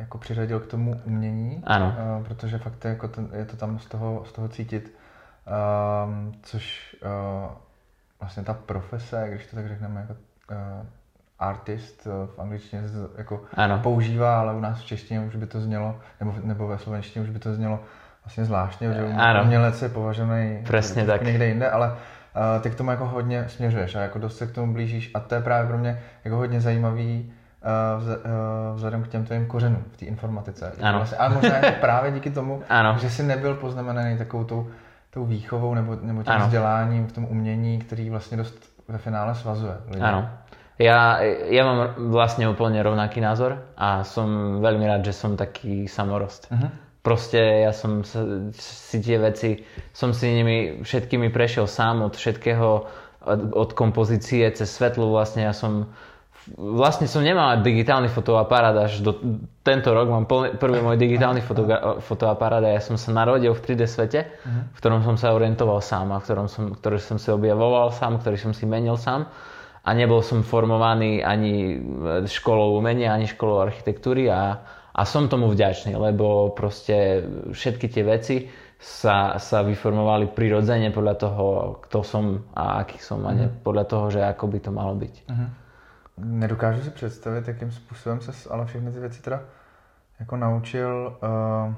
jako 0.00 0.18
přiřadil 0.18 0.60
k 0.60 0.66
tomu 0.66 1.00
umění, 1.04 1.62
ano. 1.66 1.94
Uh, 2.18 2.26
protože 2.26 2.58
fakt 2.58 2.84
je, 2.84 2.90
jako 2.90 3.08
ten, 3.08 3.28
je 3.32 3.44
to 3.44 3.56
tam 3.56 3.78
z 3.78 3.86
toho, 3.86 4.24
z 4.24 4.32
toho 4.32 4.48
cítit, 4.48 4.94
um, 6.06 6.32
což 6.42 6.96
uh, 7.02 7.50
vlastně 8.20 8.42
ta 8.42 8.54
profese, 8.54 9.26
když 9.30 9.46
to 9.46 9.56
tak 9.56 9.68
řekneme, 9.68 10.00
jako 10.00 10.12
uh, 10.12 10.86
artist 11.38 12.04
v 12.04 12.38
angličtině 12.38 12.82
jako 13.18 13.42
ano. 13.54 13.78
používá, 13.82 14.40
ale 14.40 14.54
u 14.54 14.60
nás 14.60 14.80
v 14.80 14.84
češtině 14.84 15.20
už 15.20 15.36
by 15.36 15.46
to 15.46 15.60
znělo, 15.60 15.98
nebo, 16.20 16.34
nebo 16.42 16.68
ve 16.68 16.78
slovenštině 16.78 17.22
už 17.22 17.30
by 17.30 17.38
to 17.38 17.54
znělo 17.54 17.80
vlastně 18.24 18.44
zvláštně, 18.44 18.92
že 18.92 19.12
ano. 19.12 19.42
umělec 19.42 19.82
je 19.82 19.88
považený 19.88 20.60
Přesně 20.64 21.04
tak. 21.04 21.22
někde 21.22 21.46
jinde, 21.46 21.70
ale 21.70 21.88
uh, 21.88 22.62
ty 22.62 22.70
k 22.70 22.74
tomu 22.74 22.90
jako 22.90 23.06
hodně 23.06 23.48
směřuješ 23.48 23.94
a 23.94 24.00
jako 24.00 24.18
dost 24.18 24.38
se 24.38 24.46
k 24.46 24.52
tomu 24.52 24.72
blížíš 24.72 25.10
a 25.14 25.20
to 25.20 25.34
je 25.34 25.40
právě 25.40 25.68
pro 25.68 25.78
mě 25.78 26.00
jako 26.24 26.36
hodně 26.36 26.60
zajímavý 26.60 27.32
vzhledem 28.74 29.02
k 29.02 29.08
těm 29.08 29.24
tvým 29.24 29.46
kořenům 29.46 29.84
v 29.92 29.96
té 29.96 30.04
informatice. 30.04 30.72
Ano. 30.80 30.98
Vlastně, 30.98 31.18
ale 31.18 31.34
možná 31.34 31.56
jako 31.56 31.80
právě 31.80 32.12
díky 32.12 32.30
tomu, 32.30 32.62
ano. 32.68 32.96
že 32.98 33.10
jsi 33.10 33.22
nebyl 33.22 33.54
poznamenaný 33.54 34.18
takovou 34.18 34.44
tou, 34.44 34.68
tou 35.10 35.24
výchovou 35.24 35.74
nebo, 35.74 35.96
nebo 36.02 36.22
tím 36.22 36.32
ano. 36.32 36.44
vzděláním 36.46 37.06
v 37.06 37.12
tom 37.12 37.24
umění, 37.24 37.78
který 37.78 38.10
vlastně 38.10 38.36
dost 38.36 38.70
ve 38.88 38.98
finále 38.98 39.34
svazuje. 39.34 39.74
Lidi. 39.86 40.00
Ano. 40.00 40.28
Ja, 40.80 41.20
ja 41.52 41.62
mám 41.68 42.08
vlastne 42.08 42.48
úplne 42.48 42.80
rovnaký 42.80 43.20
názor 43.20 43.68
a 43.76 44.00
som 44.00 44.58
veľmi 44.64 44.88
rád, 44.88 45.04
že 45.04 45.12
som 45.12 45.36
taký 45.36 45.84
samorost. 45.84 46.48
Uh-huh. 46.48 46.72
Proste 47.04 47.68
ja 47.68 47.72
som 47.76 48.00
si 48.00 48.96
tie 49.04 49.20
veci, 49.20 49.60
som 49.92 50.16
si 50.16 50.32
nimi 50.32 50.80
všetkými 50.80 51.28
prešiel 51.28 51.68
sám 51.68 52.00
od 52.00 52.16
všetkého, 52.16 52.88
od, 53.28 53.40
od 53.52 53.70
kompozície 53.76 54.48
cez 54.56 54.72
svetlo 54.72 55.12
vlastne 55.12 55.44
ja 55.44 55.52
som 55.52 55.92
vlastne 56.56 57.06
som 57.06 57.20
nemal 57.20 57.60
digitálny 57.60 58.08
fotoaparát 58.08 58.74
až 58.88 59.04
do 59.04 59.12
tento 59.60 59.92
rok 59.92 60.06
mám 60.08 60.24
plný, 60.24 60.56
prvý 60.56 60.80
môj 60.80 60.96
digitálny 60.96 61.44
fotoga- 61.44 62.00
fotoaparát 62.00 62.64
a 62.64 62.74
ja 62.74 62.80
som 62.80 62.96
sa 62.96 63.12
narodil 63.12 63.52
v 63.52 63.60
3D 63.60 63.84
svete, 63.84 64.26
uh-huh. 64.26 64.72
v 64.72 64.78
ktorom 64.80 65.04
som 65.04 65.20
sa 65.20 65.36
orientoval 65.36 65.84
sám 65.84 66.10
a 66.10 66.18
v 66.18 66.24
ktorom 66.24 66.46
som, 66.48 66.72
ktorý 66.72 66.98
som 66.98 67.20
si 67.20 67.28
objavoval 67.28 67.92
sám, 67.92 68.18
ktorý 68.18 68.40
som 68.40 68.52
si 68.56 68.64
menil 68.64 68.96
sám 68.96 69.28
a 69.80 69.90
nebol 69.96 70.20
som 70.20 70.44
formovaný 70.44 71.24
ani 71.24 71.80
školou 72.28 72.76
umenia, 72.76 73.16
ani 73.16 73.28
školou 73.28 73.64
architektúry 73.64 74.28
a, 74.28 74.60
a 74.92 75.02
som 75.08 75.28
tomu 75.28 75.48
vďačný, 75.48 75.96
lebo 75.96 76.52
proste 76.52 77.24
všetky 77.52 77.86
tie 77.88 78.04
veci 78.04 78.36
sa, 78.80 79.36
sa 79.36 79.60
vyformovali 79.60 80.32
prirodzene 80.32 80.88
podľa 80.88 81.14
toho, 81.20 81.44
kto 81.84 82.00
som 82.00 82.24
a 82.56 82.80
aký 82.80 82.96
som 82.96 83.20
a 83.28 83.32
ne 83.36 83.46
mhm. 83.52 83.60
podľa 83.60 83.84
toho, 83.84 84.04
že 84.08 84.20
ako 84.24 84.44
by 84.48 84.58
to 84.60 84.70
malo 84.72 84.96
byť. 84.96 85.14
Uh-huh. 85.28 85.48
Nedokážu 86.24 86.82
si 86.82 86.90
představit, 86.90 87.48
jakým 87.48 87.72
způsobem 87.72 88.20
se 88.20 88.50
ale 88.50 88.66
všechny 88.66 88.92
ty 88.92 89.00
věci 89.00 89.22
teda 89.22 89.40
jako 90.20 90.36
naučil, 90.36 91.18
uh, 91.22 91.68
uh, 91.68 91.74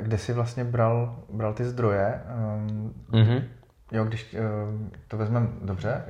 kde 0.00 0.18
si 0.18 0.32
vlastně 0.32 0.64
bral, 0.64 1.16
bral 1.32 1.54
ty 1.54 1.64
zdroje. 1.64 2.22
Um, 2.56 2.94
uh-huh. 3.10 3.44
Jo, 3.92 4.04
když 4.04 4.34
uh, 4.34 4.40
to 5.08 5.16
vezmeme 5.16 5.48
dobře, 5.62 6.04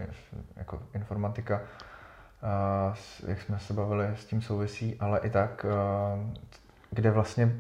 jako 0.57 0.83
informatika, 0.95 1.61
uh, 1.61 2.97
jak 3.29 3.41
jsme 3.41 3.59
se 3.59 3.73
bavili, 3.75 4.07
s 4.15 4.25
tím 4.25 4.43
souvisí, 4.43 5.01
ale 5.01 5.19
i 5.19 5.31
tak, 5.31 5.67
uh, 5.69 6.33
kde 6.91 7.11
vlastně 7.11 7.57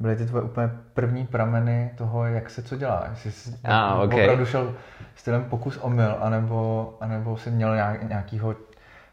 byly 0.00 0.16
ty 0.16 0.26
tvoje 0.26 0.44
úplně 0.44 0.70
první 0.94 1.26
prameny 1.26 1.90
toho, 1.98 2.24
jak 2.24 2.50
se 2.50 2.62
co 2.62 2.76
dělá. 2.76 3.06
Jestli 3.10 3.32
jsi 3.32 3.58
ah, 3.64 4.02
okay. 4.02 4.22
opravdu 4.22 4.46
šel 4.46 4.74
stylem 5.14 5.44
pokus 5.44 5.78
omyl, 5.82 6.16
anebo, 6.20 6.94
anebo 7.00 7.36
jsi 7.36 7.50
měl 7.50 7.76
nějakýho 8.08 8.54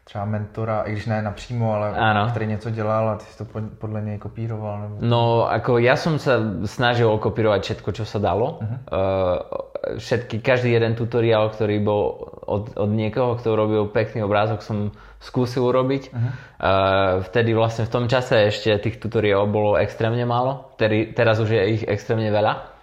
třeba 0.04 0.24
mentora, 0.24 0.82
i 0.82 0.92
když 0.92 1.06
ne 1.06 1.22
napřímo, 1.22 1.74
ale 1.74 1.90
ano. 1.90 2.30
který 2.30 2.46
něco 2.46 2.70
dělal 2.70 3.08
a 3.08 3.16
ty 3.16 3.24
si 3.24 3.38
to 3.38 3.46
podle 3.78 4.02
něj 4.02 4.18
kopíroval? 4.18 4.80
Nebo... 4.80 4.96
No, 5.00 5.48
ako 5.48 5.80
ja 5.80 5.96
som 5.96 6.20
sa 6.20 6.36
snažil 6.68 7.08
okopírovať 7.08 7.60
všetko, 7.64 7.88
čo 7.92 8.04
sa 8.04 8.20
dalo. 8.20 8.60
Uh-huh. 8.60 8.78
Uh, 8.92 9.96
všetky, 9.96 10.44
každý 10.44 10.76
jeden 10.76 10.92
tutoriál, 10.92 11.48
ktorý 11.48 11.80
bol 11.80 12.02
od, 12.46 12.76
od 12.76 12.90
niekoho, 12.92 13.36
kto 13.40 13.56
robil 13.56 13.82
pekný 13.88 14.22
obrázok, 14.24 14.60
som 14.60 14.92
skúsil 15.20 15.64
urobiť. 15.64 16.02
Uh-huh. 16.12 16.20
Uh, 16.60 17.12
vtedy 17.24 17.56
vlastne 17.56 17.88
v 17.88 17.92
tom 17.92 18.04
čase 18.06 18.52
ešte 18.52 18.76
tých 18.80 19.00
tutoriálov 19.00 19.48
bolo 19.48 19.70
extrémne 19.80 20.22
málo. 20.28 20.72
Tedy, 20.76 21.16
teraz 21.16 21.40
už 21.40 21.56
je 21.56 21.62
ich 21.80 21.82
extrémne 21.88 22.28
veľa. 22.28 22.76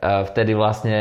Vtedy 0.00 0.56
vlastne 0.56 0.96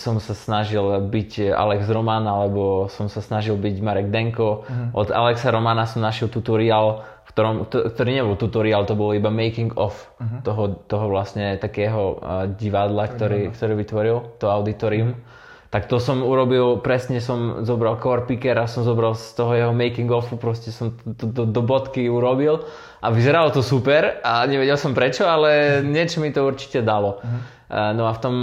som 0.00 0.16
sa 0.16 0.32
snažil 0.32 0.80
byť 1.12 1.52
Alex 1.52 1.92
Roman, 1.92 2.24
alebo 2.24 2.88
som 2.88 3.12
sa 3.12 3.20
snažil 3.20 3.60
byť 3.60 3.74
Marek 3.84 4.08
Denko. 4.08 4.64
Uh-huh. 4.64 5.04
Od 5.04 5.12
Alexa 5.12 5.52
Romana 5.52 5.84
som 5.84 6.00
našiel 6.00 6.32
tutoriál, 6.32 7.04
v 7.28 7.30
ktorom, 7.36 7.68
ktorý 7.68 8.10
nebol 8.16 8.40
tutoriál, 8.40 8.88
to 8.88 8.96
bol 8.96 9.12
iba 9.12 9.28
making 9.28 9.76
of 9.76 10.08
uh-huh. 10.16 10.40
toho, 10.40 10.72
toho 10.88 11.06
vlastne 11.12 11.60
takého 11.60 12.16
divadla, 12.56 13.12
ktorý, 13.12 13.52
ktorý 13.52 13.72
vytvoril, 13.76 14.40
to 14.40 14.48
auditorium. 14.48 15.12
Uh-huh 15.12 15.40
tak 15.72 15.88
to 15.88 15.96
som 15.96 16.20
urobil, 16.20 16.84
presne 16.84 17.16
som 17.16 17.64
zobral 17.64 17.96
core 17.96 18.28
picker 18.28 18.52
a 18.60 18.68
som 18.68 18.84
zobral 18.84 19.16
z 19.16 19.32
toho 19.32 19.56
jeho 19.56 19.72
making 19.72 20.12
ofu, 20.12 20.36
proste 20.36 20.68
som 20.68 20.92
to 21.16 21.24
do, 21.24 21.48
do 21.48 21.64
bodky 21.64 22.12
urobil 22.12 22.68
a 23.00 23.08
vyzeralo 23.08 23.48
to 23.48 23.64
super 23.64 24.20
a 24.20 24.44
nevedel 24.44 24.76
som 24.76 24.92
prečo, 24.92 25.24
ale 25.24 25.80
niečo 25.80 26.20
mi 26.20 26.28
to 26.28 26.44
určite 26.44 26.84
dalo. 26.84 27.24
Uh-huh. 27.24 27.40
No 27.72 28.04
a 28.04 28.12
v 28.12 28.20
tom, 28.20 28.36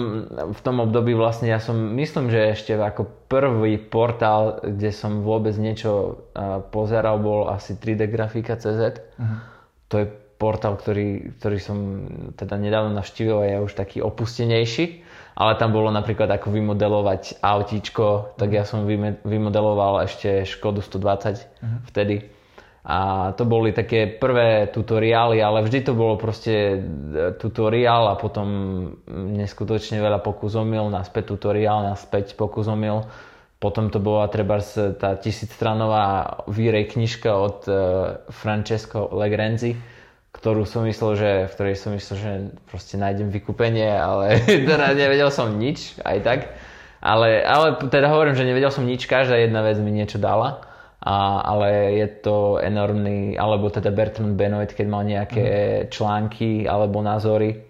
v 0.58 0.62
tom 0.66 0.82
období 0.82 1.14
vlastne 1.14 1.54
ja 1.54 1.62
som, 1.62 1.78
myslím, 1.78 2.34
že 2.34 2.50
ešte 2.50 2.74
ako 2.74 3.30
prvý 3.30 3.78
portál, 3.78 4.58
kde 4.66 4.90
som 4.90 5.22
vôbec 5.22 5.54
niečo 5.54 6.26
pozeral, 6.74 7.22
bol 7.22 7.46
asi 7.54 7.78
3D 7.78 8.10
grafika.cz. 8.10 8.82
Uh-huh. 9.22 9.38
To 9.94 9.96
je 10.02 10.06
portál, 10.40 10.80
ktorý, 10.80 11.36
ktorý 11.38 11.58
som 11.60 11.78
teda 12.40 12.56
nedávno 12.56 12.96
navštívil 12.96 13.38
a 13.44 13.46
je 13.46 13.58
už 13.68 13.74
taký 13.76 14.00
opustenejší. 14.00 15.04
Ale 15.40 15.56
tam 15.56 15.72
bolo 15.72 15.88
napríklad 15.92 16.28
ako 16.32 16.52
vymodelovať 16.52 17.40
autíčko, 17.40 18.36
tak 18.36 18.52
ja 18.52 18.68
som 18.68 18.84
vymodeloval 19.24 20.04
ešte 20.04 20.44
Škodu 20.44 20.84
120 20.84 21.00
uh-huh. 21.00 21.64
Mhm. 21.64 21.80
vtedy 21.88 22.16
a 22.90 23.32
to 23.38 23.44
boli 23.44 23.70
také 23.76 24.08
prvé 24.08 24.72
tutoriály, 24.72 25.44
ale 25.44 25.62
vždy 25.62 25.86
to 25.86 25.94
bolo 25.94 26.16
proste 26.16 26.54
e, 26.74 26.78
tutoriál 27.36 28.10
a 28.10 28.16
potom 28.16 28.48
neskutočne 29.12 30.00
veľa 30.00 30.24
pokusomil, 30.24 30.88
naspäť 30.88 31.36
tutoriál, 31.36 31.86
naspäť 31.86 32.34
pokusomil. 32.34 33.06
Potom 33.60 33.92
to 33.92 34.00
bola 34.00 34.32
treba 34.32 34.64
tá 34.96 35.20
tisícstranová 35.20 36.40
výrej 36.48 36.96
knižka 36.96 37.28
od 37.28 37.58
uh, 37.68 37.76
Francesco 38.32 39.12
Legrenzi, 39.12 39.76
ktorú 40.30 40.64
som 40.64 40.86
myslel, 40.86 41.12
že, 41.18 41.32
v 41.50 41.54
ktorej 41.58 41.76
som 41.76 41.92
myslel, 41.98 42.18
že 42.18 42.32
proste 42.70 42.96
nájdem 42.96 43.34
vykúpenie, 43.34 43.90
ale 43.90 44.40
teda 44.70 44.94
nevedel 44.94 45.34
som 45.34 45.58
nič, 45.58 45.98
aj 46.06 46.18
tak. 46.22 46.40
Ale, 47.00 47.42
ale 47.48 47.80
teda 47.88 48.12
hovorím, 48.12 48.36
že 48.36 48.44
nevedel 48.44 48.70
som 48.70 48.84
nič, 48.84 49.08
každá 49.08 49.40
jedna 49.40 49.64
vec 49.64 49.80
mi 49.80 49.90
niečo 49.96 50.20
dala 50.20 50.68
a, 51.00 51.40
ale 51.48 51.96
je 51.96 52.08
to 52.20 52.60
enormný, 52.60 53.40
alebo 53.40 53.72
teda 53.72 53.88
Bertrand 53.88 54.36
Benoit, 54.36 54.68
keď 54.68 54.86
mal 54.92 55.08
nejaké 55.08 55.48
mm. 55.48 55.96
články 55.96 56.68
alebo 56.68 57.00
názory, 57.00 57.70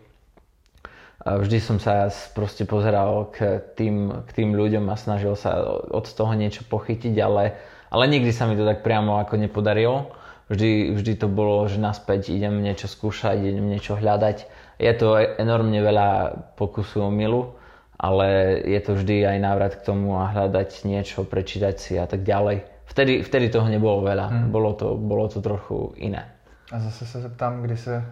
vždy 1.26 1.58
som 1.62 1.78
sa 1.78 2.10
proste 2.34 2.66
pozeral 2.66 3.30
k 3.30 3.62
tým, 3.76 4.26
k 4.26 4.30
tým 4.34 4.56
ľuďom 4.56 4.88
a 4.90 4.96
snažil 4.98 5.38
sa 5.38 5.62
od 5.92 6.08
toho 6.10 6.32
niečo 6.34 6.66
pochytiť, 6.66 7.16
ale, 7.22 7.60
ale 7.94 8.04
nikdy 8.10 8.32
sa 8.34 8.48
mi 8.48 8.56
to 8.56 8.66
tak 8.66 8.82
priamo 8.82 9.22
ako 9.22 9.36
nepodarilo. 9.38 10.10
Vždy, 10.50 10.98
vždy 10.98 11.14
to 11.16 11.28
bolo, 11.30 11.70
že 11.70 11.78
naspäť 11.78 12.34
idem 12.34 12.66
niečo 12.66 12.90
skúšať, 12.90 13.38
idem 13.38 13.70
niečo 13.70 13.94
hľadať. 13.94 14.50
Je 14.82 14.94
to 14.98 15.14
enormne 15.18 15.78
veľa 15.78 16.10
pokusu 16.58 17.06
o 17.06 17.14
milu, 17.14 17.54
ale 18.02 18.58
je 18.66 18.80
to 18.82 18.98
vždy 18.98 19.30
aj 19.30 19.38
návrat 19.38 19.74
k 19.78 19.86
tomu 19.86 20.18
a 20.18 20.26
hľadať 20.26 20.90
niečo, 20.90 21.22
prečítať 21.22 21.76
si 21.78 21.94
a 22.02 22.10
tak 22.10 22.26
ďalej 22.26 22.80
vtedy, 22.90 23.24
vtedy 23.24 23.50
toho 23.50 23.70
nebolo 23.70 24.02
veľa. 24.02 24.26
Hmm. 24.28 24.52
Bolo, 24.52 24.74
to, 24.74 24.98
bolo 24.98 25.30
to 25.30 25.42
trochu 25.42 25.94
iné. 25.96 26.26
A 26.72 26.80
zase 26.80 27.06
se 27.06 27.22
zeptám, 27.22 27.62
kdy 27.62 27.78
se, 27.78 28.06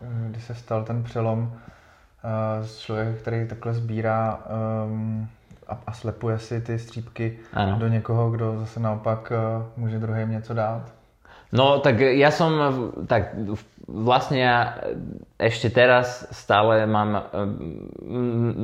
kdy 0.00 0.40
se 0.40 0.54
stal 0.54 0.84
ten 0.84 1.02
přelom 1.02 1.40
uh, 1.42 2.66
z 2.66 2.78
člověka, 2.78 3.18
který 3.20 3.48
takhle 3.48 3.74
sbírá 3.74 4.40
um, 4.86 5.28
a, 5.68 5.78
a 5.86 5.92
slepuje 5.92 6.38
si 6.38 6.60
ty 6.60 6.78
střípky 6.78 7.38
ano. 7.52 7.78
do 7.78 7.88
někoho, 7.88 8.30
kdo 8.30 8.58
zase 8.58 8.80
naopak 8.80 9.32
uh, 9.32 9.64
může 9.76 9.98
druhým 9.98 10.30
něco 10.30 10.54
dát? 10.54 10.95
No 11.54 11.78
tak 11.78 12.02
ja 12.02 12.34
som, 12.34 12.50
tak 13.06 13.38
vlastne 13.86 14.38
ja 14.42 14.56
ešte 15.38 15.70
teraz 15.70 16.26
stále 16.34 16.88
mám 16.90 17.30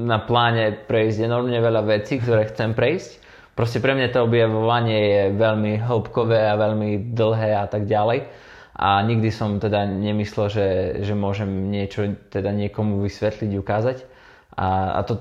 na 0.03 0.19
pláne 0.27 0.83
prejsť 0.87 1.31
enormne 1.31 1.63
veľa 1.63 1.83
vecí, 1.87 2.19
ktoré 2.19 2.51
chcem 2.51 2.75
prejsť 2.75 3.23
Proste 3.53 3.85
pre 3.85 3.93
mňa 3.93 4.17
to 4.17 4.25
objavovanie 4.25 5.01
je 5.13 5.23
veľmi 5.37 5.77
hĺbkové 5.85 6.41
a 6.41 6.57
veľmi 6.57 7.13
dlhé 7.13 7.53
a 7.53 7.69
tak 7.69 7.85
ďalej. 7.85 8.25
A 8.73 9.05
nikdy 9.05 9.29
som 9.29 9.61
teda 9.61 9.85
nemyslel, 9.85 10.49
že, 10.49 10.69
že 11.05 11.13
môžem 11.13 11.69
niečo 11.69 12.17
teda 12.33 12.49
niekomu 12.49 13.05
vysvetliť, 13.05 13.53
ukázať. 13.61 14.09
A, 14.53 15.01
a 15.01 15.09
to 15.09 15.17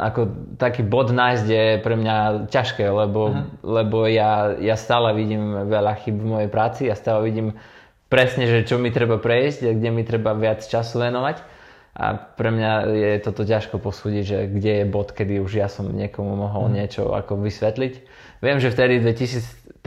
ako 0.00 0.54
taký 0.56 0.80
bod 0.80 1.12
nájsť 1.12 1.46
je 1.46 1.66
pre 1.84 2.00
mňa 2.00 2.48
ťažké, 2.48 2.88
lebo, 2.88 3.36
lebo 3.60 4.08
ja, 4.08 4.56
ja 4.56 4.72
stále 4.72 5.12
vidím 5.12 5.68
veľa 5.68 6.00
chyb 6.00 6.16
v 6.16 6.30
mojej 6.36 6.50
práci, 6.50 6.88
ja 6.88 6.96
stále 6.96 7.28
vidím 7.28 7.60
presne, 8.08 8.48
že 8.48 8.64
čo 8.64 8.80
mi 8.80 8.88
treba 8.88 9.20
prejsť, 9.20 9.76
kde 9.76 9.88
mi 9.92 10.02
treba 10.02 10.32
viac 10.32 10.64
času 10.64 10.96
venovať. 10.96 11.60
A 11.90 12.16
pre 12.16 12.54
mňa 12.54 12.72
je 12.88 13.12
toto 13.20 13.42
ťažko 13.44 13.82
posúdiť, 13.82 14.24
že 14.24 14.38
kde 14.48 14.72
je 14.82 14.84
bod, 14.86 15.12
kedy 15.12 15.42
už 15.42 15.52
ja 15.60 15.68
som 15.68 15.90
niekomu 15.90 16.38
mohol 16.38 16.70
mm. 16.70 16.74
niečo 16.80 17.12
ako 17.12 17.36
vysvetliť. 17.42 17.94
Viem, 18.40 18.62
že 18.62 18.72
vtedy 18.72 19.02
v 19.02 19.12
2013, 19.12 19.84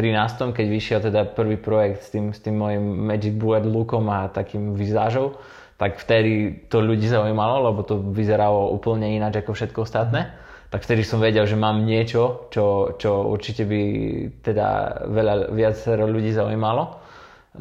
keď 0.53 0.65
vyšiel 0.67 0.99
teda 0.99 1.25
prvý 1.31 1.57
projekt 1.57 2.05
s 2.05 2.09
tým, 2.13 2.35
s 2.35 2.43
tým 2.43 2.59
mojim 2.59 2.83
Magic 2.83 3.33
Bullet 3.33 3.65
lookom 3.65 4.05
a 4.13 4.29
takým 4.29 4.77
vizážou, 4.77 5.39
tak 5.77 5.97
vtedy 5.99 6.65
to 6.69 6.79
ľudí 6.79 7.09
zaujímalo, 7.09 7.69
lebo 7.71 7.83
to 7.83 7.99
vyzeralo 7.99 8.71
úplne 8.71 9.15
ináč 9.15 9.41
ako 9.41 9.53
všetko 9.53 9.79
ostatné. 9.83 10.21
Mm. 10.21 10.31
Tak 10.73 10.81
vtedy 10.89 11.05
som 11.05 11.21
vedel, 11.21 11.45
že 11.45 11.53
mám 11.53 11.85
niečo, 11.85 12.49
čo, 12.49 12.97
čo 12.97 13.29
určite 13.29 13.61
by 13.61 13.81
teda 14.41 14.67
veľa 15.05 15.53
viacero 15.53 16.09
ľudí 16.09 16.33
zaujímalo. 16.33 16.97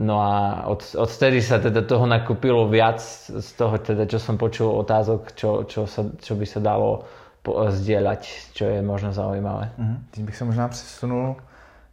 No 0.00 0.16
a 0.24 0.64
od, 0.64 0.80
odtedy 0.96 1.44
sa 1.44 1.60
teda 1.60 1.84
toho 1.84 2.08
nakúpilo 2.08 2.64
viac 2.72 3.04
z 3.28 3.50
toho, 3.52 3.76
teda, 3.76 4.08
čo 4.08 4.16
som 4.16 4.40
počul 4.40 4.72
otázok, 4.80 5.36
čo, 5.36 5.68
čo, 5.68 5.84
sa, 5.84 6.08
čo 6.24 6.32
by 6.32 6.46
sa 6.48 6.64
dalo 6.64 7.04
zdieľať, 7.44 8.56
čo 8.56 8.64
je 8.72 8.80
možno 8.80 9.12
zaujímavé. 9.12 9.68
Mm-hmm. 9.76 9.98
Teď 10.10 10.24
bych 10.24 10.36
se 10.36 10.44
možná 10.44 10.68
přesunul 10.68 11.36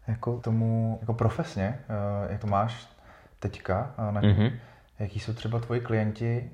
jako 0.08 0.39
tomu 0.39 0.97
jako 1.01 1.13
profesně, 1.13 1.79
uh, 1.89 2.32
jak 2.32 2.41
to 2.41 2.47
máš 2.47 2.88
teďka, 3.39 3.91
uh, 3.99 4.12
na, 4.12 4.21
mm-hmm. 4.21 4.51
Jaký 4.99 5.19
jsou 5.19 5.33
třeba 5.33 5.59
tvoji 5.59 5.81
klienti. 5.81 6.51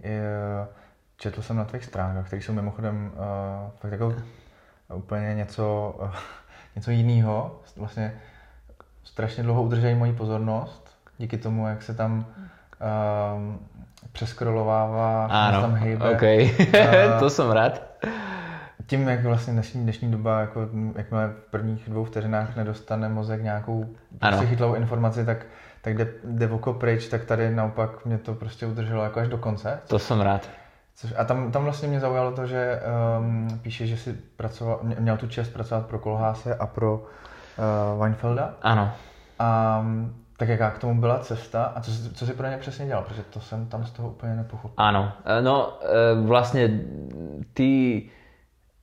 Četl 1.18 1.42
jsem 1.42 1.58
na 1.58 1.66
tvých 1.66 1.86
stránkách, 1.86 2.28
které 2.28 2.42
jsou 2.42 2.54
mimochodem 2.54 3.12
uh, 3.14 3.22
fakt 3.80 3.92
jako 3.92 4.16
úplně 4.96 5.36
něco, 5.36 5.96
uh, 6.02 6.10
něco 6.76 6.92
jiného. 6.92 7.62
Vlastně 7.76 8.14
strašně 9.04 9.44
dlouho 9.44 9.64
udržají 9.64 9.96
moji 9.96 10.14
pozornost 10.14 10.98
díky 11.18 11.38
tomu, 11.38 11.68
jak 11.68 11.82
se 11.82 11.94
tam 11.94 12.26
um, 13.36 13.60
přeskrolováva, 14.12 15.26
Áno, 15.26 15.62
tam 15.62 15.74
hejbe. 15.76 16.12
Okay. 16.12 16.56
Uh, 16.60 17.20
to 17.20 17.30
som 17.30 17.52
rád. 17.52 17.82
Tím, 18.88 19.08
jak 19.08 19.24
vlastně 19.24 19.54
dnešní, 19.54 19.84
dnešní 19.84 20.12
doba, 20.12 20.40
jako, 20.40 20.70
jakmile 20.96 21.28
v 21.28 21.52
prvních 21.52 21.90
dvou 21.90 22.04
vteřinách 22.04 22.56
nedostane 22.56 23.10
mozek 23.10 23.44
nějakou 23.44 23.96
prostě 24.20 24.46
chytlou 24.46 24.74
informaci, 24.74 25.26
tak, 25.26 25.46
tak 25.86 25.98
jde, 25.98 26.08
jde 26.24 26.50
oko 26.50 26.74
pryč, 26.74 27.08
tak 27.08 27.26
tady 27.26 27.56
naopak 27.56 28.06
mě 28.06 28.18
to 28.18 28.34
prostě 28.34 28.66
udrželo 28.66 29.04
jako 29.04 29.20
až 29.20 29.28
do 29.28 29.38
konce. 29.38 29.80
To 29.88 30.00
jsem 30.00 30.22
rád. 30.22 30.50
Což, 30.96 31.14
a 31.18 31.24
tam, 31.24 31.52
tam 31.52 31.64
vlastně 31.64 31.88
mě 31.88 32.00
zaujalo 32.00 32.32
to, 32.32 32.48
že 32.48 32.82
um, 33.20 33.60
píše, 33.62 33.88
že 33.88 33.98
si 33.98 34.14
pracoval, 34.14 34.80
měl 35.00 35.18
tu 35.18 35.28
čest 35.28 35.50
pracovat 35.50 35.86
pro 35.86 36.00
Kolháse 36.00 36.56
a 36.56 36.68
pro 36.68 36.96
uh, 36.98 38.02
Weinfelda. 38.02 38.54
Ano. 38.62 38.92
A 39.40 39.86
tak 40.38 40.50
jaká 40.50 40.72
k 40.72 40.80
tomu 40.80 41.02
byla 41.02 41.20
cesta 41.20 41.64
a 41.64 41.82
co, 41.82 41.92
co 42.14 42.26
si 42.26 42.34
pro 42.34 42.48
ně 42.48 42.58
přesně 42.58 42.86
dělal, 42.86 43.04
protože 43.04 43.24
to 43.24 43.40
jsem 43.40 43.68
tam 43.68 43.86
z 43.86 43.92
toho 43.92 44.10
úplně 44.10 44.36
nepochopil. 44.36 44.86
Áno, 44.86 45.12
e, 45.26 45.42
no 45.42 45.80
e, 45.80 46.16
vlastne 46.28 46.68
ty, 47.54 48.04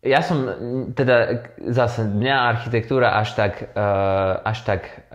ja 0.03 0.19
som 0.19 0.39
teda 0.99 1.47
zase 1.71 2.03
mňa 2.03 2.37
architektúra 2.59 3.15
až 3.23 3.39
tak, 3.39 3.71
e, 3.71 3.87
až 4.43 4.59
tak 4.67 5.09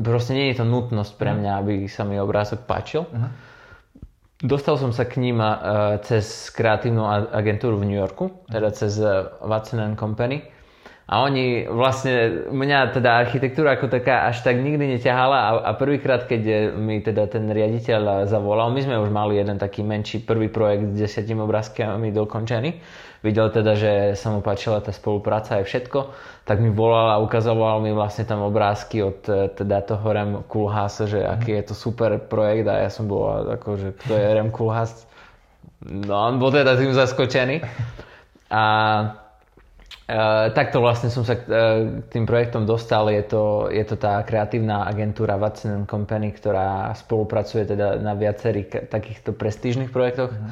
proste 0.00 0.32
nie 0.32 0.48
je 0.52 0.60
to 0.60 0.66
nutnosť 0.66 1.12
pre 1.20 1.30
mhm. 1.32 1.36
mňa, 1.44 1.52
aby 1.60 1.74
sa 1.86 2.08
mi 2.08 2.16
obrázok 2.16 2.64
páčil. 2.64 3.04
Uh-huh. 3.04 3.30
Dostal 4.38 4.78
som 4.78 4.94
sa 4.94 5.02
k 5.02 5.18
ním 5.18 5.42
cez 6.06 6.54
kreatívnu 6.54 7.02
agentúru 7.34 7.74
v 7.74 7.90
New 7.90 7.98
Yorku, 7.98 8.46
teda 8.46 8.70
cez 8.70 9.02
Watson 9.42 9.98
Company 9.98 10.46
a 11.08 11.24
oni 11.24 11.64
vlastne, 11.64 12.44
mňa 12.52 12.92
teda 12.92 13.24
architektúra 13.24 13.80
ako 13.80 13.88
taká 13.88 14.28
až 14.28 14.44
tak 14.44 14.60
nikdy 14.60 15.00
neťahala 15.00 15.38
a, 15.40 15.50
a 15.64 15.70
prvýkrát, 15.72 16.28
keď 16.28 16.76
mi 16.76 17.00
teda 17.00 17.24
ten 17.32 17.48
riaditeľ 17.48 18.28
zavolal, 18.28 18.68
my 18.68 18.80
sme 18.84 19.00
už 19.00 19.08
mali 19.08 19.40
jeden 19.40 19.56
taký 19.56 19.80
menší 19.80 20.20
prvý 20.28 20.52
projekt 20.52 20.92
s 20.92 21.08
desiatimi 21.08 21.40
obrázkami 21.40 22.12
dokončený, 22.12 22.70
videl 23.22 23.50
teda, 23.50 23.74
že 23.74 23.92
sa 24.14 24.30
mu 24.30 24.40
páčila 24.40 24.78
tá 24.82 24.94
spolupráca 24.94 25.58
aj 25.58 25.64
všetko, 25.66 25.98
tak 26.46 26.62
mi 26.62 26.70
volal 26.70 27.14
a 27.14 27.22
ukazoval 27.22 27.82
mi 27.82 27.92
vlastne 27.92 28.24
tam 28.24 28.42
obrázky 28.46 29.02
od 29.04 29.20
teda 29.54 29.84
toho 29.84 30.06
Rem 30.08 30.32
Koolhaas, 30.46 31.04
že 31.04 31.22
aký 31.22 31.58
je 31.60 31.64
to 31.70 31.74
super 31.74 32.16
projekt 32.16 32.70
a 32.70 32.86
ja 32.86 32.90
som 32.90 33.10
bol 33.10 33.52
ako, 33.58 33.68
že 33.76 33.88
kto 34.04 34.12
je 34.16 34.28
Rem 34.32 34.50
Koolhaas. 34.54 35.04
No 35.84 36.14
on 36.14 36.42
bol 36.42 36.50
teda 36.50 36.74
tým 36.74 36.94
zaskočený. 36.94 37.62
A 38.48 38.64
Uh, 40.08 40.48
takto 40.56 40.80
vlastne 40.80 41.12
som 41.12 41.20
sa 41.20 41.36
k, 41.36 41.44
uh, 41.52 42.00
tým 42.08 42.24
projektom 42.24 42.64
dostal. 42.64 43.12
Je 43.12 43.20
to, 43.28 43.68
je 43.68 43.84
to 43.84 44.00
tá 44.00 44.24
kreatívna 44.24 44.88
agentúra 44.88 45.36
Watson 45.36 45.84
Company, 45.84 46.32
ktorá 46.32 46.96
spolupracuje 46.96 47.68
teda 47.68 48.00
na 48.00 48.16
viacerých 48.16 48.88
takýchto 48.88 49.36
prestížnych 49.36 49.92
projektoch. 49.92 50.32
Uh-huh. 50.32 50.48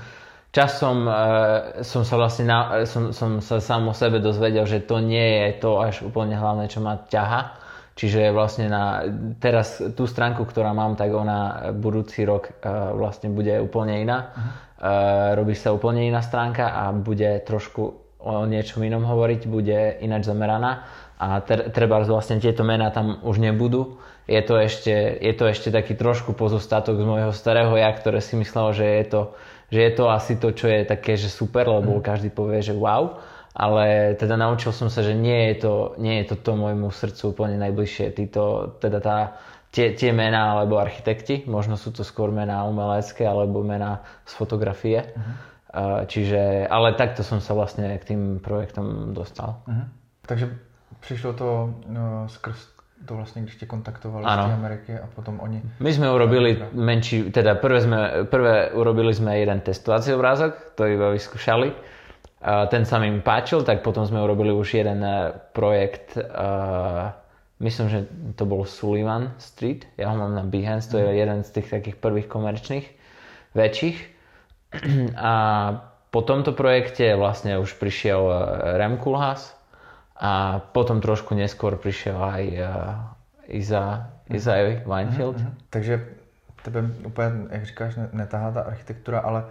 Časom 0.57 1.05
uh, 1.05 1.85
som 1.85 2.01
sa 2.09 2.17
vlastne 2.17 2.49
na, 2.49 2.89
som, 2.89 3.13
som 3.13 3.45
sa 3.45 3.61
sám 3.61 3.93
o 3.93 3.95
sebe 3.95 4.25
dozvedel, 4.25 4.65
že 4.65 4.81
to 4.81 5.05
nie 5.05 5.21
je 5.21 5.61
to 5.61 5.77
až 5.85 6.01
úplne 6.01 6.33
hlavné, 6.33 6.73
čo 6.73 6.81
ma 6.81 6.97
ťaha. 6.97 7.61
Čiže 7.93 8.33
vlastne 8.33 8.73
na, 8.73 9.05
teraz 9.37 9.85
tú 9.93 10.09
stránku, 10.09 10.49
ktorá 10.49 10.73
mám, 10.73 10.97
tak 10.97 11.13
ona 11.13 11.73
budúci 11.77 12.25
rok 12.25 12.57
uh, 12.65 12.97
vlastne 12.97 13.29
bude 13.29 13.53
úplne 13.61 14.01
iná. 14.01 14.33
Uh-huh. 14.33 14.41
Uh, 14.77 15.29
robí 15.37 15.53
sa 15.53 15.77
úplne 15.77 16.09
iná 16.09 16.25
stránka 16.25 16.73
a 16.73 16.89
bude 16.97 17.45
trošku 17.45 18.07
o 18.17 18.49
niečom 18.49 18.81
inom 18.81 19.05
hovoriť, 19.05 19.41
bude 19.45 20.01
ináč 20.01 20.25
zameraná 20.25 20.89
a 21.17 21.41
treba 21.49 22.05
vlastne 22.05 22.37
tieto 22.37 22.61
mená 22.61 22.93
tam 22.93 23.25
už 23.25 23.41
nebudú. 23.41 23.97
Je 24.27 24.43
to, 24.43 24.59
ešte, 24.59 24.91
je 25.23 25.33
to 25.39 25.47
ešte 25.47 25.71
taký 25.71 25.95
trošku 25.95 26.35
pozostatok 26.35 26.99
z 26.99 27.07
môjho 27.07 27.33
starého 27.33 27.73
ja, 27.79 27.89
ktoré 27.95 28.19
si 28.19 28.35
myslel, 28.35 28.75
že 28.75 28.85
je 28.85 29.05
to, 29.07 29.21
že 29.73 29.81
je 29.83 29.93
to 29.95 30.05
asi 30.11 30.39
to, 30.39 30.55
čo 30.55 30.67
je 30.71 30.87
také, 30.87 31.19
že 31.19 31.31
super, 31.33 31.67
lebo 31.67 31.99
mm. 31.99 32.05
každý 32.05 32.29
povie, 32.31 32.63
že 32.63 32.75
wow. 32.75 33.19
Ale 33.57 34.13
teda 34.21 34.37
naučil 34.37 34.69
som 34.71 34.93
sa, 34.93 35.01
že 35.01 35.17
nie 35.17 35.49
je 35.53 35.65
to, 35.65 35.75
nie 35.97 36.21
je 36.21 36.33
to, 36.33 36.37
to 36.45 36.53
môjmu 36.61 36.93
srdcu 36.93 37.33
úplne 37.33 37.57
najbližšie. 37.57 38.13
Títo, 38.13 38.77
teda 38.85 39.01
tá, 39.01 39.19
tie, 39.73 39.97
tie 39.97 40.13
mená 40.13 40.53
alebo 40.61 40.77
architekti, 40.77 41.49
možno 41.49 41.81
sú 41.81 41.89
to 41.89 42.05
skôr 42.05 42.29
mená 42.29 42.69
umelecké 42.69 43.25
alebo 43.25 43.65
mená 43.65 44.05
z 44.29 44.33
fotografie. 44.37 45.17
Mm 45.17 45.57
Čiže, 46.09 46.65
ale 46.73 46.97
takto 46.97 47.21
som 47.21 47.45
sa 47.45 47.53
vlastne 47.53 48.01
k 48.01 48.15
tým 48.15 48.23
projektom 48.41 49.13
dostal. 49.13 49.61
Uh-huh. 49.69 49.87
Takže 50.25 50.49
prišlo 51.05 51.31
to 51.37 51.49
no, 51.93 52.25
skrz 52.33 52.76
to 53.07 53.15
vlastne, 53.15 53.47
když 53.47 53.63
ste 53.63 53.67
kontaktovali 53.71 54.27
ano. 54.27 54.51
z 54.51 54.53
Ameriky 54.59 54.91
a 54.99 55.07
potom 55.07 55.39
oni... 55.39 55.63
My 55.79 55.91
sme 55.95 56.11
urobili 56.11 56.59
menší, 56.75 57.31
teda 57.31 57.57
prvé, 57.57 57.79
sme, 57.81 58.01
prvé 58.27 58.75
urobili 58.75 59.15
sme 59.15 59.39
jeden 59.39 59.63
testovací 59.63 60.11
obrázok, 60.13 60.75
to 60.75 60.85
iba 60.91 61.15
vyskúšali. 61.15 61.71
Ten 62.45 62.83
sa 62.85 63.01
im 63.03 63.25
páčil, 63.25 63.65
tak 63.65 63.81
potom 63.81 64.05
sme 64.05 64.21
urobili 64.23 64.53
už 64.53 64.79
jeden 64.79 65.03
e, 65.03 65.35
projekt, 65.51 66.15
uh, 66.21 67.11
myslím, 67.59 67.87
že 67.89 68.01
to 68.37 68.45
bol 68.47 68.63
Sullivan 68.69 69.35
Street, 69.41 69.89
ja 69.97 70.13
ho 70.13 70.17
mám 70.21 70.37
na 70.37 70.45
Behance, 70.45 70.93
to 70.93 71.01
je 71.01 71.09
mhm. 71.11 71.17
jeden 71.17 71.39
z 71.43 71.51
tých 71.57 71.69
takých 71.73 71.97
prvých 71.97 72.29
komerčných, 72.29 72.87
väčších. 73.57 73.99
A 75.17 75.33
po 76.13 76.21
tomto 76.23 76.53
projekte 76.53 77.17
vlastne 77.17 77.57
už 77.57 77.81
prišiel 77.81 78.21
e, 78.21 78.37
Rem 78.79 79.01
Kulhas 79.01 79.56
a 80.21 80.59
potom 80.73 81.01
trošku 81.01 81.37
neskôr 81.37 81.77
prišiel 81.77 82.17
aj 82.17 82.45
e, 82.49 82.61
Iza, 83.53 84.11
Iza 84.33 84.55
Weinfield. 84.89 85.37
Mm-hmm. 85.37 85.71
Takže 85.71 85.95
tebe 86.63 86.85
úplně, 87.07 87.31
jak 87.51 87.67
říkáš, 87.67 87.95
netahá 88.13 88.51
ta 88.51 88.61
architektura, 88.61 89.21
ale 89.21 89.45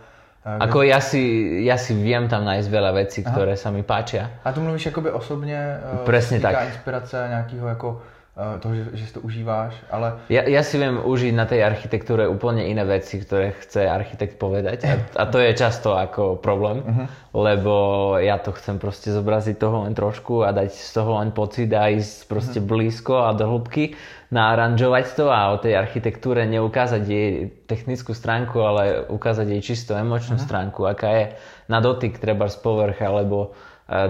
e, 0.46 0.58
Ako 0.60 0.82
ja 0.82 1.00
si, 1.00 1.22
ja 1.64 1.78
si 1.78 1.94
viem 1.94 2.28
tam 2.28 2.46
nájsť 2.46 2.68
veľa 2.70 2.92
vecí, 2.92 3.24
Aha. 3.26 3.32
ktoré 3.32 3.54
sa 3.58 3.72
mi 3.72 3.84
páčia. 3.84 4.42
A 4.44 4.52
tu 4.52 4.62
mluvíš 4.62 4.86
jakoby 4.86 5.12
osobně, 5.12 5.80
Presne 6.06 6.40
tak. 6.40 6.68
inspirace 6.68 7.26
nějakého 7.30 7.68
jako 7.68 8.02
Eh, 8.02 8.15
toho, 8.36 8.76
že, 8.76 8.84
že 9.00 9.04
si 9.08 9.14
to 9.16 9.24
užíváš, 9.24 9.80
ale... 9.88 10.20
Ja, 10.28 10.44
ja 10.44 10.60
si 10.60 10.76
viem 10.76 11.00
užiť 11.00 11.32
na 11.32 11.48
tej 11.48 11.64
architektúre 11.64 12.28
úplne 12.28 12.68
iné 12.68 12.84
veci, 12.84 13.24
ktoré 13.24 13.56
chce 13.64 13.88
architekt 13.88 14.36
povedať 14.36 14.84
a, 14.84 14.94
a 15.16 15.24
to 15.32 15.40
je 15.40 15.56
často 15.56 15.96
ako 15.96 16.36
problém, 16.44 16.84
uh-huh. 16.84 17.08
lebo 17.32 17.76
ja 18.20 18.36
to 18.44 18.52
chcem 18.60 18.76
proste 18.76 19.16
zobraziť 19.16 19.56
toho 19.56 19.88
len 19.88 19.96
trošku 19.96 20.44
a 20.44 20.52
dať 20.52 20.68
z 20.68 20.92
toho 20.92 21.24
len 21.24 21.32
pocit 21.32 21.72
a 21.72 21.88
ísť 21.88 22.28
proste 22.28 22.60
uh-huh. 22.60 22.76
blízko 22.76 23.24
a 23.24 23.32
do 23.32 23.48
hĺbky, 23.48 23.96
naaranžovať 24.36 25.06
to 25.16 25.32
a 25.32 25.56
o 25.56 25.62
tej 25.64 25.80
architektúre 25.80 26.44
neukázať 26.44 27.04
jej 27.08 27.48
technickú 27.72 28.12
stránku, 28.12 28.60
ale 28.60 29.08
ukázať 29.16 29.48
jej 29.48 29.62
čisto 29.64 29.96
emočnú 29.96 30.36
uh-huh. 30.36 30.44
stránku, 30.44 30.84
aká 30.84 31.10
je 31.16 31.26
na 31.72 31.80
dotyk 31.80 32.20
treba 32.20 32.52
z 32.52 32.60
povrch 32.60 33.00
alebo 33.00 33.56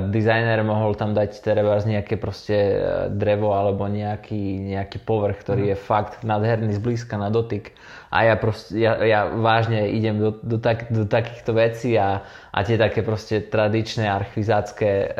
dizajner 0.07 0.63
mohol 0.63 0.95
tam 0.95 1.11
dať 1.11 1.43
treba 1.43 1.75
nejaké 1.83 2.15
proste 2.15 2.55
e, 2.55 2.77
drevo 3.11 3.51
alebo 3.51 3.83
nejaký, 3.91 4.71
nejaký 4.71 5.03
povrch, 5.03 5.43
ktorý 5.43 5.67
mm. 5.67 5.69
je 5.75 5.75
fakt 5.75 6.23
nádherný 6.23 6.79
zblízka 6.79 7.19
na 7.19 7.27
dotyk. 7.27 7.75
A 8.07 8.23
ja, 8.23 8.39
proste, 8.39 8.79
ja, 8.79 8.95
ja 9.03 9.27
vážne 9.27 9.91
idem 9.91 10.15
do, 10.15 10.31
do, 10.31 10.63
tak, 10.63 10.87
do 10.87 11.03
takýchto 11.03 11.51
vecí 11.51 11.99
a, 11.99 12.23
a 12.55 12.59
tie 12.63 12.79
také 12.79 13.03
proste 13.03 13.43
tradičné 13.43 14.07
archivizácké 14.07 15.11
e, 15.11 15.17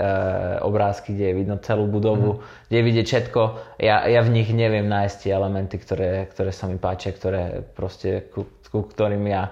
obrázky, 0.63 1.11
kde 1.11 1.35
je 1.35 1.35
vidno 1.35 1.59
celú 1.59 1.91
budovu, 1.91 2.39
mm. 2.39 2.71
kde 2.71 2.77
je 2.79 2.87
vidieť 2.87 3.05
všetko, 3.11 3.41
ja, 3.83 4.07
ja 4.07 4.23
v 4.23 4.39
nich 4.39 4.47
neviem 4.55 4.87
nájsť 4.87 5.15
tie 5.19 5.31
elementy, 5.35 5.75
ktoré, 5.83 6.31
ktoré 6.31 6.55
sa 6.55 6.71
mi 6.71 6.79
páčia, 6.79 7.11
ktoré 7.11 7.59
proste, 7.75 8.31
ku, 8.31 8.47
ku 8.71 8.87
ktorým 8.87 9.27
ja, 9.27 9.51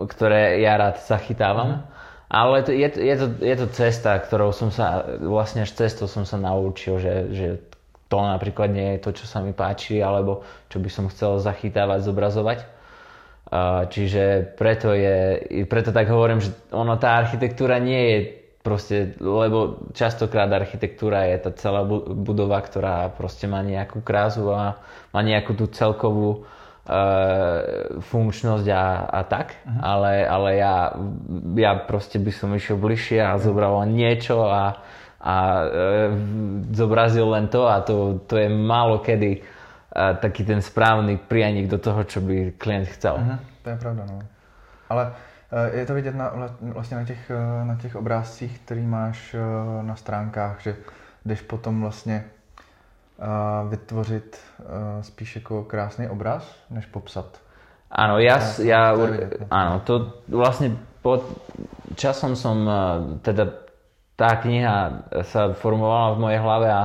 ktoré 0.00 0.64
ja 0.64 0.80
rád 0.80 1.04
zachytávam. 1.04 1.84
Mm. 1.84 2.08
Ale 2.30 2.62
to, 2.62 2.70
je, 2.70 2.86
je, 2.86 3.16
to, 3.18 3.26
je 3.42 3.56
to 3.58 3.66
cesta, 3.74 4.14
ktorou 4.14 4.54
som 4.54 4.70
sa, 4.70 5.02
vlastne 5.18 5.66
až 5.66 5.74
cestou 5.74 6.06
som 6.06 6.22
sa 6.22 6.38
naučil, 6.38 7.02
že, 7.02 7.14
že 7.34 7.46
to 8.06 8.22
napríklad 8.22 8.70
nie 8.70 8.94
je 8.94 9.02
to, 9.02 9.10
čo 9.18 9.26
sa 9.26 9.42
mi 9.42 9.50
páči, 9.50 9.98
alebo 9.98 10.46
čo 10.70 10.78
by 10.78 10.86
som 10.86 11.10
chcel 11.10 11.42
zachytávať, 11.42 12.06
zobrazovať. 12.06 12.58
Čiže 13.90 14.54
preto, 14.54 14.94
je, 14.94 15.42
preto 15.66 15.90
tak 15.90 16.06
hovorím, 16.06 16.38
že 16.38 16.54
ono, 16.70 16.94
tá 17.02 17.18
architektúra 17.18 17.82
nie 17.82 17.98
je 17.98 18.18
proste, 18.62 19.18
lebo 19.18 19.90
častokrát 19.90 20.46
architektúra 20.54 21.26
je 21.34 21.36
tá 21.42 21.50
celá 21.58 21.82
budova, 22.14 22.62
ktorá 22.62 23.10
proste 23.10 23.50
má 23.50 23.58
nejakú 23.58 24.06
krásu 24.06 24.54
a 24.54 24.78
má 25.10 25.20
nejakú 25.26 25.58
tú 25.58 25.66
celkovú 25.66 26.46
uh, 26.46 26.59
funkčnosť 28.00 28.66
a, 28.74 28.86
a 29.06 29.20
tak, 29.22 29.54
uh-huh. 29.62 29.78
ale, 29.78 30.26
ale 30.26 30.50
ja, 30.58 30.90
ja 31.54 31.72
proste 31.86 32.18
by 32.18 32.32
som 32.34 32.50
išiel 32.50 32.82
bližšie 32.82 33.22
a 33.22 33.38
zobral 33.38 33.78
len 33.86 33.94
niečo 33.94 34.42
a, 34.42 34.74
a 35.22 35.36
uh, 35.62 36.10
zobrazil 36.74 37.30
len 37.30 37.46
to 37.46 37.70
a 37.70 37.78
to, 37.86 38.26
to 38.26 38.34
je 38.42 38.50
málo 38.50 38.98
kedy 38.98 39.38
uh, 39.38 40.18
taký 40.18 40.42
ten 40.42 40.58
správny 40.58 41.22
prianik 41.22 41.70
do 41.70 41.78
toho, 41.78 42.02
čo 42.02 42.18
by 42.18 42.58
klient 42.58 42.90
chcel. 42.90 43.22
Uh-huh. 43.22 43.38
To 43.62 43.68
je 43.70 43.76
pravda, 43.76 44.02
no. 44.10 44.18
Ale 44.90 45.12
je 45.74 45.86
to 45.86 45.94
vidět 45.94 46.14
na, 46.14 46.32
vlastně 46.60 46.96
na 46.96 47.04
těch, 47.04 47.30
na 47.64 47.74
těch 47.76 47.96
obrázcích, 47.96 48.58
který 48.58 48.86
máš 48.86 49.36
na 49.82 49.96
stránkách, 49.96 50.60
že 50.62 50.76
jdeš 51.24 51.40
potom 51.42 51.80
vlastně 51.80 52.24
vytvořit 53.68 54.40
spíš 55.00 55.36
jako 55.36 55.64
krásný 55.64 56.08
obraz, 56.08 56.56
než 56.70 56.86
popsat. 56.86 57.40
Áno, 57.90 58.22
ja, 58.22 58.38
ja, 58.62 58.94
to 58.94 59.04
áno, 59.50 59.82
to 59.82 60.22
vlastne 60.30 60.78
po 61.02 61.26
časom 61.98 62.38
som, 62.38 62.62
teda 63.18 63.66
tá 64.14 64.38
kniha 64.38 65.10
sa 65.26 65.50
formovala 65.58 66.14
v 66.14 66.22
mojej 66.22 66.38
hlave 66.38 66.68
a 66.70 66.82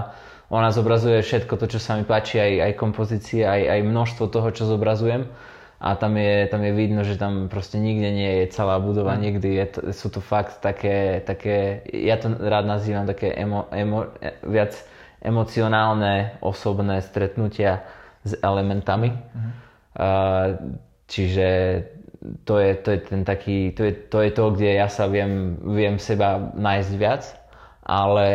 ona 0.50 0.74
zobrazuje 0.74 1.22
všetko 1.22 1.62
to, 1.62 1.78
čo 1.78 1.80
sa 1.84 1.94
mi 2.00 2.10
páči, 2.10 2.42
aj, 2.42 2.52
aj 2.58 2.74
kompozície, 2.74 3.46
aj, 3.46 3.62
aj 3.70 3.80
množstvo 3.86 4.34
toho, 4.34 4.50
čo 4.50 4.66
zobrazujem. 4.66 5.30
A 5.78 5.94
tam 6.00 6.18
je, 6.18 6.48
tam 6.50 6.64
je 6.64 6.74
vidno, 6.74 7.04
že 7.06 7.20
tam 7.20 7.52
proste 7.52 7.78
nikde 7.78 8.10
nie 8.10 8.32
je 8.42 8.56
celá 8.56 8.80
budova, 8.82 9.14
mm. 9.14 9.22
nikdy 9.22 9.50
je 9.62 9.66
to, 9.70 9.80
sú 9.94 10.08
to 10.10 10.24
fakt 10.24 10.64
také, 10.64 11.22
také, 11.22 11.86
ja 11.92 12.18
to 12.18 12.34
rád 12.34 12.66
nazývam 12.66 13.06
také 13.06 13.30
emo, 13.36 13.70
emo, 13.70 14.10
viac 14.42 14.74
emocionálne, 15.26 16.38
osobné 16.46 17.02
stretnutia 17.02 17.82
s 18.22 18.38
elementami. 18.38 19.10
Uh, 19.96 20.58
čiže 21.10 21.48
to 22.46 22.58
je, 22.58 22.72
to 22.82 22.90
je 22.94 23.00
ten 23.06 23.22
taký, 23.26 23.74
to 23.74 23.86
je, 23.86 23.94
to 24.10 24.18
je 24.22 24.32
to, 24.34 24.44
kde 24.54 24.70
ja 24.82 24.88
sa 24.90 25.06
viem, 25.06 25.58
viem 25.62 26.02
seba 26.02 26.38
nájsť 26.54 26.92
viac, 26.98 27.24
ale 27.86 28.28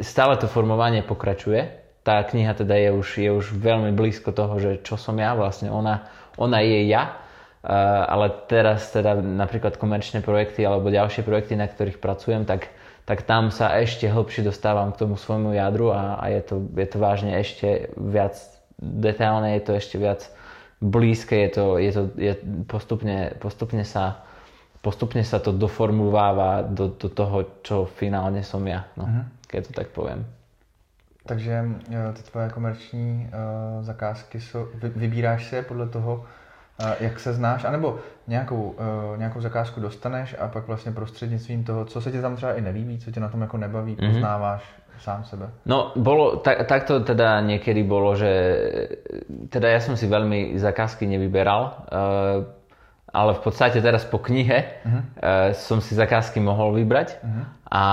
stále 0.00 0.40
to 0.40 0.48
formovanie 0.48 1.04
pokračuje. 1.04 1.84
Tá 2.04 2.20
kniha 2.20 2.52
teda 2.52 2.76
je 2.76 2.90
už, 2.92 3.08
je 3.16 3.30
už 3.32 3.46
veľmi 3.56 3.92
blízko 3.96 4.32
toho, 4.32 4.56
že 4.60 4.70
čo 4.84 5.00
som 5.00 5.16
ja 5.16 5.32
vlastne, 5.32 5.72
ona, 5.72 6.08
ona 6.36 6.60
je 6.64 6.88
ja, 6.88 7.16
uh, 7.16 8.04
ale 8.08 8.44
teraz 8.48 8.92
teda 8.92 9.20
napríklad 9.20 9.76
komerčné 9.76 10.20
projekty 10.24 10.64
alebo 10.64 10.92
ďalšie 10.92 11.24
projekty, 11.24 11.56
na 11.56 11.68
ktorých 11.68 12.00
pracujem, 12.00 12.44
tak 12.48 12.72
tak 13.04 13.28
tam 13.28 13.52
sa 13.52 13.76
ešte 13.76 14.08
hlbšie 14.08 14.44
dostávam 14.44 14.92
k 14.92 15.04
tomu 15.04 15.20
svojmu 15.20 15.52
jadru 15.52 15.92
a, 15.92 16.16
a 16.16 16.32
je, 16.32 16.40
to, 16.40 16.54
je 16.72 16.88
to 16.88 16.96
vážne 16.96 17.36
ešte 17.36 17.92
viac 18.00 18.36
detailné, 18.80 19.60
je 19.60 19.62
to 19.64 19.72
ešte 19.76 19.96
viac 20.00 20.20
blízke, 20.80 21.36
je 21.36 21.50
to, 21.52 21.64
je 21.78 21.90
to 21.92 22.02
je 22.16 22.32
postupne, 22.64 23.36
postupne, 23.40 23.84
sa, 23.84 24.24
postupne 24.80 25.24
sa 25.24 25.40
to 25.40 25.52
doformuláva 25.52 26.64
do, 26.64 26.88
do 26.88 27.08
toho, 27.08 27.60
čo 27.60 27.76
finálne 27.84 28.40
som 28.40 28.64
ja, 28.64 28.88
no, 28.96 29.04
uh-huh. 29.04 29.24
keď 29.48 29.60
to 29.68 29.72
tak 29.72 29.88
poviem. 29.92 30.24
Takže 31.24 31.52
e, 31.88 32.12
ty 32.12 32.22
tvoje 32.22 32.48
komerční 32.52 33.28
uh, 33.32 33.84
zakázky 33.84 34.40
jsou, 34.40 34.68
vy, 34.74 34.88
vybíráš 34.88 35.48
si 35.48 35.54
je 35.56 35.62
podle 35.62 35.88
toho, 35.88 36.24
jak 37.00 37.20
se 37.20 37.32
znáš, 37.32 37.64
anebo 37.64 37.98
nějakou, 38.26 38.74
uh, 39.12 39.18
nějakou 39.18 39.40
zakázku 39.40 39.80
dostaneš 39.80 40.36
a 40.38 40.48
pak 40.48 40.66
vlastně 40.66 40.92
prostřednictvím 40.92 41.64
toho, 41.64 41.84
co 41.84 42.00
se 42.00 42.12
ti 42.12 42.20
tam 42.20 42.36
třeba 42.36 42.54
i 42.54 42.60
nelíbí, 42.60 42.98
co 42.98 43.10
tě 43.10 43.20
na 43.20 43.28
tom 43.28 43.40
jako 43.42 43.56
nebaví, 43.56 43.96
mm-hmm. 43.96 44.12
poznáváš 44.12 44.62
sám 44.98 45.24
sebe? 45.24 45.50
No, 45.66 45.92
bolo, 45.96 46.36
tak, 46.36 46.66
takto 46.66 47.00
teda 47.00 47.42
niekedy 47.42 47.82
bolo, 47.82 48.14
že 48.14 48.30
teda 49.50 49.68
ja 49.68 49.80
som 49.82 49.98
si 49.98 50.06
veľmi 50.06 50.54
zakázky 50.54 51.06
nevyberal, 51.06 51.62
uh, 51.62 52.46
ale 53.14 53.30
v 53.38 53.40
podstate 53.42 53.78
teraz 53.78 54.02
po 54.06 54.18
knihe 54.18 54.82
uh-huh. 54.82 54.94
uh, 54.94 55.02
som 55.54 55.78
si 55.78 55.94
zakázky 55.94 56.42
mohol 56.42 56.74
vybrať 56.74 57.22
uh-huh. 57.22 57.44
a 57.70 57.84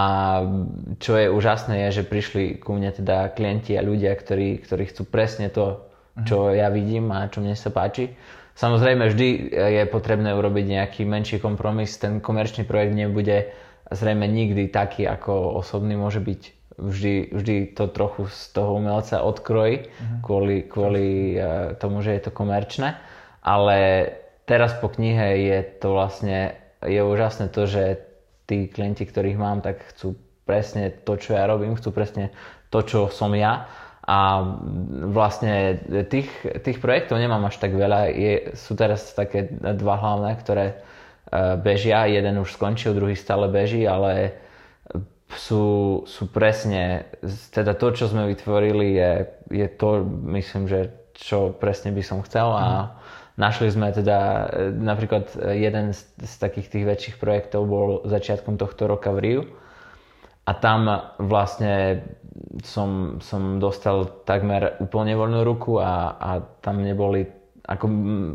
čo 0.98 1.18
je 1.18 1.30
úžasné 1.30 1.90
je, 1.90 2.02
že 2.02 2.10
prišli 2.10 2.58
ku 2.58 2.74
mne 2.74 2.90
teda 2.90 3.30
klienti 3.34 3.78
a 3.78 3.86
ľudia, 3.86 4.14
ktorí, 4.18 4.66
ktorí 4.66 4.84
chcú 4.90 5.06
presne 5.06 5.54
to, 5.54 5.78
uh-huh. 5.78 6.26
čo 6.26 6.38
ja 6.54 6.70
vidím 6.74 7.14
a 7.14 7.30
čo 7.30 7.42
mne 7.42 7.54
sa 7.54 7.70
páči 7.70 8.14
Samozrejme, 8.56 9.08
vždy 9.08 9.28
je 9.56 9.84
potrebné 9.88 10.36
urobiť 10.36 10.66
nejaký 10.68 11.02
menší 11.08 11.40
kompromis. 11.40 11.96
Ten 11.98 12.20
komerčný 12.20 12.68
projekt 12.68 12.94
nebude 12.94 13.52
zrejme 13.92 14.28
nikdy 14.28 14.72
taký, 14.72 15.08
ako 15.08 15.60
osobný 15.60 16.00
môže 16.00 16.24
byť. 16.24 16.42
Vždy, 16.82 17.36
vždy 17.36 17.56
to 17.78 17.92
trochu 17.92 18.32
z 18.32 18.58
toho 18.58 18.80
umelca 18.80 19.22
odkrojí 19.22 19.86
uh-huh. 19.86 20.20
kvôli, 20.24 20.66
kvôli 20.66 21.36
uh, 21.36 21.76
tomu, 21.78 22.02
že 22.02 22.18
je 22.18 22.22
to 22.26 22.32
komerčné. 22.32 22.98
Ale 23.44 23.78
teraz 24.48 24.74
po 24.80 24.90
knihe 24.90 25.46
je 25.46 25.60
to 25.78 25.94
vlastne, 25.94 26.56
je 26.82 27.02
úžasné 27.04 27.54
to, 27.54 27.68
že 27.68 28.02
tí 28.50 28.72
klienti, 28.72 29.06
ktorých 29.06 29.38
mám, 29.38 29.62
tak 29.62 29.84
chcú 29.94 30.18
presne 30.48 30.90
to, 30.90 31.20
čo 31.20 31.38
ja 31.38 31.46
robím, 31.46 31.78
chcú 31.78 31.94
presne 31.94 32.34
to, 32.74 32.82
čo 32.82 33.00
som 33.12 33.36
ja 33.36 33.68
a 34.02 34.42
vlastne 35.14 35.78
tých, 36.10 36.30
tých 36.66 36.82
projektov 36.82 37.22
nemám 37.22 37.46
až 37.46 37.62
tak 37.62 37.78
veľa. 37.78 38.10
Je, 38.10 38.34
sú 38.58 38.74
teraz 38.74 39.14
také 39.14 39.46
dva 39.54 39.94
hlavné, 39.94 40.32
ktoré 40.42 40.66
e, 40.74 40.76
bežia. 41.62 42.10
Jeden 42.10 42.42
už 42.42 42.58
skončil, 42.58 42.98
druhý 42.98 43.14
stále 43.14 43.46
beží, 43.46 43.86
ale 43.86 44.42
sú, 45.38 46.02
sú 46.10 46.28
presne, 46.28 47.08
teda 47.54 47.78
to, 47.78 47.94
čo 47.94 48.10
sme 48.10 48.28
vytvorili, 48.28 48.98
je, 48.98 49.12
je 49.54 49.68
to, 49.70 50.04
myslím, 50.34 50.68
že 50.68 50.92
čo 51.16 51.54
presne 51.54 51.94
by 51.94 52.04
som 52.04 52.26
chcel 52.26 52.50
a 52.52 52.66
mm. 52.66 52.88
našli 53.38 53.70
sme 53.70 53.94
teda, 53.94 54.50
e, 54.50 54.74
napríklad 54.76 55.30
jeden 55.54 55.94
z, 55.94 56.02
z 56.26 56.34
takých 56.42 56.68
tých 56.74 56.86
väčších 56.88 57.16
projektov 57.22 57.70
bol 57.70 57.90
začiatkom 58.10 58.58
tohto 58.58 58.90
roka 58.90 59.14
v 59.14 59.20
Riu 59.22 59.42
a 60.50 60.52
tam 60.58 60.90
vlastne 61.22 62.02
som, 62.64 63.20
som 63.20 63.60
dostal 63.60 64.24
takmer 64.24 64.80
úplne 64.80 65.16
voľnú 65.16 65.44
ruku 65.44 65.80
a, 65.80 66.16
a 66.16 66.30
tam 66.64 66.80
neboli, 66.80 67.28
ako 67.68 67.86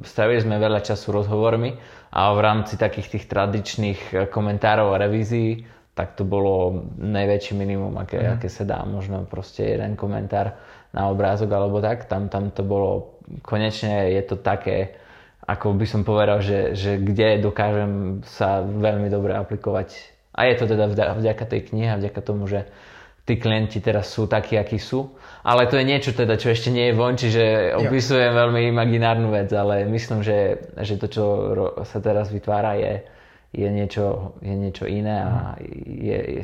strávili 0.04 0.40
sme 0.44 0.60
veľa 0.60 0.84
času 0.84 1.16
rozhovormi 1.16 1.76
a 2.12 2.32
v 2.36 2.40
rámci 2.40 2.76
takých 2.76 3.16
tých 3.16 3.24
tradičných 3.28 4.30
komentárov 4.30 4.92
a 4.92 5.00
revízií 5.00 5.76
tak 5.96 6.12
to 6.12 6.28
bolo 6.28 6.84
najväčší 7.00 7.56
minimum, 7.56 7.96
aké, 7.96 8.20
mm. 8.20 8.30
aké 8.36 8.52
sa 8.52 8.68
dá. 8.68 8.84
Možno 8.84 9.24
proste 9.24 9.64
jeden 9.64 9.96
komentár 9.96 10.60
na 10.92 11.08
obrázok 11.08 11.48
alebo 11.48 11.80
tak. 11.80 12.04
Tam, 12.04 12.28
tam 12.28 12.52
to 12.52 12.60
bolo, 12.60 13.16
konečne 13.40 14.12
je 14.12 14.20
to 14.28 14.36
také, 14.36 14.92
ako 15.48 15.72
by 15.72 15.88
som 15.88 16.04
povedal, 16.04 16.44
že, 16.44 16.76
že 16.76 17.00
kde 17.00 17.40
dokážem 17.40 18.20
sa 18.28 18.60
veľmi 18.60 19.08
dobre 19.08 19.40
aplikovať. 19.40 20.12
A 20.36 20.52
je 20.52 20.54
to 20.60 20.68
teda 20.68 20.84
vďaka 21.16 21.44
tej 21.48 21.72
knihe 21.72 21.88
a 21.88 21.96
vďaka 21.96 22.20
tomu, 22.20 22.44
že 22.44 22.68
tí 23.26 23.34
klienti 23.42 23.82
teraz 23.82 24.06
sú 24.14 24.30
takí, 24.30 24.54
akí 24.54 24.78
sú. 24.78 25.18
Ale 25.42 25.66
to 25.66 25.74
je 25.76 25.84
niečo 25.84 26.14
teda, 26.14 26.38
čo 26.38 26.54
ešte 26.54 26.70
nie 26.70 26.90
je 26.90 26.94
von, 26.94 27.18
čiže 27.18 27.74
opisujem 27.74 28.30
jo. 28.30 28.38
veľmi 28.38 28.70
imaginárnu 28.70 29.34
vec, 29.34 29.50
ale 29.50 29.82
myslím, 29.90 30.22
že, 30.22 30.70
že 30.78 30.94
to, 30.94 31.06
čo 31.10 31.24
sa 31.82 31.98
teraz 31.98 32.30
vytvára, 32.30 32.78
je, 32.78 33.02
je, 33.50 33.66
niečo, 33.66 34.38
je 34.38 34.54
niečo 34.54 34.86
iné 34.86 35.26
a 35.26 35.58
je, 35.86 36.18
je, 36.38 36.42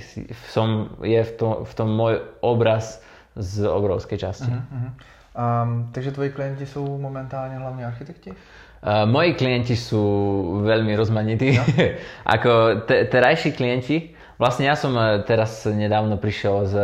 som, 0.50 0.98
je 1.06 1.22
v, 1.22 1.32
tom, 1.38 1.62
v 1.62 1.72
tom 1.78 1.88
môj 1.94 2.18
obraz 2.42 2.98
z 3.38 3.62
obrovskej 3.62 4.18
časti. 4.18 4.50
Uh-huh, 4.50 4.74
uh-huh. 4.74 4.92
Um, 5.32 5.88
takže 5.96 6.12
tvoji 6.12 6.28
klienti 6.36 6.68
sú 6.68 6.84
momentálne 7.00 7.56
hlavne 7.56 7.88
architekti? 7.88 8.36
Uh, 8.82 9.08
moji 9.08 9.32
klienti 9.38 9.78
sú 9.78 10.02
veľmi 10.66 10.92
rozmanití. 10.92 11.56
No. 11.56 11.64
Ako 12.36 12.84
te, 12.84 13.08
terajší 13.08 13.56
klienti, 13.56 14.12
Vlastne 14.42 14.66
ja 14.66 14.74
som 14.74 14.98
e, 14.98 15.22
teraz 15.22 15.62
nedávno 15.70 16.18
prišiel 16.18 16.66
z, 16.66 16.74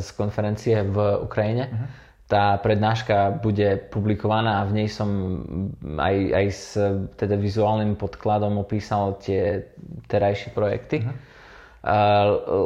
z 0.00 0.08
konferencie 0.16 0.80
v 0.80 1.20
Ukrajine. 1.20 1.68
Uh-huh. 1.68 1.88
Tá 2.26 2.56
prednáška 2.56 3.36
bude 3.44 3.76
publikovaná 3.92 4.64
a 4.64 4.66
v 4.66 4.82
nej 4.82 4.88
som 4.88 5.08
aj, 6.00 6.16
aj 6.32 6.46
s 6.48 6.64
teda 7.20 7.36
vizuálnym 7.36 8.00
podkladom 8.00 8.56
opísal 8.56 9.20
tie 9.20 9.68
terajšie 10.08 10.56
projekty. 10.56 11.04
Uh-huh 11.04 11.35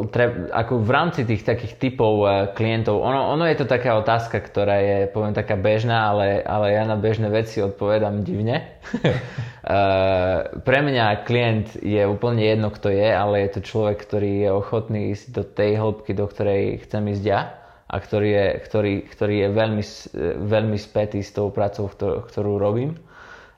tre, 0.08 0.48
ako 0.48 0.80
v 0.80 0.90
rámci 0.90 1.28
tých 1.28 1.44
takých 1.44 1.76
typov 1.76 2.24
uh, 2.24 2.48
klientov, 2.56 3.04
ono, 3.04 3.36
ono 3.36 3.44
je 3.44 3.60
to 3.60 3.68
taká 3.68 4.00
otázka, 4.00 4.40
ktorá 4.40 4.80
je, 4.80 4.98
poviem, 5.12 5.36
taká 5.36 5.60
bežná, 5.60 6.08
ale, 6.08 6.40
ale 6.40 6.72
ja 6.72 6.88
na 6.88 6.96
bežné 6.96 7.28
veci 7.28 7.60
odpovedám 7.60 8.24
divne. 8.24 8.80
uh, 8.96 10.56
pre 10.66 10.78
mňa 10.80 11.28
klient 11.28 11.76
je 11.84 12.00
úplne 12.08 12.40
jedno, 12.40 12.72
kto 12.72 12.88
je, 12.88 13.08
ale 13.12 13.44
je 13.44 13.60
to 13.60 13.60
človek, 13.60 14.00
ktorý 14.00 14.48
je 14.48 14.50
ochotný 14.56 15.00
ísť 15.12 15.26
do 15.36 15.42
tej 15.44 15.76
hĺbky, 15.76 16.16
do 16.16 16.24
ktorej 16.24 16.80
chcem 16.88 17.04
ísť 17.12 17.24
ja 17.28 17.40
a 17.92 17.96
ktorý 18.00 18.28
je, 18.32 18.46
ktorý, 18.64 18.94
ktorý 19.04 19.36
je 19.36 19.48
veľmi, 19.52 19.84
veľmi 20.48 20.78
spätý 20.80 21.20
s 21.20 21.36
tou 21.36 21.52
prácou, 21.52 21.92
ktorú, 21.92 22.24
ktorú 22.24 22.52
robím 22.56 22.96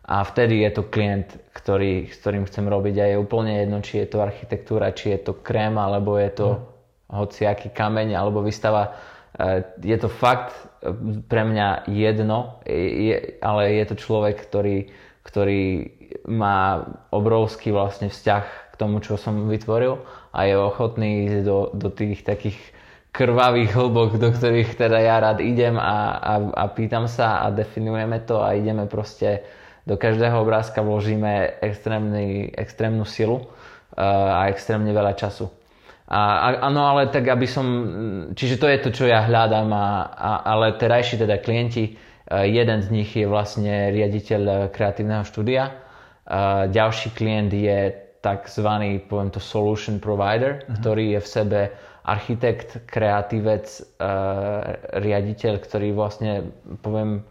a 0.02 0.26
vtedy 0.26 0.66
je 0.66 0.70
to 0.74 0.82
klient, 0.90 1.30
ktorý, 1.54 2.10
s 2.10 2.18
ktorým 2.18 2.44
chcem 2.50 2.66
robiť 2.66 2.94
a 2.98 3.04
je 3.14 3.22
úplne 3.22 3.54
jedno, 3.62 3.78
či 3.78 4.02
je 4.02 4.10
to 4.10 4.18
architektúra, 4.18 4.90
či 4.90 5.14
je 5.14 5.30
to 5.30 5.32
krém, 5.38 5.78
alebo 5.78 6.18
je 6.18 6.30
to 6.34 6.48
mm. 6.58 6.62
hociaký 7.14 7.70
kameň, 7.70 8.18
alebo 8.18 8.42
výstava. 8.42 8.98
E, 9.38 9.62
je 9.78 9.94
to 10.02 10.10
fakt 10.10 10.58
e, 10.82 10.90
pre 11.22 11.46
mňa 11.46 11.86
jedno, 11.86 12.58
je, 12.66 13.38
ale 13.38 13.78
je 13.78 13.84
to 13.88 13.94
človek, 13.94 14.42
ktorý, 14.42 14.90
ktorý 15.22 15.62
má 16.26 16.82
obrovský 17.14 17.70
vlastne 17.70 18.10
vzťah 18.10 18.74
k 18.74 18.74
tomu, 18.74 18.98
čo 18.98 19.14
som 19.14 19.46
vytvoril 19.46 20.02
a 20.34 20.38
je 20.50 20.54
ochotný 20.58 21.30
ísť 21.30 21.40
do, 21.46 21.70
do 21.78 21.88
tých 21.94 22.26
takých 22.26 22.58
krvavých 23.12 23.76
hlbok, 23.76 24.16
do 24.16 24.32
ktorých 24.32 24.74
teda 24.74 24.98
ja 24.98 25.20
rád 25.20 25.44
idem 25.44 25.76
a, 25.76 26.16
a, 26.16 26.34
a 26.58 26.64
pýtam 26.72 27.04
sa 27.04 27.44
a 27.44 27.52
definujeme 27.52 28.24
to 28.24 28.40
a 28.40 28.56
ideme 28.56 28.88
proste 28.88 29.44
do 29.86 29.98
každého 29.98 30.38
obrázka 30.38 30.82
vložíme 30.82 31.58
extrémnu 32.54 33.04
silu 33.04 33.42
eh, 33.42 34.02
a 34.06 34.46
extrémne 34.50 34.90
veľa 34.94 35.14
času. 35.18 35.50
A, 36.12 36.60
áno, 36.68 36.84
ale 36.84 37.08
tak 37.08 37.24
aby 37.24 37.48
som, 37.48 37.66
čiže 38.36 38.60
to 38.60 38.68
je 38.68 38.78
to, 38.84 38.90
čo 38.92 39.04
ja 39.08 39.24
hľadám, 39.24 39.72
a, 39.72 40.12
a, 40.12 40.30
ale 40.44 40.76
terajší 40.76 41.18
teda 41.18 41.40
klienti, 41.40 41.96
eh, 41.96 42.46
jeden 42.46 42.78
z 42.84 42.88
nich 42.92 43.10
je 43.16 43.26
vlastne 43.26 43.90
riaditeľ 43.90 44.70
kreatívneho 44.70 45.24
štúdia, 45.26 45.72
a 46.22 46.70
ďalší 46.70 47.18
klient 47.18 47.50
je 47.50 47.90
tzv. 48.22 48.68
poviem 49.10 49.30
to 49.34 49.42
solution 49.42 49.98
provider, 49.98 50.62
uh-huh. 50.62 50.78
ktorý 50.78 51.18
je 51.18 51.20
v 51.20 51.28
sebe 51.28 51.60
architekt, 52.06 52.82
kreatívec, 52.86 53.66
riaditeľ, 54.94 55.54
ktorý 55.58 55.94
vlastne 55.94 56.50
poviem 56.82 57.26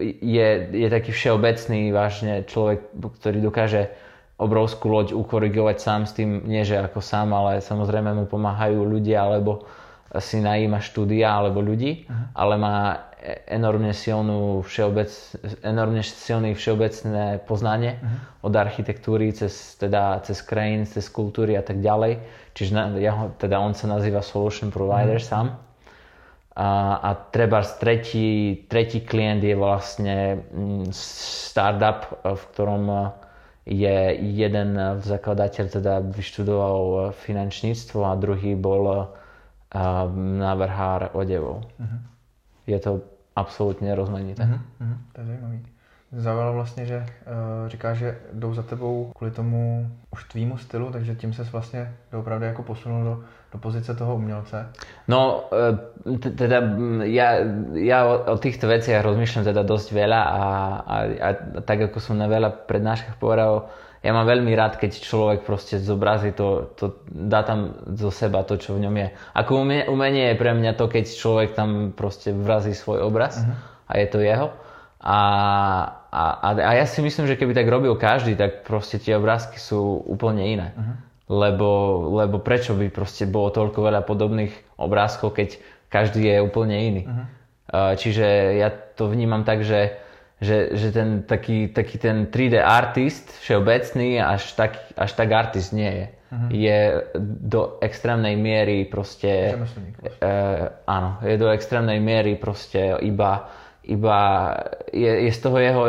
je, 0.00 0.48
je 0.72 0.88
taký 0.88 1.12
všeobecný 1.12 1.92
vážne 1.92 2.44
človek, 2.48 2.88
ktorý 2.96 3.38
dokáže 3.44 3.92
obrovskú 4.40 4.88
loď 4.88 5.12
ukorigovať 5.12 5.76
sám 5.76 6.00
s 6.08 6.16
tým, 6.16 6.48
nie 6.48 6.64
že 6.64 6.80
ako 6.80 7.04
sám, 7.04 7.36
ale 7.36 7.60
samozrejme 7.60 8.16
mu 8.16 8.24
pomáhajú 8.24 8.80
ľudia, 8.80 9.28
alebo 9.28 9.68
si 10.18 10.42
najíma 10.42 10.80
štúdia 10.82 11.30
alebo 11.30 11.62
ľudí, 11.62 12.08
uh-huh. 12.08 12.34
ale 12.34 12.54
má 12.58 12.76
enormne, 13.46 13.92
silnú 13.92 14.64
všeobec, 14.64 15.12
enormne 15.62 16.00
silný 16.02 16.56
všeobecné 16.56 17.44
poznanie 17.44 18.00
uh-huh. 18.00 18.48
od 18.48 18.52
architektúry 18.56 19.30
cez, 19.36 19.76
teda, 19.76 20.24
cez 20.24 20.40
krajín, 20.42 20.88
cez 20.88 21.06
kultúry 21.12 21.54
a 21.54 21.62
tak 21.62 21.78
ďalej. 21.78 22.18
Čiže 22.56 22.72
na, 22.74 22.84
ja, 22.98 23.12
teda 23.38 23.60
on 23.60 23.76
sa 23.76 23.86
nazýva 23.86 24.24
Solution 24.24 24.72
Provider 24.72 25.20
uh-huh. 25.20 25.30
sám 25.30 25.69
a, 26.56 26.94
a 26.94 27.14
treba 27.14 27.62
tretí, 27.62 28.58
tretí 28.68 29.00
klient 29.00 29.42
je 29.44 29.56
vlastne 29.56 30.16
mm, 30.50 30.90
startup, 30.92 32.20
v 32.26 32.42
ktorom 32.52 32.84
je 33.66 33.98
jeden 34.18 34.74
zakladateľ, 34.98 35.66
teda 35.70 35.94
vyštudoval 36.02 37.12
finančníctvo 37.14 38.02
a 38.02 38.18
druhý 38.18 38.58
bol 38.58 39.14
návrhár 40.38 41.14
odevov. 41.14 41.62
Uh-huh. 41.78 42.00
Je 42.66 42.78
to 42.82 43.06
absolútne 43.38 43.94
rozmanité. 43.94 44.42
Uh-huh. 44.42 44.58
Uh-huh. 44.82 44.98
To 45.14 45.20
je 45.20 45.26
zajímavý. 45.26 45.58
Zaujalo 46.12 46.52
vlastně, 46.52 46.86
že 46.86 47.06
uh, 47.06 47.68
říkáš, 47.68 47.98
že 47.98 48.18
jdou 48.32 48.54
za 48.54 48.62
tebou 48.62 49.12
kvůli 49.16 49.30
tomu 49.30 49.90
už 50.10 50.24
tvýmu 50.24 50.58
stylu, 50.58 50.92
takže 50.92 51.14
tím 51.14 51.32
se 51.32 51.42
vlastně 51.42 51.94
doopravdy 52.12 52.46
jako 52.46 52.62
posunul 52.62 53.04
do 53.04 53.24
do 53.50 53.58
pozice 53.58 53.94
toho 53.94 54.14
umelce? 54.14 54.70
No, 55.10 55.50
e, 56.06 56.30
teda 56.30 56.62
ja, 57.10 57.42
ja 57.74 57.98
o, 58.06 58.14
o 58.30 58.36
týchto 58.38 58.70
veciach 58.70 59.02
rozmýšľam 59.02 59.50
teda 59.50 59.62
dosť 59.66 59.88
veľa 59.90 60.20
a, 60.22 60.42
a, 60.78 60.96
a 61.18 61.28
tak 61.66 61.90
ako 61.90 61.98
som 61.98 62.14
na 62.14 62.30
veľa 62.30 62.70
prednáškach 62.70 63.18
povedal, 63.18 63.66
ja 64.00 64.16
mám 64.16 64.24
veľmi 64.24 64.48
rád, 64.56 64.80
keď 64.80 64.96
človek 64.96 65.44
proste 65.44 65.76
zobrazí 65.76 66.32
to, 66.32 66.72
to, 66.78 67.04
dá 67.10 67.44
tam 67.44 67.76
zo 68.00 68.08
seba 68.08 68.46
to, 68.48 68.56
čo 68.56 68.78
v 68.78 68.88
ňom 68.88 68.94
je. 68.96 69.08
Ako 69.36 69.60
umenie 69.92 70.32
je 70.32 70.40
pre 70.40 70.56
mňa 70.56 70.72
to, 70.72 70.88
keď 70.88 71.04
človek 71.10 71.52
tam 71.52 71.92
proste 71.92 72.32
vrazí 72.32 72.72
svoj 72.72 73.04
obraz 73.04 73.44
uh-huh. 73.44 73.60
a 73.90 73.92
je 74.00 74.06
to 74.08 74.24
jeho. 74.24 74.56
A, 75.04 75.20
a, 76.08 76.22
a 76.48 76.70
ja 76.80 76.84
si 76.88 77.04
myslím, 77.04 77.28
že 77.28 77.36
keby 77.36 77.52
tak 77.52 77.68
robil 77.68 77.92
každý, 78.00 78.40
tak 78.40 78.64
proste 78.64 78.96
tie 78.96 79.20
obrázky 79.20 79.60
sú 79.60 80.00
úplne 80.08 80.48
iné. 80.48 80.68
Uh-huh 80.72 81.09
lebo, 81.30 81.70
lebo 82.10 82.42
prečo 82.42 82.74
by 82.74 82.90
proste 82.90 83.22
bolo 83.22 83.54
toľko 83.54 83.86
veľa 83.86 84.02
podobných 84.02 84.50
obrázkov, 84.74 85.38
keď 85.38 85.62
každý 85.86 86.26
je 86.26 86.42
úplne 86.42 86.74
iný. 86.74 87.02
Uh-huh. 87.06 87.94
Čiže 87.94 88.58
ja 88.58 88.74
to 88.74 89.06
vnímam 89.06 89.46
tak, 89.46 89.62
že, 89.62 89.94
že, 90.42 90.74
že 90.74 90.90
ten 90.90 91.22
taký, 91.22 91.70
taký 91.70 92.02
ten 92.02 92.26
3D 92.26 92.58
artist 92.58 93.30
všeobecný 93.46 94.18
až 94.18 94.58
tak, 94.58 94.74
až 94.98 95.10
tak 95.14 95.30
artist 95.30 95.70
nie 95.70 95.86
je. 95.86 96.06
Uh-huh. 96.10 96.50
Je 96.50 96.78
do 97.22 97.78
extrémnej 97.78 98.34
miery 98.34 98.90
proste... 98.90 99.54
E, 100.18 100.30
áno, 100.82 101.22
je 101.22 101.38
do 101.38 101.46
extrémnej 101.54 102.02
miery 102.02 102.34
proste 102.34 102.98
iba 103.06 103.50
iba 103.80 104.20
je, 104.92 105.08
je 105.28 105.32
z 105.32 105.40
toho 105.40 105.56
jeho, 105.56 105.82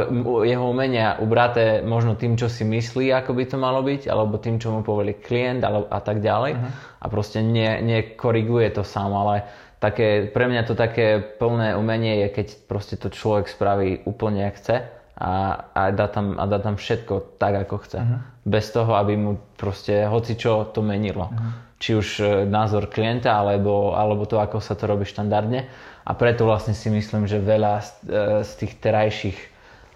jeho 0.47 0.65
umenia 0.71 1.19
ubraté 1.19 1.83
možno 1.83 2.15
tým, 2.15 2.39
čo 2.39 2.47
si 2.47 2.63
myslí, 2.63 3.11
ako 3.11 3.35
by 3.35 3.43
to 3.43 3.57
malo 3.59 3.83
byť, 3.83 4.07
alebo 4.07 4.39
tým, 4.39 4.63
čo 4.63 4.71
mu 4.71 4.79
poveli 4.79 5.19
klient 5.19 5.59
alebo, 5.59 5.91
a 5.91 5.99
tak 5.99 6.23
ďalej. 6.23 6.51
Uh-huh. 6.55 6.71
A 7.03 7.05
proste 7.11 7.43
ne, 7.43 7.83
nekoriguje 7.83 8.71
to 8.71 8.87
sám, 8.87 9.11
ale 9.11 9.43
také, 9.83 10.31
pre 10.31 10.47
mňa 10.47 10.61
to 10.63 10.73
také 10.77 11.19
plné 11.19 11.75
umenie 11.75 12.23
je, 12.23 12.27
keď 12.31 12.47
proste 12.63 12.95
to 12.95 13.11
človek 13.11 13.51
spraví 13.51 14.07
úplne, 14.07 14.47
jak 14.47 14.55
chce 14.55 14.75
a, 15.19 15.31
a, 15.75 15.81
dá, 15.91 16.07
tam, 16.07 16.39
a 16.39 16.47
dá 16.47 16.63
tam 16.63 16.79
všetko 16.79 17.35
tak, 17.35 17.67
ako 17.67 17.75
chce. 17.83 17.99
Uh-huh. 17.99 18.23
Bez 18.47 18.71
toho, 18.71 18.95
aby 18.95 19.19
mu 19.19 19.35
proste 19.59 20.07
hoci 20.07 20.39
čo 20.39 20.71
to 20.71 20.79
menilo. 20.79 21.27
Uh-huh. 21.27 21.75
Či 21.81 21.97
už 21.97 22.07
e, 22.21 22.25
názor 22.45 22.87
klienta, 22.87 23.35
alebo, 23.35 23.97
alebo 23.97 24.29
to, 24.29 24.37
ako 24.37 24.61
sa 24.61 24.77
to 24.77 24.85
robí 24.85 25.03
štandardne 25.03 25.90
a 26.05 26.11
preto 26.13 26.45
vlastne 26.45 26.73
si 26.73 26.89
myslím, 26.89 27.29
že 27.29 27.37
veľa 27.37 27.73
z, 27.81 27.89
e, 28.09 28.19
z 28.41 28.51
tých 28.57 28.73
terajších 28.81 29.39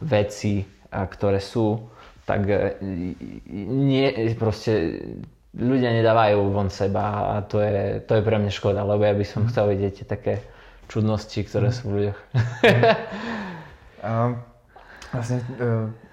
vecí, 0.01 0.65
ktoré 0.91 1.41
sú, 1.41 1.89
tak 2.25 2.45
e, 2.49 2.77
nie, 3.65 4.11
proste 4.37 5.01
ľudia 5.55 5.95
nedávajú 5.95 6.51
von 6.51 6.69
seba 6.69 7.37
a 7.37 7.41
to 7.41 7.63
je, 7.63 8.03
to 8.03 8.19
je 8.19 8.21
pre 8.21 8.37
mňa 8.37 8.51
škoda, 8.51 8.83
lebo 8.83 9.07
ja 9.07 9.15
by 9.15 9.25
som 9.25 9.43
mm. 9.45 9.49
chcel 9.49 9.65
vidieť 9.71 9.95
také 10.05 10.43
čudnosti, 10.91 11.39
ktoré 11.41 11.71
mm. 11.71 11.75
sú 11.75 11.83
v 11.89 11.95
ľuďoch. 11.95 12.19
a 14.05 14.11
vlastně, 15.13 15.41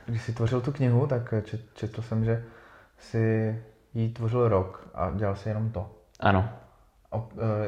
když 0.06 0.22
si 0.22 0.32
tvořil 0.32 0.60
tu 0.60 0.72
knihu, 0.72 1.06
tak 1.06 1.34
čet, 1.44 1.60
četl 1.74 2.02
jsem, 2.02 2.24
že 2.24 2.44
si 2.98 3.56
ji 3.94 4.08
tvořil 4.08 4.48
rok 4.48 4.88
a 4.94 5.10
dělal 5.10 5.36
si 5.36 5.48
jenom 5.48 5.70
to. 5.70 5.90
Ano. 6.20 6.48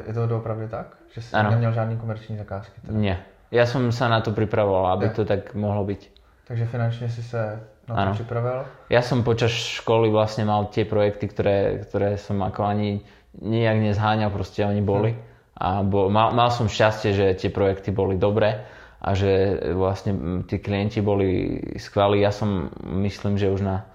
Je 0.07 0.13
to 0.13 0.27
doopravdy 0.27 0.67
tak? 0.67 0.97
Že 1.13 1.21
si 1.21 1.35
ano. 1.35 1.49
neměl 1.49 1.71
žádný 1.71 1.97
komerční 1.97 2.37
zakázky? 2.37 2.81
Teda? 2.81 2.97
Nie. 2.97 3.17
Ja 3.53 3.69
som 3.69 3.93
sa 3.93 4.09
na 4.09 4.25
to 4.25 4.33
pripravoval, 4.33 4.97
aby 4.97 5.05
ja. 5.05 5.13
to 5.13 5.21
tak 5.21 5.53
mohlo 5.53 5.85
byť. 5.85 6.01
Takže 6.49 6.65
finančne 6.65 7.07
si 7.13 7.21
sa 7.21 7.61
na 7.85 7.93
to 7.93 8.01
ano. 8.01 8.13
pripravil? 8.17 8.59
Ja 8.89 9.05
som 9.05 9.21
počas 9.21 9.53
školy 9.53 10.09
vlastne 10.09 10.49
mal 10.49 10.65
tie 10.73 10.85
projekty, 10.85 11.29
ktoré, 11.29 11.85
ktoré 11.85 12.17
som 12.17 12.41
ako 12.41 12.65
ani 12.65 13.05
nijak 13.37 13.77
nezháňal, 13.77 14.33
proste 14.33 14.65
oni 14.65 14.81
boli. 14.81 15.13
Hm. 15.13 15.21
A 15.55 15.67
bo, 15.85 16.09
mal, 16.11 16.33
mal 16.35 16.49
som 16.51 16.67
šťastie, 16.67 17.15
že 17.15 17.25
tie 17.37 17.53
projekty 17.53 17.93
boli 17.93 18.19
dobré 18.19 18.65
a 18.99 19.13
že 19.13 19.61
vlastne 19.77 20.43
tí 20.49 20.59
klienti 20.59 20.99
boli 20.99 21.61
skvelí. 21.77 22.25
Ja 22.25 22.33
som 22.33 22.73
myslím, 22.83 23.37
že 23.37 23.53
už 23.53 23.61
na 23.61 23.85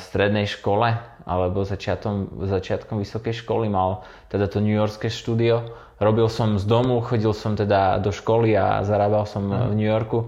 strednej 0.00 0.48
škole 0.48 0.96
alebo 1.26 1.66
začiatom, 1.66 2.46
začiatkom 2.48 3.02
vysokej 3.02 3.44
školy 3.44 3.68
mal 3.68 4.06
teda 4.32 4.48
to 4.48 4.64
New 4.64 4.72
Yorkské 4.72 5.12
štúdio. 5.12 5.74
Robil 6.00 6.28
som 6.32 6.56
z 6.56 6.64
domu, 6.64 7.02
chodil 7.02 7.32
som 7.36 7.58
teda 7.58 8.00
do 8.00 8.12
školy 8.12 8.56
a 8.56 8.84
zarábal 8.86 9.28
som 9.28 9.48
mm. 9.48 9.68
v 9.70 9.74
New 9.74 9.88
Yorku. 9.88 10.18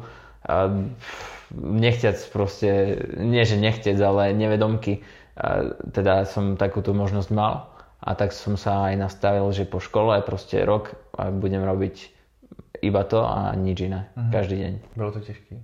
A 0.48 0.68
nechťac 1.54 2.18
proste, 2.34 2.98
nie 3.16 3.44
že 3.46 3.56
nechťac, 3.56 3.96
ale 4.00 4.36
nevedomky 4.36 5.00
teda 5.94 6.26
som 6.26 6.58
takúto 6.58 6.90
možnosť 6.90 7.30
mal 7.30 7.70
a 8.02 8.10
tak 8.18 8.34
som 8.34 8.58
sa 8.58 8.90
aj 8.90 8.94
nastavil, 8.98 9.46
že 9.54 9.70
po 9.70 9.78
škole 9.78 10.18
proste 10.26 10.62
rok 10.66 10.98
budem 11.14 11.62
robiť 11.62 12.10
iba 12.82 13.02
to 13.06 13.22
a 13.22 13.54
nič 13.54 13.86
iné. 13.86 14.10
Uh-huh. 14.14 14.30
Každý 14.30 14.56
deň. 14.58 14.72
Bolo 14.94 15.10
to 15.14 15.20
ťažké? 15.22 15.54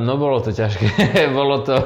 no 0.00 0.12
bolo 0.18 0.42
to 0.42 0.50
ťažké. 0.52 0.88
bolo 1.38 1.62
to, 1.64 1.76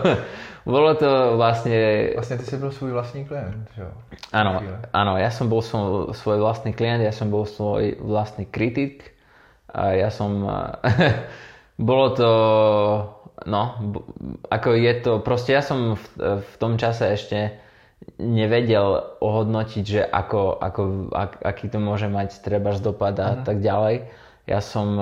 bolo 0.64 0.96
to 0.96 1.36
vlastne... 1.36 1.76
Vlastne 2.16 2.40
ty 2.40 2.44
si 2.48 2.56
bol 2.56 2.72
svoj 2.72 2.96
vlastný 2.96 3.28
klient, 3.28 3.68
že? 3.76 3.84
Áno, 4.32 4.64
áno, 4.96 5.12
ja 5.20 5.28
som 5.28 5.52
bol 5.52 5.60
svoj, 5.60 6.16
svoj 6.16 6.40
vlastný 6.40 6.72
klient, 6.72 7.04
ja 7.04 7.12
som 7.12 7.28
bol 7.28 7.44
svoj 7.44 8.00
vlastný 8.00 8.48
kritik. 8.48 9.12
A 9.68 9.92
ja 9.92 10.08
som... 10.08 10.40
bolo 11.76 12.06
to... 12.16 12.30
No, 13.44 13.62
ako 14.48 14.68
je 14.72 14.92
to... 15.04 15.12
Proste 15.20 15.52
ja 15.52 15.60
som 15.60 16.00
v, 16.00 16.04
v 16.40 16.54
tom 16.56 16.80
čase 16.80 17.12
ešte 17.12 17.60
nevedel 18.16 19.20
ohodnotiť, 19.20 19.84
že 19.84 20.02
ako, 20.04 20.60
ako, 20.60 20.82
ak, 21.12 21.32
aký 21.44 21.68
to 21.68 21.80
môže 21.80 22.08
mať 22.08 22.40
treba 22.44 22.72
dopad 22.76 23.16
a 23.20 23.36
uh-huh. 23.36 23.44
tak 23.44 23.60
ďalej. 23.60 24.08
Ja 24.44 24.60
som 24.60 25.00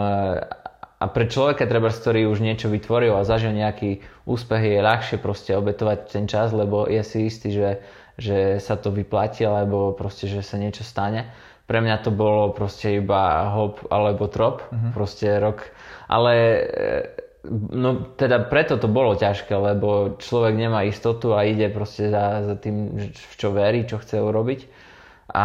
a 1.03 1.11
pre 1.11 1.27
človeka, 1.27 1.67
treba, 1.67 1.91
ktorý 1.91 2.31
už 2.31 2.39
niečo 2.39 2.71
vytvoril 2.71 3.19
a 3.19 3.27
zažil 3.27 3.51
nejaký 3.51 4.07
úspech, 4.23 4.63
je 4.63 4.87
ľahšie 4.87 5.17
proste 5.19 5.51
obetovať 5.59 5.99
ten 6.15 6.31
čas, 6.31 6.55
lebo 6.55 6.87
je 6.87 7.03
si 7.03 7.27
istý, 7.27 7.51
že, 7.51 7.83
že 8.15 8.63
sa 8.63 8.79
to 8.79 8.95
vyplatí, 8.95 9.43
alebo 9.43 9.91
proste, 9.99 10.31
že 10.31 10.47
sa 10.47 10.63
niečo 10.63 10.87
stane. 10.87 11.35
Pre 11.67 11.83
mňa 11.83 12.07
to 12.07 12.15
bolo 12.15 12.55
proste 12.55 13.03
iba 13.03 13.51
hop 13.51 13.83
alebo 13.91 14.31
trop, 14.31 14.63
uh-huh. 14.63 14.95
proste 14.95 15.27
rok. 15.43 15.67
Ale 16.07 16.33
e, 16.39 17.23
No 17.43 18.15
teda 18.15 18.47
preto 18.47 18.79
to 18.79 18.87
bolo 18.87 19.19
ťažké, 19.19 19.51
lebo 19.51 20.15
človek 20.23 20.55
nemá 20.55 20.87
istotu 20.87 21.35
a 21.35 21.43
ide 21.43 21.67
proste 21.75 22.07
za, 22.07 22.47
za 22.47 22.55
tým, 22.55 23.11
v 23.11 23.35
čo 23.35 23.51
verí, 23.51 23.83
čo 23.83 23.99
chce 23.99 24.23
urobiť. 24.23 24.71
A 25.33 25.45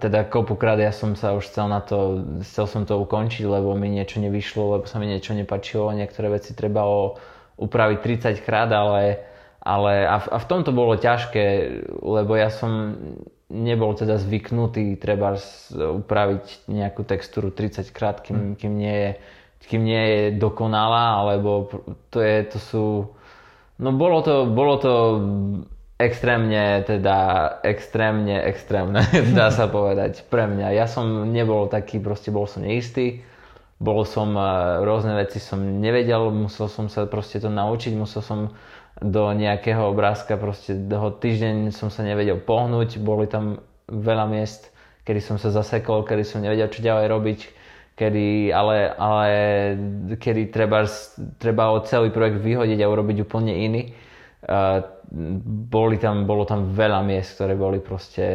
teda 0.00 0.24
kopukrát 0.24 0.80
ja 0.80 0.88
som 0.88 1.12
sa 1.12 1.36
už 1.36 1.52
chcel 1.52 1.68
na 1.68 1.84
to, 1.84 2.24
chcel 2.48 2.64
som 2.64 2.82
to 2.88 2.96
ukončiť, 2.96 3.44
lebo 3.44 3.76
mi 3.76 3.92
niečo 3.92 4.24
nevyšlo, 4.24 4.80
lebo 4.80 4.84
sa 4.88 4.96
mi 4.96 5.04
niečo 5.04 5.36
nepačilo, 5.36 5.92
niektoré 5.92 6.32
veci 6.32 6.56
treba 6.56 6.88
o, 6.88 7.20
upraviť 7.60 7.98
30 8.40 8.40
krát, 8.40 8.72
ale, 8.72 9.20
ale 9.60 10.08
a, 10.08 10.16
v, 10.16 10.26
a 10.32 10.36
v 10.40 10.48
tom 10.48 10.64
to 10.64 10.72
bolo 10.72 10.96
ťažké, 10.96 11.44
lebo 12.00 12.40
ja 12.40 12.48
som 12.48 12.96
nebol 13.52 13.92
teda 13.92 14.16
zvyknutý 14.16 14.96
treba 14.96 15.36
upraviť 15.76 16.68
nejakú 16.72 17.04
textúru 17.04 17.52
30 17.52 17.84
krát, 17.92 18.24
kým, 18.24 18.56
hm. 18.56 18.56
kým 18.56 18.72
nie 18.80 18.96
je 18.96 19.10
kým 19.68 19.84
nie 19.84 20.04
je 20.08 20.22
dokonalá, 20.38 21.20
alebo 21.20 21.68
to, 22.08 22.22
je, 22.22 22.36
to 22.56 22.58
sú... 22.58 22.84
No 23.78 23.94
bolo 23.94 24.22
to, 24.22 24.48
bolo 24.48 24.74
to 24.78 24.92
extrémne, 25.98 26.86
teda 26.86 27.18
extrémne, 27.66 28.38
extrémne, 28.46 29.02
dá 29.38 29.50
sa 29.50 29.66
povedať, 29.66 30.22
pre 30.30 30.46
mňa. 30.46 30.70
Ja 30.78 30.86
som 30.86 31.34
nebol 31.34 31.66
taký, 31.66 31.98
proste 31.98 32.30
bol 32.30 32.46
som 32.46 32.62
neistý, 32.62 33.26
bol 33.82 34.06
som, 34.06 34.34
e, 34.38 34.42
rôzne 34.86 35.18
veci 35.18 35.42
som 35.42 35.58
nevedel, 35.58 36.30
musel 36.30 36.70
som 36.70 36.86
sa 36.86 37.06
proste 37.10 37.42
to 37.42 37.50
naučiť, 37.50 37.92
musel 37.98 38.22
som 38.22 38.54
do 38.98 39.30
nejakého 39.30 39.90
obrázka, 39.90 40.38
proste 40.38 40.74
do 40.74 40.98
týždeň 41.10 41.70
som 41.70 41.90
sa 41.90 42.02
nevedel 42.02 42.38
pohnúť, 42.42 42.98
boli 42.98 43.30
tam 43.30 43.62
veľa 43.86 44.26
miest, 44.26 44.70
kedy 45.06 45.20
som 45.22 45.36
sa 45.38 45.54
zasekol, 45.54 46.02
kedy 46.02 46.22
som 46.26 46.42
nevedel, 46.42 46.66
čo 46.70 46.82
ďalej 46.82 47.06
robiť, 47.06 47.40
kedy, 47.94 48.54
ale, 48.54 48.90
ale 48.94 49.26
kedy 50.18 50.50
treba, 50.54 50.86
treba 51.38 51.78
celý 51.86 52.10
projekt 52.10 52.42
vyhodiť 52.42 52.78
a 52.82 52.90
urobiť 52.90 53.26
úplne 53.26 53.54
iný. 53.54 53.82
Uh, 54.38 54.78
boli 55.66 55.98
tam, 55.98 56.22
bolo 56.28 56.46
tam 56.46 56.70
veľa 56.70 57.02
miest, 57.02 57.34
ktoré 57.34 57.58
boli 57.58 57.82
proste, 57.82 58.26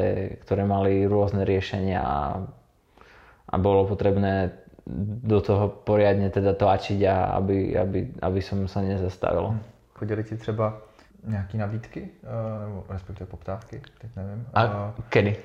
ktoré 0.43 0.67
mali 0.67 1.07
rôzne 1.07 1.47
riešenia 1.47 2.01
a, 2.03 2.43
a 3.47 3.55
bolo 3.55 3.87
potrebné 3.87 4.51
do 5.23 5.39
toho 5.39 5.71
poriadne 5.71 6.27
teda 6.27 6.59
tlačiť 6.59 6.99
a 7.07 7.39
aby, 7.39 7.77
aby, 7.79 7.99
aby 8.19 8.39
som 8.43 8.67
sa 8.67 8.83
nezastavil. 8.83 9.55
Chodili 9.95 10.23
ti 10.23 10.35
třeba 10.35 10.77
nějaké 11.23 11.57
nabídky, 11.57 12.01
uh, 12.01 12.67
nebo 12.67 12.83
respektive 12.89 13.27
poptávky, 13.29 13.81
teď 14.01 14.11
nevím. 14.15 14.45
A 14.53 14.63
uh, 14.65 14.91
kedy? 15.09 15.37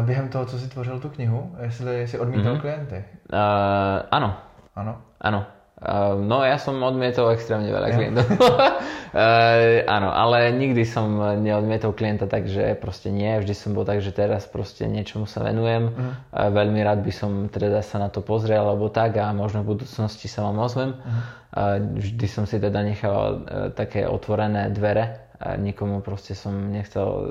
během 0.00 0.28
toho, 0.28 0.46
co 0.46 0.58
si 0.58 0.68
tvořil 0.68 1.00
tu 1.00 1.08
knihu, 1.08 1.56
jestli 1.62 2.08
si 2.08 2.18
odmítal 2.18 2.54
mm-hmm. 2.54 2.60
klienty? 2.60 3.04
Uh, 3.32 4.08
áno. 4.10 4.36
Áno? 4.76 5.04
Áno. 5.20 5.44
Uh, 5.82 6.14
no 6.14 6.46
ja 6.46 6.62
som 6.62 6.78
odmietol 6.78 7.34
extrémne 7.34 7.66
veľa 7.66 7.88
ja. 7.90 7.94
klientov. 7.98 8.26
uh, 8.30 9.82
áno, 9.98 10.14
ale 10.14 10.54
nikdy 10.54 10.86
som 10.86 11.18
neodmietol 11.42 11.90
klienta 11.90 12.30
tak, 12.30 12.46
že 12.46 12.78
proste 12.78 13.10
nie. 13.10 13.34
Vždy 13.42 13.50
som 13.50 13.74
bol 13.74 13.82
tak, 13.82 13.98
že 13.98 14.14
teraz 14.14 14.46
proste 14.46 14.86
niečomu 14.86 15.26
sa 15.26 15.42
venujem. 15.42 15.90
Uh-huh. 15.90 16.14
Uh, 16.30 16.54
veľmi 16.54 16.78
rád 16.86 17.02
by 17.02 17.10
som 17.10 17.50
teda 17.50 17.82
sa 17.82 17.98
na 17.98 18.14
to 18.14 18.22
pozrel 18.22 18.62
alebo 18.62 18.94
tak 18.94 19.18
a 19.18 19.34
možno 19.34 19.66
v 19.66 19.74
budúcnosti 19.74 20.30
sa 20.30 20.46
vám 20.46 20.62
ozvem. 20.62 20.94
Uh-huh. 20.94 21.10
Uh, 21.50 21.76
vždy 21.98 22.26
som 22.30 22.46
si 22.46 22.62
teda 22.62 22.78
nechal 22.78 23.12
uh, 23.12 23.30
také 23.74 24.06
otvorené 24.06 24.70
dvere. 24.70 25.34
Uh, 25.42 25.58
nikomu 25.58 25.98
proste 25.98 26.38
som 26.38 26.54
nechcel 26.70 27.08
uh, 27.10 27.24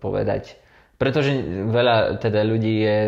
povedať 0.00 0.56
pretože 1.00 1.32
veľa 1.72 2.20
teda 2.20 2.44
ľudí 2.44 2.84
je, 2.84 2.98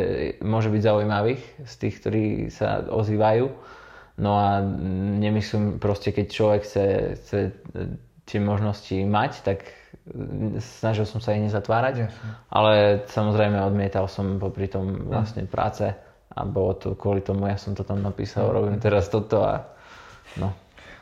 môže 0.40 0.72
byť 0.72 0.80
zaujímavých 0.80 1.43
z 1.68 1.74
tých, 1.76 1.95
ktorí 2.01 2.24
sa 2.49 2.88
ozývajú. 2.88 3.53
No 4.21 4.37
a 4.37 4.61
nemyslím 5.21 5.81
proste, 5.81 6.13
keď 6.13 6.27
človek 6.29 6.61
chce, 6.69 6.85
chce 7.17 7.39
tie 8.29 8.39
možnosti 8.41 8.93
mať, 9.09 9.33
tak 9.41 9.59
snažil 10.61 11.07
som 11.07 11.23
sa 11.23 11.33
ich 11.33 11.45
nezatvárať. 11.47 11.95
Yes. 12.07 12.13
Ale 12.53 13.03
samozrejme 13.09 13.57
odmietal 13.63 14.11
som 14.11 14.37
popri 14.37 14.69
tom 14.69 15.09
vlastne 15.09 15.47
práce 15.47 15.95
a 16.33 16.41
bolo 16.45 16.75
to 16.77 16.97
kvôli 16.97 17.21
tomu, 17.21 17.49
ja 17.49 17.61
som 17.61 17.77
to 17.77 17.85
tam 17.85 18.01
napísal, 18.01 18.49
mm. 18.49 18.53
robím 18.53 18.79
teraz 18.81 19.09
toto 19.13 19.45
a 19.45 19.69
no. 20.41 20.53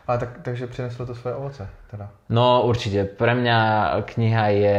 Ale 0.07 0.19
tak, 0.19 0.43
takže 0.43 0.67
přineslo 0.67 1.07
to 1.07 1.15
svoje 1.15 1.35
ovoce 1.35 1.69
teda? 1.91 2.11
No 2.29 2.67
určite. 2.67 3.05
Pre 3.05 3.31
mňa 3.31 3.59
kniha 4.11 4.47
je 4.49 4.79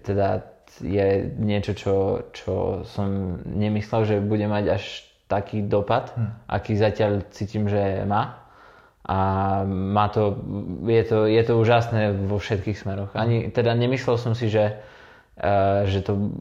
teda 0.00 0.48
je 0.80 1.28
niečo, 1.36 1.76
čo, 1.76 1.94
čo 2.32 2.54
som 2.88 3.36
nemyslel, 3.44 4.06
že 4.06 4.24
bude 4.24 4.48
mať 4.48 4.64
až 4.80 4.84
taký 5.30 5.62
dopad, 5.62 6.10
hmm. 6.18 6.50
aký 6.50 6.74
zatiaľ 6.74 7.22
cítim, 7.30 7.70
že 7.70 8.02
má. 8.02 8.42
A 9.06 9.18
má 9.64 10.10
to, 10.10 10.36
je, 10.84 11.02
to, 11.06 11.18
je 11.30 11.42
to 11.46 11.54
úžasné 11.56 12.26
vo 12.26 12.36
všetkých 12.42 12.76
smeroch. 12.76 13.14
Ani, 13.14 13.48
teda 13.48 13.72
nemyslel 13.72 14.18
som 14.18 14.34
si, 14.34 14.50
že, 14.50 14.76
uh, 15.40 15.86
že, 15.86 16.02
to, 16.02 16.34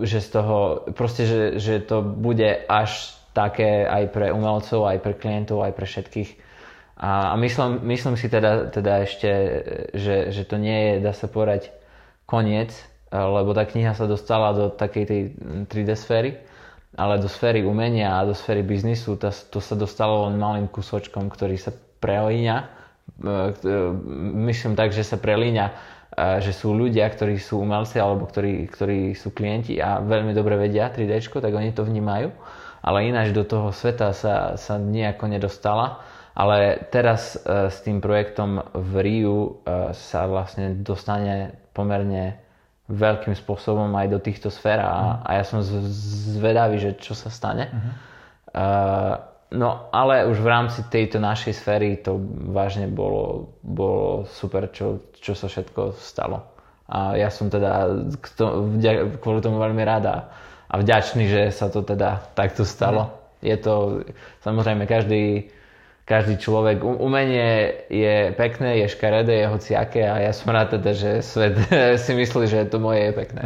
že 0.00 0.18
z 0.24 0.28
toho, 0.32 0.88
proste, 0.96 1.28
že, 1.28 1.40
že 1.60 1.74
to 1.84 2.02
bude 2.02 2.66
až 2.66 3.14
také 3.36 3.86
aj 3.86 4.10
pre 4.10 4.34
umelcov, 4.34 4.88
aj 4.88 4.98
pre 4.98 5.14
klientov, 5.14 5.62
aj 5.62 5.72
pre 5.76 5.86
všetkých. 5.86 6.30
A, 7.00 7.32
a 7.32 7.34
myslím, 7.38 7.80
myslím 7.86 8.18
si 8.18 8.26
teda, 8.28 8.68
teda 8.74 9.06
ešte, 9.06 9.30
že, 9.94 10.34
že 10.34 10.42
to 10.44 10.58
nie 10.58 10.98
je, 10.98 11.06
dá 11.06 11.14
sa 11.14 11.30
povedať, 11.30 11.72
koniec, 12.26 12.70
lebo 13.10 13.50
tá 13.56 13.66
kniha 13.66 13.94
sa 13.94 14.06
dostala 14.06 14.54
do 14.54 14.64
takej 14.70 15.04
tej 15.06 15.20
3D 15.66 15.90
sféry, 15.98 16.38
ale 16.98 17.22
do 17.22 17.30
sféry 17.30 17.62
umenia 17.62 18.18
a 18.18 18.26
do 18.26 18.34
sféry 18.34 18.66
biznisu 18.66 19.14
to, 19.14 19.30
to 19.30 19.58
sa 19.62 19.74
dostalo 19.78 20.26
len 20.26 20.40
malým 20.40 20.66
kusočkom, 20.66 21.30
ktorý 21.30 21.54
sa 21.54 21.70
prelíňa. 22.02 22.56
E, 22.58 22.66
e, 22.66 23.76
myslím 24.50 24.74
tak, 24.74 24.90
že 24.90 25.06
sa 25.06 25.14
prelíňa, 25.14 25.66
e, 25.70 25.72
že 26.42 26.50
sú 26.50 26.74
ľudia, 26.74 27.06
ktorí 27.06 27.38
sú 27.38 27.62
umelci 27.62 28.02
alebo 28.02 28.26
ktorí, 28.26 28.66
ktorí 28.66 29.14
sú 29.14 29.30
klienti 29.30 29.78
a 29.78 30.02
veľmi 30.02 30.34
dobre 30.34 30.58
vedia 30.58 30.90
3D, 30.90 31.30
tak 31.30 31.52
oni 31.54 31.70
to 31.70 31.86
vnímajú. 31.86 32.34
Ale 32.80 33.06
ináč 33.06 33.36
do 33.36 33.44
toho 33.44 33.70
sveta 33.70 34.16
sa, 34.16 34.56
sa 34.56 34.80
nejako 34.80 35.28
nedostala. 35.30 36.00
Ale 36.32 36.88
teraz 36.88 37.36
s 37.44 37.84
tým 37.84 38.00
projektom 38.00 38.64
v 38.72 38.92
Riu 39.04 39.60
sa 39.92 40.24
vlastne 40.24 40.72
dostane 40.80 41.52
pomerne 41.76 42.40
veľkým 42.90 43.38
spôsobom 43.38 43.86
aj 43.94 44.06
do 44.10 44.18
týchto 44.18 44.50
sfér 44.50 44.82
a, 44.82 44.90
uh-huh. 44.90 45.14
a 45.22 45.30
ja 45.38 45.44
som 45.46 45.62
zvedavý, 45.62 46.82
že 46.82 46.98
čo 46.98 47.14
sa 47.14 47.30
stane. 47.30 47.70
Uh-huh. 47.70 47.92
Uh, 48.50 49.14
no 49.54 49.86
ale 49.94 50.26
už 50.26 50.42
v 50.42 50.50
rámci 50.50 50.82
tejto 50.90 51.22
našej 51.22 51.54
sféry 51.54 52.02
to 52.02 52.18
vážne 52.50 52.90
bolo, 52.90 53.54
bolo 53.62 54.26
super, 54.26 54.66
čo, 54.74 55.14
čo 55.22 55.38
sa 55.38 55.46
všetko 55.46 55.94
stalo. 56.02 56.42
A 56.90 57.14
ja 57.14 57.30
som 57.30 57.46
teda 57.46 57.86
kvôli 59.22 59.38
tomu 59.38 59.62
veľmi 59.62 59.86
rád 59.86 60.26
a 60.66 60.74
vďačný, 60.74 61.30
že 61.30 61.42
sa 61.54 61.70
to 61.70 61.86
teda 61.86 62.34
takto 62.34 62.66
stalo. 62.66 63.06
Uh-huh. 63.06 63.18
Je 63.40 63.56
to, 63.56 64.04
samozrejme, 64.42 64.84
každý 64.84 65.48
každý 66.10 66.42
človek, 66.42 66.82
umenie 66.82 67.86
je 67.86 68.34
pekné, 68.34 68.82
je 68.82 68.90
škaredé, 68.90 69.46
je 69.46 69.46
hociaké 69.46 70.02
a 70.10 70.18
ja 70.18 70.34
som 70.34 70.50
rád 70.50 70.74
teda, 70.74 70.90
že 70.90 71.10
svet 71.22 71.54
si 72.02 72.18
myslí, 72.18 72.50
že 72.50 72.66
to 72.66 72.82
moje 72.82 72.98
je 72.98 73.12
pekné. 73.14 73.42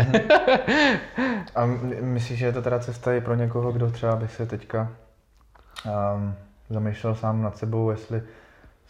A 1.52 1.60
myslíš, 2.00 2.38
že 2.38 2.46
je 2.46 2.56
to 2.56 2.62
teda 2.64 2.78
cesta 2.80 3.12
i 3.12 3.20
pro 3.20 3.34
někoho, 3.36 3.72
kdo 3.72 3.90
třeba 3.90 4.16
by 4.16 4.28
se 4.28 4.46
teďka 4.46 4.88
um, 5.84 6.34
zamýšlel 6.70 7.14
sám 7.14 7.42
nad 7.42 7.56
sebou, 7.56 7.90
jestli 7.90 8.22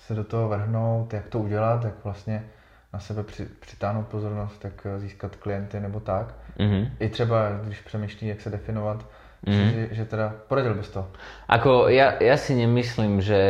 se 0.06 0.14
do 0.14 0.24
toho 0.24 0.48
vrhnout, 0.48 1.12
jak 1.12 1.26
to 1.28 1.38
udělat, 1.38 1.84
jak 1.84 1.94
vlastně 2.04 2.44
na 2.92 3.00
sebe 3.00 3.22
při, 3.22 3.44
přitáhnout 3.44 4.06
pozornost, 4.06 4.58
tak 4.58 4.86
získat 4.96 5.36
klienty 5.36 5.80
nebo 5.80 6.00
tak. 6.00 6.34
Mm-hmm. 6.58 6.90
I 7.00 7.08
třeba, 7.08 7.58
když 7.64 7.80
přemýšlí, 7.80 8.26
jak 8.28 8.40
se 8.40 8.50
definovat, 8.50 9.04
mm-hmm. 9.44 9.92
že, 9.92 10.02
že 10.02 10.04
teda 10.08 10.26
poradil 10.48 10.74
bys 10.74 10.90
to? 10.90 11.06
Ako 11.46 11.92
ja, 11.92 12.16
ja 12.18 12.36
si 12.40 12.56
nemyslím, 12.56 13.20
že, 13.20 13.44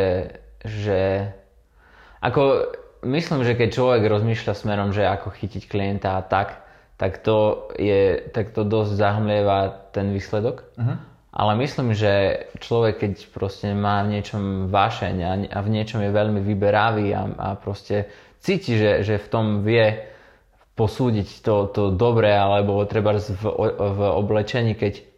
že 0.66 1.30
ako 2.20 2.74
myslím, 3.04 3.44
že 3.44 3.54
keď 3.54 3.68
človek 3.70 4.02
rozmýšľa 4.04 4.54
smerom, 4.56 4.90
že 4.90 5.06
ako 5.06 5.30
chytiť 5.30 5.70
klienta 5.70 6.18
a 6.18 6.22
tak, 6.24 6.64
tak 6.96 7.20
to, 7.20 7.68
je, 7.74 8.30
tak 8.30 8.54
to 8.54 8.62
dosť 8.62 8.92
zahmlieva 8.94 9.90
ten 9.90 10.14
výsledok. 10.14 10.62
Uh-huh. 10.78 10.96
Ale 11.34 11.58
myslím, 11.58 11.98
že 11.98 12.46
človek, 12.62 13.02
keď 13.02 13.12
proste 13.34 13.74
má 13.74 14.06
v 14.06 14.18
niečom 14.18 14.70
vášeň 14.70 15.14
a, 15.26 15.32
a 15.50 15.58
v 15.58 15.68
niečom 15.74 15.98
je 15.98 16.14
veľmi 16.14 16.38
vyberavý 16.38 17.10
a, 17.10 17.26
a 17.34 17.48
proste 17.58 18.06
cíti, 18.38 18.78
že, 18.78 19.02
že 19.02 19.18
v 19.18 19.26
tom 19.26 19.46
vie 19.66 20.14
posúdiť 20.78 21.42
to, 21.42 21.70
to 21.74 21.82
dobré, 21.94 22.34
alebo 22.34 22.82
treba 22.86 23.18
v, 23.18 23.44
v 23.74 24.00
oblečení, 24.14 24.78
keď 24.78 25.13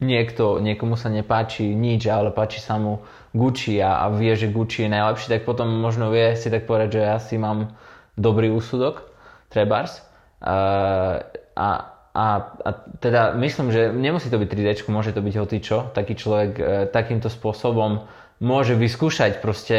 niekto, 0.00 0.58
niekomu 0.58 0.96
sa 0.96 1.12
nepáči 1.12 1.68
nič, 1.76 2.08
ale 2.08 2.32
páči 2.32 2.58
sa 2.58 2.80
mu 2.80 3.04
Gucci 3.36 3.78
a, 3.78 4.02
a 4.02 4.10
vie, 4.10 4.32
že 4.34 4.50
Gucci 4.50 4.88
je 4.88 4.90
najlepší, 4.90 5.28
tak 5.30 5.42
potom 5.46 5.68
možno 5.68 6.10
vie 6.10 6.34
si 6.34 6.50
tak 6.50 6.66
povedať, 6.66 6.98
že 6.98 7.00
ja 7.04 7.16
si 7.20 7.36
mám 7.36 7.76
dobrý 8.18 8.50
úsudok, 8.50 9.06
trebárs. 9.52 10.02
Uh, 10.40 11.20
a, 11.54 11.68
a, 12.16 12.26
a 12.64 12.70
teda 12.98 13.36
myslím, 13.36 13.70
že 13.70 13.92
nemusí 13.92 14.32
to 14.32 14.40
byť 14.40 14.48
3D, 14.48 14.68
môže 14.88 15.12
to 15.12 15.20
byť 15.20 15.34
hocičo. 15.36 15.92
Taký 15.92 16.14
človek 16.16 16.50
uh, 16.56 16.64
takýmto 16.88 17.28
spôsobom 17.28 18.08
môže 18.40 18.72
vyskúšať 18.72 19.44
proste 19.44 19.76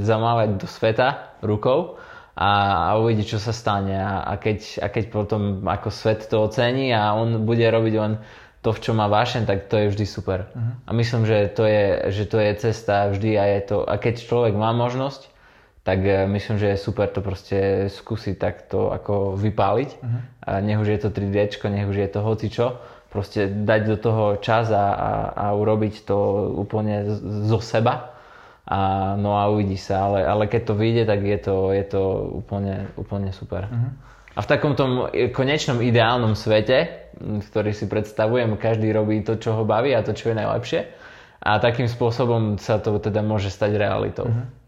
zamávať 0.00 0.56
do 0.56 0.64
sveta 0.64 1.36
rukou 1.44 2.00
a, 2.38 2.50
a 2.94 3.02
uvidí, 3.02 3.26
čo 3.26 3.42
sa 3.42 3.50
stane. 3.50 3.98
A, 3.98 4.22
a, 4.22 4.38
keď, 4.38 4.78
a 4.78 4.86
keď 4.86 5.10
potom 5.10 5.66
ako 5.66 5.90
svet 5.90 6.30
to 6.30 6.46
ocení 6.46 6.94
a 6.94 7.10
on 7.18 7.42
bude 7.42 7.66
robiť 7.66 7.94
len 7.98 8.22
to, 8.62 8.70
v 8.70 8.78
čom 8.78 9.02
má 9.02 9.10
vášen, 9.10 9.42
tak 9.42 9.66
to 9.66 9.74
je 9.74 9.90
vždy 9.90 10.06
super. 10.06 10.46
Uh-huh. 10.54 10.70
A 10.86 10.90
myslím, 10.94 11.26
že 11.26 11.50
to, 11.50 11.66
je, 11.66 12.14
že 12.14 12.24
to 12.30 12.38
je 12.38 12.50
cesta 12.62 13.10
vždy 13.10 13.34
a 13.34 13.44
je 13.58 13.60
to, 13.74 13.76
a 13.82 13.98
keď 13.98 14.22
človek 14.22 14.54
má 14.54 14.70
možnosť, 14.70 15.34
tak 15.82 15.98
e, 16.06 16.30
myslím, 16.30 16.62
že 16.62 16.74
je 16.74 16.78
super 16.78 17.10
to 17.10 17.22
proste 17.26 17.90
skúsiť 17.90 18.34
takto 18.38 18.94
ako 18.94 19.34
vypáliť. 19.34 19.90
Uh-huh. 19.98 20.20
A 20.46 20.62
nech 20.62 20.78
už 20.78 20.94
je 20.94 21.00
to 21.02 21.10
3D, 21.10 21.58
nech 21.74 21.90
už 21.90 21.98
je 21.98 22.08
to 22.10 22.20
hocičo. 22.22 22.66
Proste 23.10 23.50
dať 23.50 23.80
do 23.88 23.96
toho 23.98 24.24
čas 24.38 24.70
a, 24.70 24.94
a, 24.94 25.10
a 25.32 25.44
urobiť 25.58 26.06
to 26.06 26.18
úplne 26.54 27.18
zo 27.50 27.58
seba. 27.58 28.07
A, 28.68 29.16
no 29.16 29.40
a 29.40 29.48
uvidí 29.48 29.80
sa, 29.80 30.04
ale, 30.04 30.28
ale 30.28 30.44
keď 30.44 30.62
to 30.68 30.74
vyjde, 30.76 31.08
tak 31.08 31.24
je 31.24 31.38
to, 31.40 31.72
je 31.72 31.84
to 31.88 32.02
úplne, 32.36 32.92
úplne 33.00 33.32
super. 33.32 33.64
Uh-huh. 33.64 33.90
A 34.36 34.44
v 34.44 34.46
takom 34.46 34.76
tom 34.76 35.08
konečnom 35.32 35.80
ideálnom 35.80 36.36
svete, 36.36 37.08
ktorý 37.18 37.72
si 37.72 37.88
predstavujem, 37.88 38.60
každý 38.60 38.92
robí 38.92 39.24
to, 39.24 39.40
čo 39.40 39.56
ho 39.56 39.64
baví 39.64 39.96
a 39.96 40.04
to, 40.04 40.12
čo 40.12 40.30
je 40.30 40.36
najlepšie. 40.36 40.80
A 41.40 41.56
takým 41.64 41.88
spôsobom 41.88 42.60
sa 42.60 42.76
to 42.76 43.00
teda 43.00 43.24
môže 43.24 43.48
stať 43.48 43.80
realitou. 43.80 44.28
Uh-huh 44.28 44.58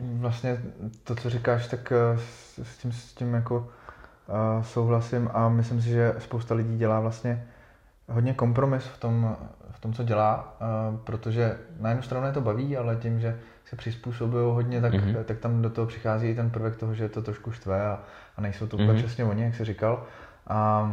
vlastně 0.00 0.58
to, 1.04 1.14
co 1.14 1.30
říkáš, 1.30 1.68
tak 1.68 1.92
eh, 1.92 2.18
s 2.62 2.78
tím, 2.78 2.92
s 2.92 3.14
tím 3.14 3.34
jako 3.34 3.56
uh, 3.56 4.62
souhlasím 4.62 5.30
a 5.32 5.48
myslím 5.48 5.82
si, 5.82 5.88
že 5.88 6.14
spousta 6.18 6.54
lidí 6.54 6.78
dělá 6.78 7.00
vlastně 7.00 7.46
hodně 8.08 8.34
kompromis 8.34 8.84
v 8.84 8.98
tom, 8.98 9.36
v 9.70 9.80
tom 9.80 9.92
co 9.92 10.02
dělá, 10.02 10.56
uh, 10.60 10.96
protože 10.96 11.58
na 11.80 11.88
jednu 11.88 12.02
stranu 12.02 12.26
je 12.26 12.32
to 12.32 12.40
baví, 12.40 12.76
ale 12.76 12.96
tím, 12.96 13.20
že 13.20 13.40
se 13.64 13.76
přizpůsobují 13.76 14.54
hodně, 14.54 14.80
tak, 14.80 14.92
mm-hmm. 14.92 15.24
tak 15.24 15.38
tam 15.38 15.62
do 15.62 15.70
toho 15.70 15.86
přichází 15.86 16.28
i 16.28 16.34
ten 16.34 16.50
prvek 16.50 16.76
toho, 16.76 16.94
že 16.94 17.04
je 17.04 17.08
to 17.08 17.22
trošku 17.22 17.52
štve 17.52 17.86
a, 17.86 18.00
a 18.36 18.40
nejsou 18.40 18.66
to 18.66 18.76
úplně 18.76 18.92
mm-hmm. 18.92 18.96
přesně 18.96 19.24
oni, 19.24 19.42
jak 19.42 19.54
jsi 19.54 19.64
říkal. 19.64 20.04
A, 20.46 20.90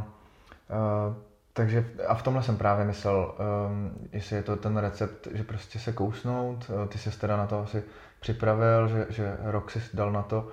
uh, 0.69 1.15
takže 1.53 1.85
a 2.07 2.15
v 2.15 2.23
tomhle 2.23 2.43
jsem 2.43 2.57
právě 2.57 2.85
myslel, 2.85 3.35
um, 3.67 3.91
jestli 4.11 4.35
je 4.35 4.43
to 4.43 4.55
ten 4.55 4.77
recept, 4.77 5.27
že 5.33 5.43
prostě 5.43 5.79
se 5.79 5.91
kousnout, 5.91 6.71
ty 6.87 6.97
se 6.97 7.19
teda 7.19 7.37
na 7.37 7.47
to 7.47 7.59
asi 7.59 7.83
připravil, 8.19 8.87
že, 8.87 9.05
že 9.09 9.37
rok 9.41 9.71
si 9.71 9.81
dal 9.93 10.11
na 10.11 10.21
to, 10.21 10.47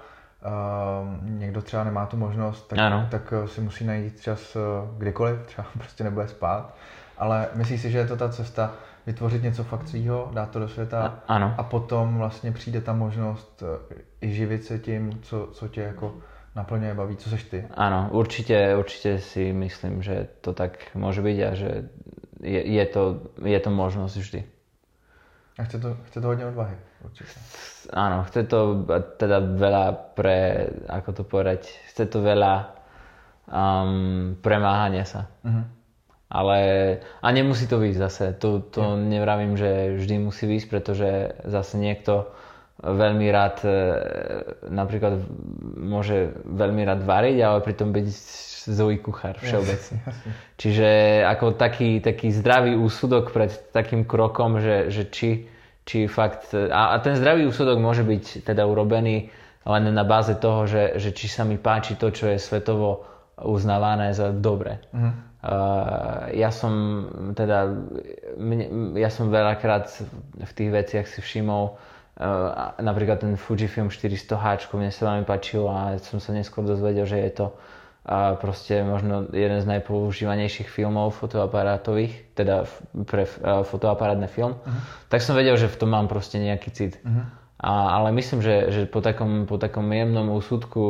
uh, 0.45 1.29
někdo 1.39 1.63
třeba 1.63 1.85
nemá 1.85 2.07
tu 2.07 2.17
možnost, 2.17 2.69
tak, 2.69 2.79
tak 3.11 3.33
eh, 3.33 3.49
si 3.49 3.61
musí 3.61 3.85
najít 3.85 4.21
čas 4.21 4.57
uh, 4.57 4.63
kdykoliv, 4.99 5.43
třeba 5.47 5.69
prostě 5.79 6.05
nebude 6.05 6.29
spát. 6.29 6.75
Ale 7.19 7.49
myslíš 7.55 7.81
si, 7.81 7.91
že 7.91 7.99
je 7.99 8.07
to 8.07 8.17
ta 8.17 8.29
cesta 8.29 8.75
vytvořit 9.07 9.43
něco 9.43 9.65
fakt 9.65 9.89
svýho, 9.89 10.31
dát 10.33 10.51
to 10.51 10.59
do 10.59 10.69
světa 10.69 11.23
ano. 11.29 11.55
a 11.59 11.63
potom 11.63 12.19
vlastně 12.19 12.53
přijde 12.53 12.81
ta 12.81 12.93
možnost 12.93 13.63
uh, 13.63 13.97
i 14.21 14.35
živit 14.35 14.65
se 14.65 14.79
tím, 14.79 15.19
co, 15.23 15.49
co 15.53 15.69
tě 15.69 15.81
jako 15.81 16.15
naplňuje, 16.55 16.95
baví, 16.95 17.17
co 17.17 17.31
seš 17.31 17.45
ty. 17.45 17.65
Áno, 17.75 18.13
určite, 18.13 18.77
určite 18.77 19.19
si 19.25 19.53
myslím, 19.53 20.05
že 20.05 20.29
to 20.45 20.53
tak 20.53 20.93
môže 20.93 21.25
byť 21.25 21.39
a 21.49 21.51
že 21.57 21.71
je, 22.45 22.61
je, 22.61 22.85
to, 22.93 23.33
je 23.41 23.61
to 23.61 23.71
možnosť 23.73 24.15
vždy. 24.17 24.41
A 25.59 25.65
chce 25.65 25.79
to, 25.79 25.97
chce 26.09 26.19
to 26.21 26.27
hodne 26.29 26.45
odvahy, 26.49 26.77
určite. 27.05 27.37
Áno, 27.91 28.25
chce 28.31 28.47
to 28.47 28.87
teda 29.19 29.43
veľa 29.43 29.85
pre, 30.15 30.71
ako 30.87 31.11
to 31.19 31.23
povedať, 31.27 31.67
chce 31.91 32.07
to 32.07 32.23
veľa 32.23 32.73
um, 33.51 34.39
premáhania 34.39 35.05
sa. 35.05 35.29
Uh-huh. 35.43 35.67
Ale, 36.33 36.59
a 37.21 37.29
nemusí 37.29 37.69
to 37.69 37.77
výjsť 37.77 38.01
zase. 38.01 38.27
To, 38.41 38.65
to 38.65 38.81
uh-huh. 38.81 38.97
nevravím, 38.97 39.59
že 39.59 39.99
vždy 40.01 40.15
musí 40.23 40.49
výjsť, 40.49 40.69
pretože 40.71 41.11
zase 41.45 41.77
niekto 41.77 42.33
veľmi 42.83 43.27
rád, 43.31 43.63
e, 43.63 43.79
napríklad 44.67 45.23
môže 45.79 46.35
veľmi 46.43 46.83
rád 46.83 47.07
variť, 47.07 47.39
ale 47.47 47.59
pritom 47.63 47.95
byť 47.95 48.07
zlý 48.67 48.99
kuchár 48.99 49.39
všeobecne. 49.39 50.03
Čiže 50.61 51.23
ako 51.27 51.55
taký, 51.55 52.03
taký 52.03 52.31
zdravý 52.35 52.75
úsudok 52.79 53.31
pred 53.31 53.51
takým 53.71 54.07
krokom, 54.07 54.59
že, 54.59 54.91
že 54.91 55.03
či, 55.11 55.47
či 55.83 56.07
fakt... 56.07 56.55
A, 56.55 56.95
a 56.95 56.97
ten 57.03 57.19
zdravý 57.19 57.47
úsudok 57.47 57.79
môže 57.79 58.07
byť 58.07 58.47
teda 58.47 58.67
urobený 58.67 59.31
len 59.63 59.85
na 59.95 60.03
báze 60.03 60.35
toho, 60.39 60.67
že, 60.67 60.99
že 60.99 61.15
či 61.15 61.31
sa 61.31 61.47
mi 61.47 61.59
páči 61.59 61.95
to, 61.95 62.11
čo 62.11 62.27
je 62.27 62.39
svetovo 62.39 63.07
uznávané 63.39 64.15
za 64.15 64.35
dobre. 64.35 64.83
Uh-huh. 64.91 65.15
Uh, 65.43 66.31
ja 66.39 66.55
som 66.55 67.07
teda, 67.35 67.67
mne, 68.39 68.95
ja 68.95 69.11
som 69.11 69.31
veľakrát 69.31 69.91
v 70.39 70.53
tých 70.55 70.71
veciach 70.71 71.07
si 71.11 71.19
všimol, 71.19 71.75
uh, 71.75 72.79
napríklad 72.79 73.27
ten 73.27 73.35
Fujifilm 73.35 73.91
400H, 73.91 74.71
mne 74.71 74.95
sa 74.95 75.11
veľmi 75.11 75.27
páčilo 75.27 75.67
a 75.67 75.99
som 75.99 76.23
sa 76.23 76.31
neskôr 76.31 76.63
dozvedel, 76.63 77.07
že 77.07 77.19
je 77.19 77.33
to 77.35 77.47
a 78.03 78.35
proste 78.35 78.83
možno 78.83 79.31
jeden 79.31 79.63
z 79.63 79.67
najpoužívanejších 79.79 80.67
filmov 80.67 81.15
fotoaparátových, 81.23 82.35
teda 82.35 82.67
pre 83.07 83.31
fotoaparátne 83.63 84.27
film, 84.27 84.59
uh-huh. 84.59 84.83
tak 85.07 85.23
som 85.23 85.39
vedel, 85.39 85.55
že 85.55 85.71
v 85.71 85.79
tom 85.79 85.95
mám 85.95 86.11
proste 86.11 86.43
nejaký 86.43 86.71
cit. 86.75 86.99
Uh-huh. 86.99 87.31
A, 87.63 88.03
ale 88.03 88.11
myslím, 88.19 88.43
že, 88.43 88.75
že 88.75 88.81
po, 88.91 88.99
takom, 88.99 89.47
po 89.47 89.55
takom 89.55 89.87
jemnom 89.87 90.35
úsudku 90.35 90.83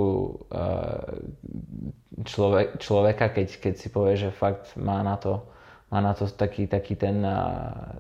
človek, 2.24 2.80
človeka, 2.80 3.28
keď, 3.28 3.48
keď 3.60 3.74
si 3.76 3.88
povie, 3.92 4.16
že 4.16 4.32
fakt 4.32 4.72
má 4.80 5.04
na 5.04 5.20
to, 5.20 5.44
má 5.92 6.00
na 6.00 6.16
to 6.16 6.24
taký, 6.32 6.64
taký, 6.64 6.96
ten, 6.96 7.20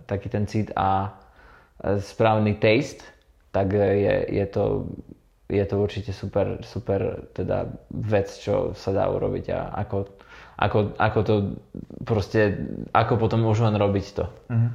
taký 0.08 0.32
ten 0.32 0.48
cit 0.48 0.72
a 0.72 1.20
správny 1.84 2.56
taste, 2.56 3.04
tak 3.52 3.76
je, 3.76 4.40
je 4.40 4.46
to 4.48 4.88
je 5.52 5.64
to 5.64 5.76
určite 5.82 6.12
super, 6.12 6.58
super 6.60 7.28
teda 7.32 7.68
vec, 7.90 8.32
čo 8.38 8.72
sa 8.72 8.92
dá 8.92 9.04
urobiť 9.08 9.52
a 9.52 9.60
ako, 9.84 10.08
ako, 10.58 10.78
ako 10.98 11.20
to 11.22 11.34
proste, 12.04 12.56
ako 12.96 13.16
potom 13.20 13.44
už 13.44 13.60
len 13.60 13.76
robiť 13.76 14.06
to. 14.16 14.24
Mm-hmm. 14.48 14.72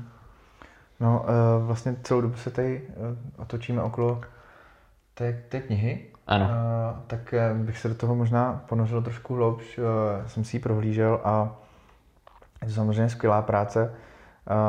No 0.99 1.25
uh, 1.25 1.65
vlastně 1.65 1.95
celou 2.03 2.21
dobu 2.21 2.35
se 2.35 2.49
tady 2.49 2.81
uh, 2.81 3.41
otočíme 3.41 3.81
okolo 3.81 4.21
té, 5.13 5.43
té 5.49 5.59
knihy. 5.61 6.05
Ano. 6.27 6.45
Uh, 6.45 6.99
tak 7.07 7.33
uh, 7.33 7.57
bych 7.57 7.77
se 7.77 7.87
do 7.87 7.95
toho 7.95 8.15
možná 8.15 8.63
ponořil 8.69 9.01
trošku 9.01 9.35
hloubš. 9.35 9.77
Uh, 9.77 9.83
jsem 10.27 10.43
si 10.43 10.55
ji 10.55 10.61
prohlížel 10.61 11.21
a 11.23 11.55
je 12.61 12.67
to 12.67 12.73
samozřejmě 12.73 13.09
skvělá 13.09 13.41
práce. 13.41 13.93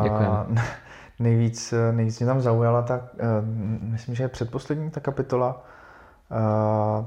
Uh, 0.07 0.57
nejvíc, 1.19 1.75
nejvíc 1.93 2.19
mě 2.19 2.27
tam 2.27 2.41
zaujala 2.41 2.83
ta, 2.83 2.97
uh, 2.97 3.47
myslím, 3.81 4.15
že 4.15 4.25
je 4.25 4.29
předposlední 4.29 4.91
ta 4.91 5.01
kapitola, 5.01 5.65
Uh, 6.31 7.05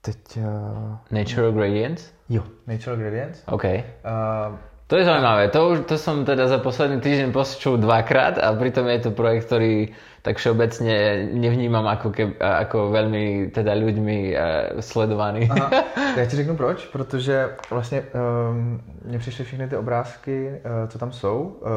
teď... 0.00 0.18
Uh, 0.36 0.96
Natural 1.10 1.52
Gradients? 1.52 2.12
Jo, 2.28 2.42
Natural 2.66 2.98
Gradients. 2.98 3.42
OK. 3.46 3.64
Uh, 3.64 4.58
to 4.86 4.96
je 4.96 5.04
zaujímavé. 5.04 5.48
To, 5.48 5.68
už, 5.68 5.78
to 5.88 5.98
som 5.98 6.24
teda 6.24 6.48
za 6.48 6.58
posledný 6.58 7.00
týždeň 7.00 7.32
počul 7.32 7.80
dvakrát 7.80 8.36
a 8.36 8.52
pritom 8.52 8.84
je 8.92 9.08
to 9.08 9.10
projekt, 9.16 9.48
ktorý 9.48 9.88
tak 10.20 10.36
všeobecne 10.36 11.26
nevnímam 11.32 11.88
ako, 11.88 12.12
ke, 12.12 12.36
ako 12.36 12.92
veľmi 12.92 13.48
teda 13.56 13.72
ľuďmi 13.72 14.36
uh, 14.36 14.36
sledovaný. 14.84 15.48
Aha. 15.48 15.70
Já 16.16 16.26
ti 16.26 16.36
řeknu 16.36 16.56
proč, 16.56 16.86
protože 16.86 17.56
vlastně 17.70 18.02
um, 18.02 18.82
mně 19.04 19.18
přišly 19.18 19.44
všechny 19.44 19.68
ty 19.68 19.76
obrázky, 19.76 20.60
uh, 20.60 20.88
co 20.88 20.98
tam 20.98 21.12
jsou, 21.12 21.40
uh, 21.40 21.68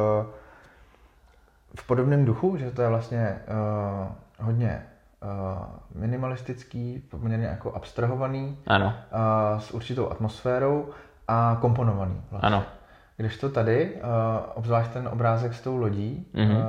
v 1.79 1.87
podobném 1.87 2.25
duchu, 2.25 2.57
že 2.57 2.71
to 2.71 2.81
je 2.81 2.89
vlastně 2.89 3.35
uh, 3.47 4.45
hodně 4.45 4.83
minimalistický, 5.95 6.99
poměrně 7.09 7.45
jako 7.45 7.71
abstrahovaný, 7.71 8.57
Ano. 8.67 8.85
Uh, 8.85 9.59
s 9.59 9.71
určitou 9.71 10.09
atmosférou 10.09 10.89
a 11.27 11.57
komponovaný. 11.61 12.21
Vlastně. 12.31 12.47
Ano. 12.47 12.63
Když 13.17 13.37
to 13.37 13.49
tady, 13.49 13.95
uh, 13.95 14.01
obzvlášť 14.53 14.91
ten 14.91 15.07
obrázek 15.07 15.53
s 15.53 15.61
tou 15.61 15.77
lodí, 15.77 16.27
mm-hmm. 16.33 16.61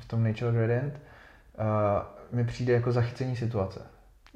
v 0.00 0.08
tom 0.08 0.24
Nature 0.24 0.52
Gradient, 0.52 1.00
mi 2.32 2.44
přijde 2.44 2.72
jako 2.72 2.92
zachycení 2.92 3.36
situace. 3.36 3.80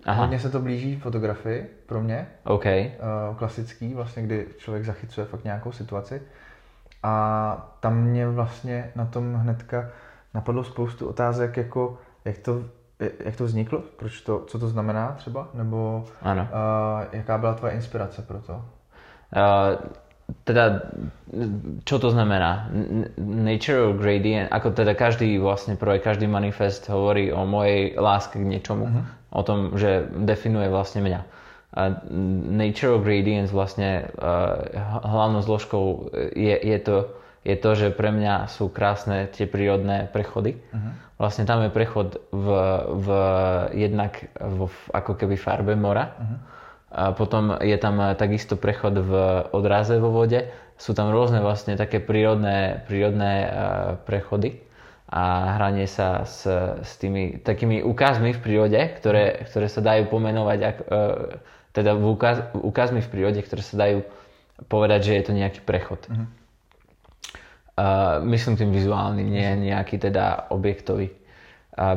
Aha. 0.06 0.20
Hodně 0.20 0.38
se 0.38 0.50
to 0.50 0.60
blíží 0.60 0.96
fotografii 0.96 1.70
pro 1.86 2.00
mě. 2.00 2.26
OK. 2.44 2.64
Uh, 2.64 3.36
klasický, 3.36 3.94
vlastně, 3.94 4.22
kdy 4.22 4.46
člověk 4.58 4.84
zachycuje 4.84 5.26
fakt 5.26 5.44
nějakou 5.44 5.72
situaci. 5.72 6.22
A 7.02 7.76
tam 7.80 8.02
mě 8.02 8.28
vlastně 8.28 8.92
na 8.96 9.06
tom 9.06 9.34
hnedka 9.34 9.88
napadlo 10.34 10.64
spoustu 10.64 11.08
otázek, 11.08 11.56
jako 11.56 11.98
jak 12.24 12.38
to, 12.38 12.64
jak 13.24 13.36
to 13.36 13.44
vzniklo, 13.44 13.82
proč 13.96 14.20
to, 14.20 14.44
co 14.46 14.58
to 14.58 14.68
znamená 14.68 15.14
třeba, 15.18 15.48
nebo 15.54 16.04
ano. 16.22 16.48
Uh, 16.52 17.04
jaká 17.12 17.38
byla 17.38 17.54
tvoje 17.54 17.72
inspirace 17.72 18.22
pro 18.22 18.38
to? 18.38 18.52
Uh, 18.52 18.60
teda, 20.44 20.80
čo 21.84 21.98
to 21.98 22.08
znamená? 22.10 22.70
Natural 23.20 23.92
gradient, 23.92 24.48
ako 24.48 24.72
teda 24.72 24.96
každý 24.96 25.36
vlastne 25.36 25.76
projekt, 25.76 26.08
každý 26.08 26.24
manifest 26.24 26.88
hovorí 26.88 27.28
o 27.32 27.44
mojej 27.44 27.94
láske 28.00 28.40
k 28.40 28.48
niečomu. 28.48 28.88
Uh-huh. 28.88 29.04
O 29.32 29.42
tom, 29.44 29.76
že 29.76 30.08
definuje 30.24 30.72
vlastne 30.72 31.04
mňa. 31.04 31.20
A 31.72 31.82
natural 32.52 33.00
gradients 33.00 33.52
vlastne 33.52 34.08
uh, 34.20 34.68
hlavnou 35.04 35.40
zložkou 35.40 36.12
je, 36.36 36.56
je, 36.60 36.78
to, 36.84 37.12
je 37.42 37.56
to, 37.58 37.70
že 37.74 37.88
pre 37.90 38.14
mňa 38.14 38.46
sú 38.46 38.70
krásne 38.70 39.26
tie 39.30 39.50
prírodné 39.50 40.06
prechody. 40.10 40.58
Uh-huh. 40.58 40.94
Vlastne 41.18 41.42
tam 41.42 41.62
je 41.66 41.70
prechod 41.74 42.22
v, 42.30 42.46
v 43.02 43.08
jednak 43.74 44.30
v, 44.38 44.70
ako 44.94 45.12
keby 45.18 45.34
farbe 45.34 45.74
mora. 45.74 46.14
Uh-huh 46.14 46.52
a 46.92 47.16
potom 47.16 47.56
je 47.56 47.72
tam 47.80 47.96
takisto 48.20 48.60
prechod 48.60 49.00
v 49.00 49.12
odraze 49.56 49.96
vo 49.96 50.12
vode. 50.12 50.52
Sú 50.76 50.92
tam 50.92 51.08
rôzne 51.08 51.40
vlastne 51.40 51.72
také 51.72 52.04
prírodné, 52.04 52.84
prírodné 52.84 53.32
e, 53.32 53.48
prechody 54.04 54.60
a 55.08 55.56
hranie 55.56 55.88
sa 55.88 56.28
s, 56.28 56.44
s 56.84 56.92
tými 57.00 57.40
takými 57.40 57.80
úkazmi 57.80 58.36
v 58.36 58.42
prírode, 58.44 58.80
ktoré, 59.00 59.40
ktoré 59.48 59.66
sa 59.72 59.80
dajú 59.80 60.12
pomenovať, 60.12 60.58
ak, 60.60 60.76
e, 60.84 60.96
teda 61.72 61.96
v 61.96 62.04
úkaz, 62.12 62.36
úkazmi 62.60 63.00
v 63.00 63.08
prírode, 63.08 63.40
ktoré 63.40 63.64
sa 63.64 63.76
dajú 63.88 64.04
povedať, 64.68 65.00
že 65.08 65.12
je 65.16 65.24
to 65.24 65.32
nejaký 65.32 65.60
prechod. 65.64 66.04
Uh-huh. 66.12 66.28
Uh, 67.72 68.20
myslím 68.28 68.56
tým 68.56 68.68
vizuálny, 68.68 69.24
nie 69.24 69.72
nejaký 69.72 69.96
teda 69.96 70.52
objektový. 70.52 71.08
Uh, 71.72 71.96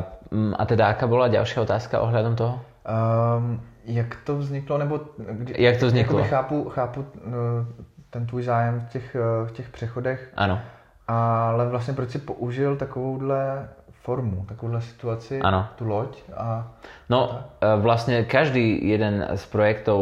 a 0.56 0.62
teda 0.64 0.88
aká 0.88 1.04
bola 1.04 1.28
ďalšia 1.28 1.62
otázka 1.62 2.00
ohľadom 2.00 2.34
toho? 2.34 2.54
Um, 2.88 3.60
jak 3.84 4.16
to 4.24 4.38
vzniklo, 4.38 4.78
nebo 4.78 5.00
kdy, 5.18 5.54
jak 5.58 5.76
to 5.76 5.86
vzniklo? 5.86 6.24
chápu, 6.24 6.68
chápu 6.68 7.06
no, 7.24 7.66
ten 8.10 8.26
tvůj 8.26 8.42
zájem 8.42 8.80
v 8.80 8.88
těch, 8.88 9.16
v 9.46 9.52
těch 9.52 9.68
přechodech. 9.68 10.32
Ano. 10.36 10.60
Ale 11.08 11.68
vlastně 11.68 11.94
proč 11.94 12.10
si 12.10 12.18
použil 12.18 12.76
takovouhle 12.76 13.68
formu, 14.02 14.44
takovouhle 14.48 14.80
situaci, 14.80 15.40
ano. 15.40 15.68
tu 15.76 15.88
loď 15.88 16.22
a... 16.36 16.70
No 17.10 17.26
tak? 17.26 17.42
E, 17.60 17.82
vlastne 17.82 18.22
každý 18.22 18.78
jeden 18.78 19.18
z 19.34 19.44
projektov 19.50 19.98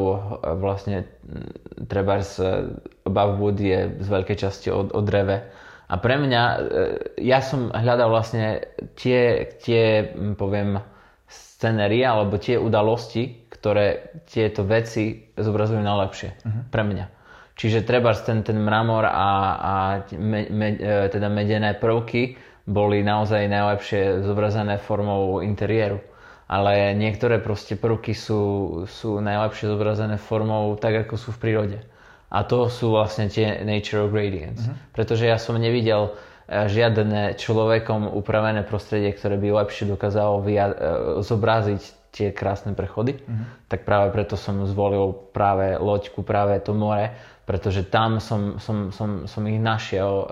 vlastne 0.60 1.08
treba 1.88 2.20
z 2.20 2.40
Above 3.08 3.40
Wood 3.40 3.58
je 3.60 3.96
z 4.00 4.08
veľkej 4.08 4.36
časti 4.36 4.68
o, 4.68 4.84
o 4.84 5.00
dreve. 5.00 5.48
A 5.84 5.94
pre 6.00 6.16
mňa, 6.16 6.42
e, 6.42 6.58
ja 7.28 7.44
som 7.44 7.68
hľadal 7.68 8.08
vlastne 8.08 8.64
tie, 8.96 9.52
tie 9.60 10.16
poviem, 10.36 10.80
scenérie 11.28 12.04
alebo 12.04 12.40
tie 12.40 12.56
udalosti, 12.56 13.48
ktoré 13.52 14.16
tieto 14.28 14.64
veci 14.64 15.32
zobrazujú 15.36 15.80
najlepšie 15.80 16.30
uh-huh. 16.44 16.62
pre 16.68 16.82
mňa. 16.84 17.06
Čiže 17.54 17.86
treba 17.86 18.10
ten, 18.18 18.42
ten 18.42 18.58
mramor 18.58 19.06
a, 19.06 19.30
a 19.54 19.74
me, 20.18 20.50
me, 20.50 20.68
e, 20.74 21.08
teda 21.08 21.30
medené 21.30 21.78
prvky 21.78 22.34
boli 22.66 23.04
naozaj 23.04 23.46
najlepšie 23.46 24.24
zobrazené 24.24 24.80
formou 24.80 25.44
interiéru. 25.44 26.00
Ale 26.44 26.92
niektoré 26.92 27.40
proste 27.40 27.78
prvky 27.78 28.12
sú, 28.12 28.42
sú 28.84 29.16
najlepšie 29.20 29.64
zobrazené 29.70 30.20
formou 30.20 30.76
tak, 30.76 31.08
ako 31.08 31.14
sú 31.16 31.32
v 31.32 31.40
prírode. 31.40 31.78
A 32.34 32.42
to 32.42 32.66
sú 32.66 32.90
vlastne 32.90 33.30
tie 33.30 33.62
natural 33.62 34.10
gradients. 34.10 34.66
Uh-huh. 34.66 34.74
Pretože 34.90 35.30
ja 35.30 35.38
som 35.38 35.54
nevidel 35.54 36.18
E, 36.44 36.68
žiadne 36.68 37.40
človekom 37.40 38.12
upravené 38.20 38.68
prostredie, 38.68 39.16
ktoré 39.16 39.40
by 39.40 39.64
lepšie 39.64 39.88
dokázalo 39.88 40.44
vyja- 40.44 40.76
e, 40.76 40.78
zobraziť 41.24 41.82
tie 42.12 42.28
krásne 42.36 42.76
prechody, 42.76 43.16
mm-hmm. 43.16 43.66
tak 43.72 43.88
práve 43.88 44.12
preto 44.12 44.36
som 44.36 44.60
zvolil 44.68 45.16
práve 45.32 45.80
loďku, 45.80 46.20
práve 46.20 46.60
to 46.60 46.76
more, 46.76 47.16
pretože 47.48 47.88
tam 47.88 48.20
som, 48.20 48.60
som, 48.60 48.92
som, 48.92 49.24
som 49.24 49.42
ich 49.48 49.56
našiel 49.56 50.12
e, 50.12 50.26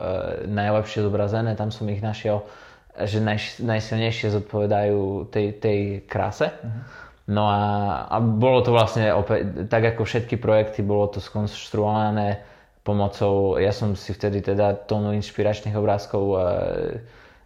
najlepšie 0.53 1.01
zobrazené, 1.01 1.57
tam 1.57 1.73
som 1.73 1.89
ich 1.89 2.05
našiel, 2.05 2.45
že 2.93 3.17
naj, 3.25 3.65
najsilnejšie 3.65 4.37
zodpovedajú 4.37 5.33
tej, 5.33 5.57
tej 5.65 5.79
kráse. 6.05 6.53
Mm-hmm. 6.53 6.83
No 7.31 7.47
a, 7.47 7.63
a 8.11 8.17
bolo 8.19 8.67
to 8.67 8.75
vlastne 8.75 9.15
opäť, 9.15 9.71
tak 9.71 9.95
ako 9.95 10.03
všetky 10.03 10.43
projekty, 10.43 10.83
bolo 10.83 11.07
to 11.07 11.23
skonštruované 11.23 12.43
pomocou, 12.83 13.63
ja 13.63 13.71
som 13.71 13.95
si 13.95 14.11
vtedy 14.11 14.43
teda 14.43 14.75
tónu 14.91 15.15
inšpiračných 15.15 15.79
obrázkov 15.79 16.25
e, 16.27 16.37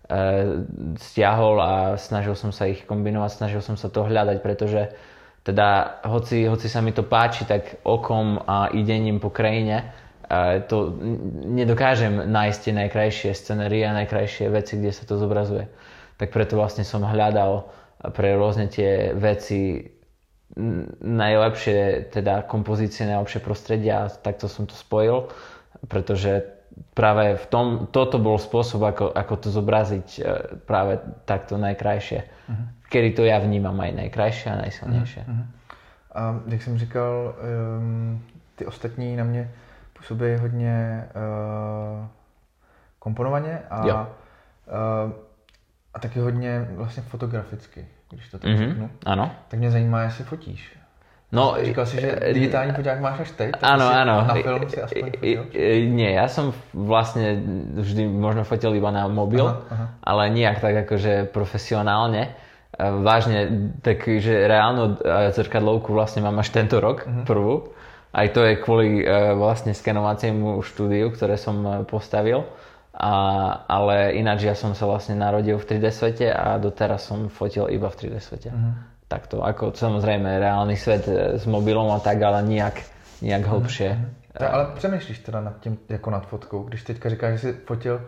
e, 0.09 0.20
stiahol 0.97 1.61
a 1.61 1.72
snažil 2.01 2.33
som 2.33 2.57
sa 2.57 2.64
ich 2.64 2.89
kombinovať, 2.89 3.31
snažil 3.37 3.61
som 3.61 3.77
sa 3.77 3.93
to 3.93 4.09
hľadať, 4.09 4.41
pretože 4.41 4.89
teda 5.45 6.01
hoci, 6.09 6.49
hoci 6.49 6.72
sa 6.72 6.81
mi 6.81 6.97
to 6.97 7.05
páči, 7.05 7.45
tak 7.45 7.85
okom 7.85 8.41
a 8.49 8.72
idením 8.72 9.20
po 9.20 9.29
krajine 9.29 9.93
e, 10.24 10.64
to 10.64 10.97
nedokážem 11.53 12.33
nájsť 12.33 12.59
tie 12.64 12.72
najkrajšie 12.72 13.31
scenérie 13.37 13.85
a 13.85 13.93
najkrajšie 13.93 14.49
veci, 14.49 14.81
kde 14.81 14.91
sa 14.97 15.05
to 15.05 15.20
zobrazuje. 15.20 15.68
Tak 16.16 16.33
preto 16.33 16.57
vlastne 16.57 16.81
som 16.81 17.05
hľadal 17.05 17.68
pre 18.01 18.36
rôzne 18.36 18.68
tie 18.68 19.16
veci 19.16 19.92
najlepšie 21.03 22.12
teda 22.14 22.47
kompozície, 22.47 23.05
najlepšie 23.05 23.40
prostredia 23.42 24.07
a 24.07 24.12
takto 24.12 24.49
som 24.49 24.64
to 24.64 24.72
spojil, 24.72 25.28
pretože 25.90 26.47
práve 26.94 27.36
v 27.36 27.47
tom, 27.49 27.66
toto 27.90 28.16
bol 28.16 28.40
spôsob, 28.40 28.84
ako, 28.84 29.07
ako 29.12 29.34
to 29.36 29.49
zobraziť 29.53 30.09
e, 30.16 30.20
práve 30.64 31.01
takto 31.24 31.57
najkrajšie. 31.57 32.20
Uh-huh. 32.24 32.66
Kedy 32.88 33.09
to 33.16 33.22
ja 33.24 33.40
vnímam 33.40 33.76
aj 33.80 33.92
najkrajšie 33.97 34.49
a 34.53 34.61
najsilnejšie. 34.61 35.22
Uh-huh. 35.24 35.47
A 36.16 36.40
jak 36.49 36.62
jsem 36.62 36.78
říkal, 36.78 37.34
um, 37.78 38.22
ty 38.57 38.66
ostatní 38.66 39.16
na 39.16 39.24
mě 39.24 39.51
působí 39.92 40.36
hodně 40.40 41.05
uh, 41.12 42.07
komponovaně 42.99 43.59
a, 43.70 43.84
uh, 43.84 45.12
a 45.97 45.99
taky 45.99 46.20
hodně 46.20 46.68
vlastně 46.76 47.03
fotograficky 47.03 47.97
když 48.11 48.28
to 48.28 48.38
tak 48.38 48.51
mm-hmm. 48.51 48.68
řeknu. 48.68 48.90
Ano. 49.07 49.30
Tak 49.49 49.59
mě 49.59 49.70
zajímá, 49.70 50.03
jestli 50.03 50.24
fotíš. 50.24 50.78
No, 51.32 51.57
Říkal 51.62 51.86
si, 51.86 52.01
že 52.01 52.20
digitální 52.32 52.72
foťák 52.72 53.01
máš 53.01 53.20
až 53.20 53.30
teď? 53.30 53.51
Áno, 53.62 53.90
áno. 53.90 54.30
Na 54.30 54.34
film 54.38 54.62
si 54.70 54.78
aspoň 54.78 55.11
fotil? 55.11 55.42
Nie, 55.90 56.22
ja 56.22 56.30
som 56.30 56.55
vlastne 56.70 57.34
vždy 57.82 58.07
možno 58.07 58.47
fotil 58.47 58.78
iba 58.78 58.94
na 58.94 59.11
mobil, 59.11 59.42
aha, 59.42 59.66
aha. 59.66 59.86
ale 60.07 60.30
nijak 60.30 60.62
tak 60.62 60.86
akože 60.86 61.34
profesionálne. 61.34 62.38
Vážne, 62.78 63.74
takže 63.82 64.47
reálnu 64.47 65.03
zrkadlovku 65.34 65.90
vlastne 65.90 66.22
mám 66.22 66.38
až 66.38 66.55
tento 66.55 66.78
rok, 66.78 67.03
uh-huh. 67.03 67.26
prvú. 67.26 67.74
Aj 68.14 68.30
to 68.30 68.47
je 68.47 68.62
kvôli 68.62 69.03
vlastne 69.34 69.74
skenovaciemu 69.74 70.62
štúdiu, 70.62 71.11
ktoré 71.11 71.34
som 71.34 71.82
postavil. 71.90 72.47
A, 72.97 73.12
ale 73.68 74.16
ináč 74.16 74.49
ja 74.49 74.57
som 74.57 74.72
sa 74.72 74.88
vlastne 74.88 75.20
narodil 75.20 75.61
v 75.61 75.68
3D 75.68 75.92
svete 75.92 76.32
a 76.32 76.57
doteraz 76.57 77.05
som 77.05 77.28
fotil 77.28 77.68
iba 77.68 77.92
v 77.92 77.97
3D 77.97 78.16
svete. 78.24 78.49
Uh-huh. 78.49 78.72
Takto, 79.05 79.44
ako 79.44 79.76
samozrejme 79.76 80.40
reálny 80.40 80.80
svet 80.80 81.05
e, 81.05 81.36
s 81.36 81.44
mobilom 81.44 81.92
a 81.92 82.01
tak, 82.01 82.24
ale 82.24 82.40
nijak, 82.40 82.80
nijak 83.20 83.44
uh-huh. 83.44 83.53
hlbšie. 83.53 83.90
Tak, 84.32 84.49
ale 84.53 84.64
přemýšlíš 84.74 85.18
teda 85.18 85.40
nad 85.40 85.61
tím 85.61 85.78
jako 85.88 86.11
nad 86.11 86.26
fotkou, 86.26 86.62
když 86.62 86.82
teďka 86.82 87.09
říkáš, 87.09 87.32
že 87.32 87.38
jsi 87.38 87.53
fotil 87.53 88.01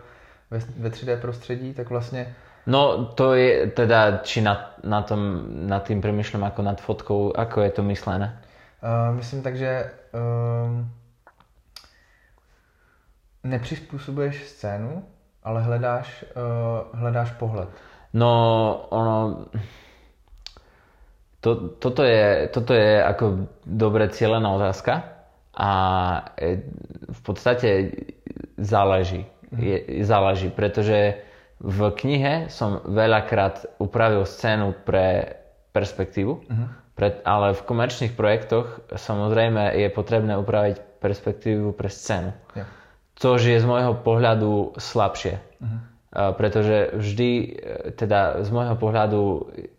ve, 0.51 0.59
ve 0.77 0.89
3D 0.89 1.21
prostředí, 1.21 1.73
tak 1.73 1.89
vlastně 1.89 2.35
No 2.69 3.05
to 3.17 3.33
je 3.33 3.67
teda, 3.67 4.21
či 4.21 4.41
nad, 4.41 4.77
na 4.85 5.01
tom, 5.01 5.47
nad 5.65 5.83
tým 5.89 6.05
premyšľam 6.05 6.53
ako 6.53 6.61
nad 6.61 6.77
fotkou, 6.77 7.33
ako 7.33 7.65
je 7.65 7.71
to 7.71 7.81
myslené? 7.89 8.37
Uh, 8.83 9.15
myslím 9.15 9.41
tak, 9.41 9.57
že 9.57 9.89
um, 10.13 10.85
nepřizpůsobuješ 13.43 14.43
scénu, 14.47 15.03
ale 15.43 15.61
hledáš, 15.61 16.25
uh, 16.35 16.99
hledáš 16.99 17.31
pohled. 17.31 17.69
No, 18.13 18.31
ono... 18.89 19.45
To, 21.39 21.55
toto, 21.79 22.03
je, 22.03 22.51
toto 22.51 22.75
je 22.75 22.99
ako 22.99 23.47
dobre 23.63 24.11
cieľená 24.11 24.51
otázka 24.59 25.23
a 25.55 25.71
v 27.07 27.21
podstate 27.23 27.95
záleží. 28.59 29.23
Mhm. 29.55 29.61
Je, 29.63 29.77
záleží, 30.03 30.51
pretože 30.51 31.23
v 31.59 31.79
knihe 31.95 32.51
som 32.51 32.83
veľakrát 32.83 33.79
upravil 33.79 34.23
scénu 34.27 34.75
pre 34.83 35.35
perspektívu, 35.71 36.33
uh-huh. 36.43 36.67
Pred, 36.99 37.23
ale 37.23 37.55
v 37.55 37.63
komerčných 37.63 38.11
projektoch 38.11 38.83
samozrejme 38.91 39.71
je 39.71 39.87
potrebné 39.87 40.35
upraviť 40.35 40.99
perspektívu 40.99 41.71
pre 41.71 41.87
scénu. 41.87 42.35
Yeah. 42.59 42.67
Což 43.19 43.39
je 43.43 43.59
z 43.59 43.67
môjho 43.67 43.99
pohľadu 43.99 44.79
slabšie. 44.79 45.43
Uh-huh. 45.59 46.31
pretože 46.39 46.95
vždy, 46.95 47.31
e, 47.35 47.47
teda 47.91 48.47
z 48.47 48.49
môjho 48.49 48.79
pohľadu, 48.79 49.21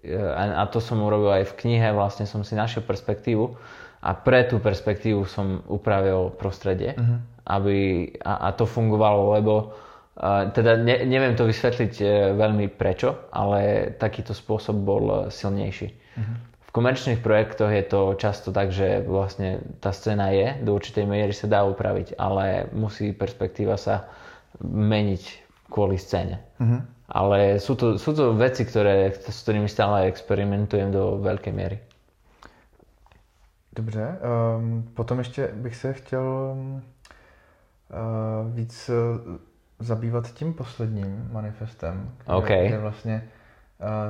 e, 0.04 0.12
a 0.36 0.60
to 0.68 0.76
som 0.76 1.00
urobil 1.00 1.32
aj 1.40 1.48
v 1.48 1.56
knihe, 1.56 1.88
vlastne 1.96 2.28
som 2.28 2.44
si 2.44 2.52
našiel 2.52 2.84
perspektívu 2.84 3.56
a 4.04 4.10
pre 4.12 4.44
tú 4.44 4.60
perspektívu 4.60 5.24
som 5.24 5.64
upravil 5.64 6.36
prostredie, 6.36 6.92
uh-huh. 7.00 7.18
aby, 7.48 8.12
a, 8.20 8.46
a 8.46 8.48
to 8.52 8.68
fungovalo, 8.68 9.40
lebo 9.40 9.54
uh, 9.72 10.52
teda 10.52 10.76
ne, 10.76 11.00
neviem 11.08 11.32
to 11.32 11.48
vysvetliť 11.48 11.92
veľmi 12.36 12.68
prečo, 12.76 13.32
ale 13.32 13.90
takýto 13.96 14.36
spôsob 14.36 14.76
bol 14.76 15.32
silnejší. 15.32 15.88
Uh-huh. 15.88 16.36
V 16.70 16.78
komerčných 16.78 17.18
projektoch 17.18 17.74
je 17.74 17.82
to 17.82 18.14
často 18.14 18.54
tak, 18.54 18.70
že 18.70 19.02
vlastne 19.02 19.58
tá 19.82 19.90
scéna 19.90 20.30
je, 20.30 20.62
do 20.62 20.78
určitej 20.78 21.02
miery 21.02 21.34
sa 21.34 21.50
dá 21.50 21.66
upraviť, 21.66 22.14
ale 22.14 22.70
musí 22.70 23.10
perspektíva 23.10 23.74
sa 23.74 24.06
meniť 24.62 25.22
kvôli 25.66 25.98
scéne. 25.98 26.38
Uh-huh. 26.62 26.78
Ale 27.10 27.58
sú 27.58 27.74
to, 27.74 27.98
sú 27.98 28.14
to 28.14 28.38
veci, 28.38 28.62
ktoré, 28.62 29.10
s 29.10 29.42
ktorými 29.42 29.66
stále 29.66 30.06
experimentujem 30.06 30.94
do 30.94 31.18
veľkej 31.18 31.50
miery. 31.50 31.82
Dobře, 33.74 34.18
um, 34.22 34.82
potom 34.94 35.18
ještě 35.18 35.50
bych 35.54 35.76
se 35.76 35.92
chtěl 35.92 36.54
uh, 36.54 38.54
víc 38.54 38.90
uh, 38.90 38.94
zabývat 39.78 40.32
tím 40.32 40.54
posledním 40.54 41.28
manifestem, 41.32 42.10
který, 42.18 42.38
okay. 42.38 42.68
kde 42.68 42.78
vlastně 42.78 43.28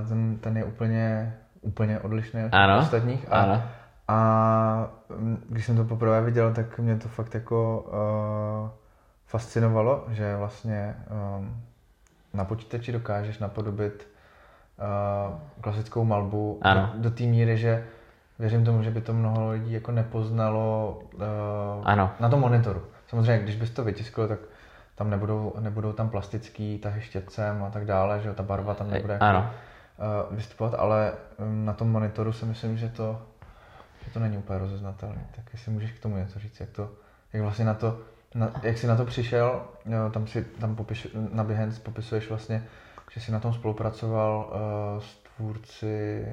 uh, 0.03 0.09
ten, 0.09 0.39
ten 0.39 0.57
je 0.57 0.65
úplně 0.65 1.37
úplně 1.63 2.01
odlišný 2.01 2.45
od 2.45 2.55
ano, 2.55 2.79
ostatních. 2.79 3.33
A, 3.33 3.43
ano. 3.43 3.63
a 4.09 4.89
mm, 5.17 5.45
když 5.49 5.67
jsem 5.67 5.77
to 5.77 5.85
poprvé 5.85 6.21
viděl, 6.21 6.55
tak 6.55 6.79
mě 6.79 6.97
to 6.97 7.09
fakt 7.09 7.35
jako 7.35 7.81
uh, 8.63 8.71
fascinovalo, 9.27 10.05
že 10.09 10.37
vlastně 10.37 10.95
um, 11.39 11.63
na 12.35 12.45
počítači 12.45 12.93
dokážeš 12.93 13.39
napodobit 13.39 14.09
uh, 14.79 15.39
klasickou 15.61 16.05
malbu 16.05 16.59
ano. 16.63 16.91
do, 16.95 17.03
do 17.03 17.11
té 17.11 17.25
míry, 17.25 17.59
že 17.59 17.85
věřím 18.39 18.65
tomu, 18.65 18.83
že 18.83 18.91
by 18.91 19.01
to 19.01 19.13
mnoho 19.13 19.51
lidí 19.51 19.73
jako 19.73 19.93
nepoznalo 19.93 20.99
uh, 21.15 21.23
ano. 21.85 22.11
na 22.21 22.29
tom 22.29 22.41
monitoru. 22.41 22.83
Samozřejmě, 23.07 23.43
když 23.43 23.57
bys 23.57 23.71
to 23.71 23.85
vytiskl, 23.85 24.29
tak 24.29 24.39
tam 24.95 25.11
nebudou, 25.11 25.55
nebudou 25.61 25.93
tam 25.93 26.09
plastický 26.09 26.79
tahy 26.79 27.01
štětcem 27.01 27.65
a 27.65 27.71
tak 27.71 27.85
dále, 27.85 28.21
že 28.21 28.33
ta 28.33 28.43
barva 28.43 28.75
tam 28.75 28.91
nebude 28.91 29.13
jako, 29.13 29.25
ano 29.25 29.51
uh, 30.01 30.37
vystupovat, 30.37 30.75
ale 30.75 31.13
um, 31.39 31.65
na 31.65 31.73
tom 31.73 31.91
monitoru 31.91 32.33
si 32.33 32.45
myslím, 32.45 32.77
že 32.77 32.89
to, 32.89 33.23
že 34.05 34.11
to 34.11 34.21
není 34.21 34.39
úplně 34.39 34.59
rozeznatelné. 34.59 35.27
Tak 35.37 35.45
jestli 35.53 35.73
můžeš 35.73 35.93
k 35.93 36.03
tomu 36.03 36.17
něco 36.17 36.39
říct, 36.39 36.61
jak 36.61 36.71
to, 36.71 36.91
jak 37.33 37.43
vlastně 37.43 37.65
na 37.65 37.75
to, 37.75 37.99
na, 38.35 38.51
jak 38.63 38.79
jsi 38.79 38.87
na 38.87 38.97
to 38.97 39.05
přišel, 39.05 39.63
jo, 39.87 40.11
tam 40.11 40.27
si 40.27 40.45
tam 40.45 40.77
popiš, 40.77 41.09
na 41.33 41.45
Behance 41.45 41.81
popisuješ 41.81 42.29
vlastně, 42.29 42.65
že 43.11 43.21
jsi 43.21 43.33
na 43.33 43.41
tom 43.41 43.53
spolupracoval 43.53 44.53
uh, 44.53 45.03
s 45.03 45.19
tvůrci 45.37 46.27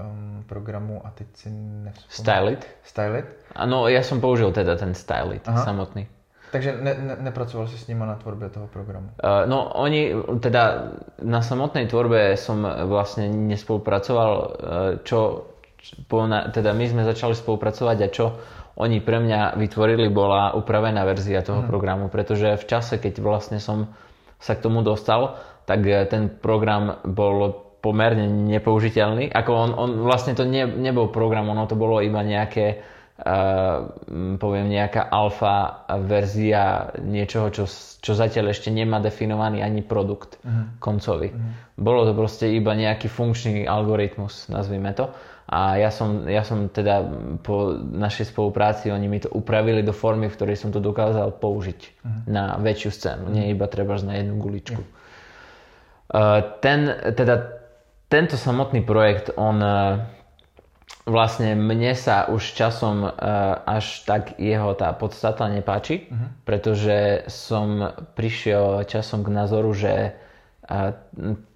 um, 0.00 0.44
programu 0.46 1.06
a 1.06 1.10
teď 1.10 1.26
si 1.34 1.50
nevzpomínám. 1.50 2.08
Stylit. 2.08 2.66
Stylit. 2.82 3.24
Ano, 3.54 3.88
já 3.88 4.02
jsem 4.02 4.20
použil 4.20 4.52
teda 4.52 4.76
ten 4.76 4.94
Stylit 4.94 5.48
Aha. 5.48 5.64
samotný. 5.64 6.08
Takže 6.48 6.80
ne, 6.80 6.92
ne, 6.96 7.14
nepracoval 7.28 7.68
si 7.68 7.76
s 7.76 7.88
nimi 7.92 8.08
na 8.08 8.16
tvorbe 8.16 8.48
toho 8.48 8.66
programu? 8.72 9.12
Uh, 9.20 9.44
no 9.44 9.68
oni, 9.76 10.16
teda 10.40 10.94
na 11.20 11.44
samotnej 11.44 11.84
tvorbe 11.88 12.36
som 12.40 12.64
vlastne 12.64 13.28
nespolupracoval, 13.28 14.32
uh, 14.32 14.48
čo, 15.04 15.44
po, 16.08 16.24
teda 16.28 16.72
my 16.72 16.84
sme 16.88 17.02
začali 17.04 17.36
spolupracovať 17.36 17.98
a 18.00 18.08
čo 18.08 18.26
oni 18.78 19.02
pre 19.02 19.18
mňa 19.18 19.58
vytvorili 19.58 20.06
bola 20.06 20.54
upravená 20.54 21.02
verzia 21.02 21.42
toho 21.42 21.66
hmm. 21.66 21.68
programu, 21.68 22.06
pretože 22.06 22.54
v 22.54 22.64
čase, 22.64 23.02
keď 23.02 23.18
vlastne 23.18 23.58
som 23.58 23.90
sa 24.38 24.54
k 24.54 24.62
tomu 24.62 24.86
dostal, 24.86 25.34
tak 25.66 25.82
eh, 25.84 26.06
ten 26.06 26.30
program 26.30 27.02
bol 27.02 27.66
pomerne 27.78 28.26
nepoužiteľný. 28.26 29.30
Ako 29.30 29.50
on, 29.54 29.70
on 29.74 29.90
vlastne 30.02 30.34
to 30.34 30.46
ne, 30.46 30.66
nebol 30.66 31.10
program, 31.10 31.50
ono 31.50 31.66
to 31.66 31.78
bolo 31.78 32.02
iba 32.02 32.22
nejaké 32.22 32.82
poviem 34.38 34.66
nejaká 34.70 35.10
alfa 35.10 35.82
verzia 36.06 36.94
niečoho, 37.02 37.50
čo, 37.50 37.66
čo 37.98 38.12
zatiaľ 38.14 38.54
ešte 38.54 38.70
nemá 38.70 39.02
definovaný 39.02 39.58
ani 39.58 39.82
produkt 39.82 40.38
uh-huh. 40.46 40.78
koncový. 40.78 41.34
Uh-huh. 41.34 41.50
Bolo 41.74 42.06
to 42.06 42.14
proste 42.14 42.46
iba 42.46 42.78
nejaký 42.78 43.10
funkčný 43.10 43.66
algoritmus, 43.66 44.46
nazvime 44.46 44.94
to. 44.94 45.10
A 45.48 45.80
ja 45.80 45.90
som, 45.90 46.28
ja 46.28 46.44
som 46.44 46.68
teda 46.70 47.08
po 47.42 47.74
našej 47.80 48.30
spolupráci, 48.30 48.92
oni 48.92 49.08
mi 49.08 49.18
to 49.18 49.32
upravili 49.32 49.80
do 49.82 49.96
formy, 49.96 50.28
v 50.28 50.36
ktorej 50.36 50.60
som 50.60 50.70
to 50.70 50.78
dokázal 50.78 51.34
použiť 51.42 51.80
uh-huh. 51.82 52.30
na 52.30 52.54
väčšiu 52.62 52.90
scénu, 52.94 53.22
uh-huh. 53.26 53.34
nie 53.34 53.50
iba 53.50 53.66
treba 53.66 53.98
na 53.98 54.14
jednu 54.14 54.38
guličku. 54.38 54.78
Uh-huh. 54.78 54.96
Uh, 56.08 56.54
ten, 56.62 56.86
teda, 57.18 57.58
tento 58.06 58.38
samotný 58.38 58.86
projekt, 58.86 59.34
on 59.34 59.58
uh, 59.58 60.06
vlastne 61.08 61.56
mne 61.56 61.96
sa 61.96 62.28
už 62.28 62.52
časom 62.52 63.08
uh, 63.08 63.10
až 63.64 64.04
tak 64.04 64.36
jeho 64.36 64.76
tá 64.76 64.92
podstata 64.92 65.48
nepáči, 65.48 66.06
uh-huh. 66.06 66.28
pretože 66.44 67.24
som 67.32 67.96
prišiel 68.12 68.84
časom 68.84 69.24
k 69.24 69.32
názoru, 69.32 69.72
že 69.72 70.12
uh, 70.68 70.92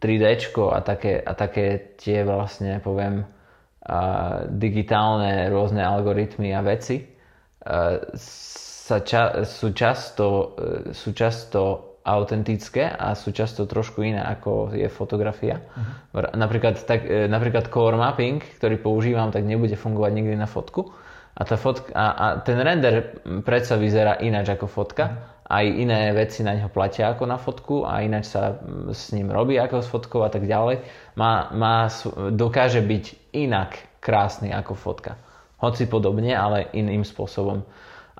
3D 0.00 0.24
a 0.72 0.78
také, 0.80 1.20
a 1.20 1.32
také 1.36 1.94
tie 2.00 2.24
vlastne 2.24 2.80
poviem 2.80 3.28
uh, 3.28 4.48
digitálne 4.48 5.52
rôzne 5.52 5.84
algoritmy 5.84 6.56
a 6.56 6.64
veci 6.64 7.04
uh, 7.04 8.00
sa 8.16 9.04
ča- 9.04 9.44
sú, 9.44 9.76
často, 9.76 10.56
uh, 10.56 10.96
sú 10.96 11.12
často 11.12 11.91
autentické 12.02 12.90
a 12.90 13.14
sú 13.14 13.30
často 13.30 13.66
trošku 13.66 14.02
iné 14.02 14.18
ako 14.18 14.74
je 14.74 14.90
fotografia. 14.90 15.62
Uh-huh. 15.62 16.34
Napríklad, 16.34 16.82
tak, 16.82 17.06
e, 17.06 17.30
napríklad 17.30 17.70
core 17.70 17.94
mapping, 17.94 18.42
ktorý 18.58 18.78
používam, 18.82 19.30
tak 19.30 19.46
nebude 19.46 19.78
fungovať 19.78 20.12
nikdy 20.12 20.34
na 20.34 20.50
fotku. 20.50 20.90
A, 21.32 21.42
tá 21.48 21.56
fotka, 21.56 21.88
a, 21.94 22.06
a 22.12 22.26
ten 22.42 22.60
render 22.60 23.22
predsa 23.46 23.78
vyzerá 23.78 24.18
ináč 24.18 24.52
ako 24.52 24.66
fotka. 24.66 25.04
Uh-huh. 25.06 25.30
Aj 25.52 25.64
iné 25.68 26.10
veci 26.16 26.40
na 26.42 26.56
neho 26.56 26.72
platia 26.72 27.12
ako 27.12 27.24
na 27.28 27.38
fotku 27.38 27.84
a 27.84 28.00
ináč 28.00 28.32
sa 28.32 28.56
s 28.90 29.12
ním 29.12 29.30
robí 29.30 29.60
ako 29.60 29.84
s 29.84 29.88
fotkou 29.88 30.24
a 30.24 30.30
tak 30.32 30.48
ďalej. 30.48 30.82
Má, 31.14 31.52
má, 31.54 31.92
dokáže 32.32 32.80
byť 32.80 33.36
inak 33.36 33.78
krásny 34.02 34.50
ako 34.50 34.74
fotka. 34.74 35.14
Hoci 35.62 35.86
podobne, 35.86 36.34
ale 36.34 36.72
iným 36.74 37.06
spôsobom. 37.06 37.62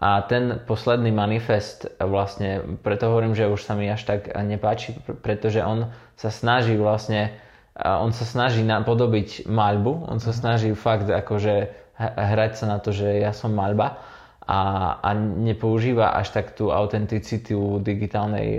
A 0.03 0.19
ten 0.27 0.59
posledný 0.67 1.15
manifest 1.15 1.87
vlastne, 2.03 2.59
preto 2.83 3.07
hovorím, 3.07 3.39
že 3.39 3.47
už 3.47 3.63
sa 3.63 3.79
mi 3.79 3.87
až 3.87 4.03
tak 4.03 4.35
nepáči, 4.35 4.99
pretože 5.23 5.63
on 5.63 5.95
sa 6.19 6.35
snaží 6.35 6.75
vlastne, 6.75 7.39
on 7.79 8.11
sa 8.11 8.27
snaží 8.27 8.67
napodobiť 8.67 9.47
maľbu, 9.47 10.11
on 10.11 10.19
sa 10.19 10.35
mhm. 10.35 10.39
snaží 10.43 10.71
fakt 10.75 11.07
akože 11.07 11.71
hrať 12.03 12.53
sa 12.59 12.67
na 12.67 12.83
to, 12.83 12.91
že 12.91 13.23
ja 13.23 13.31
som 13.31 13.55
maľba 13.55 14.03
a, 14.43 14.61
a 14.99 15.11
nepoužíva 15.15 16.19
až 16.19 16.35
tak 16.35 16.59
tú 16.59 16.75
autenticitu 16.75 17.79
digitálnej, 17.79 18.59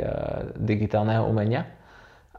digitálneho 0.55 1.27
umenia. 1.27 1.67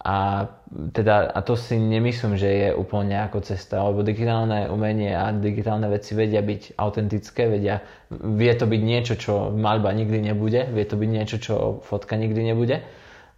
A, 0.04 0.44
teda, 0.92 1.32
a 1.32 1.40
to 1.40 1.56
si 1.56 1.80
nemyslím, 1.80 2.36
že 2.36 2.48
je 2.52 2.68
úplne 2.76 3.16
ako 3.24 3.40
cesta, 3.40 3.80
lebo 3.88 4.04
digitálne 4.04 4.68
umenie 4.68 5.16
a 5.16 5.32
digitálne 5.32 5.88
veci 5.88 6.12
vedia 6.12 6.44
byť 6.44 6.76
autentické, 6.76 7.48
vedia, 7.48 7.80
vie 8.12 8.52
to 8.52 8.68
byť 8.68 8.82
niečo, 8.84 9.16
čo 9.16 9.48
malba 9.48 9.96
nikdy 9.96 10.20
nebude, 10.20 10.68
vie 10.68 10.84
to 10.84 11.00
byť 11.00 11.08
niečo, 11.08 11.36
čo 11.40 11.54
fotka 11.80 12.20
nikdy 12.20 12.52
nebude, 12.52 12.84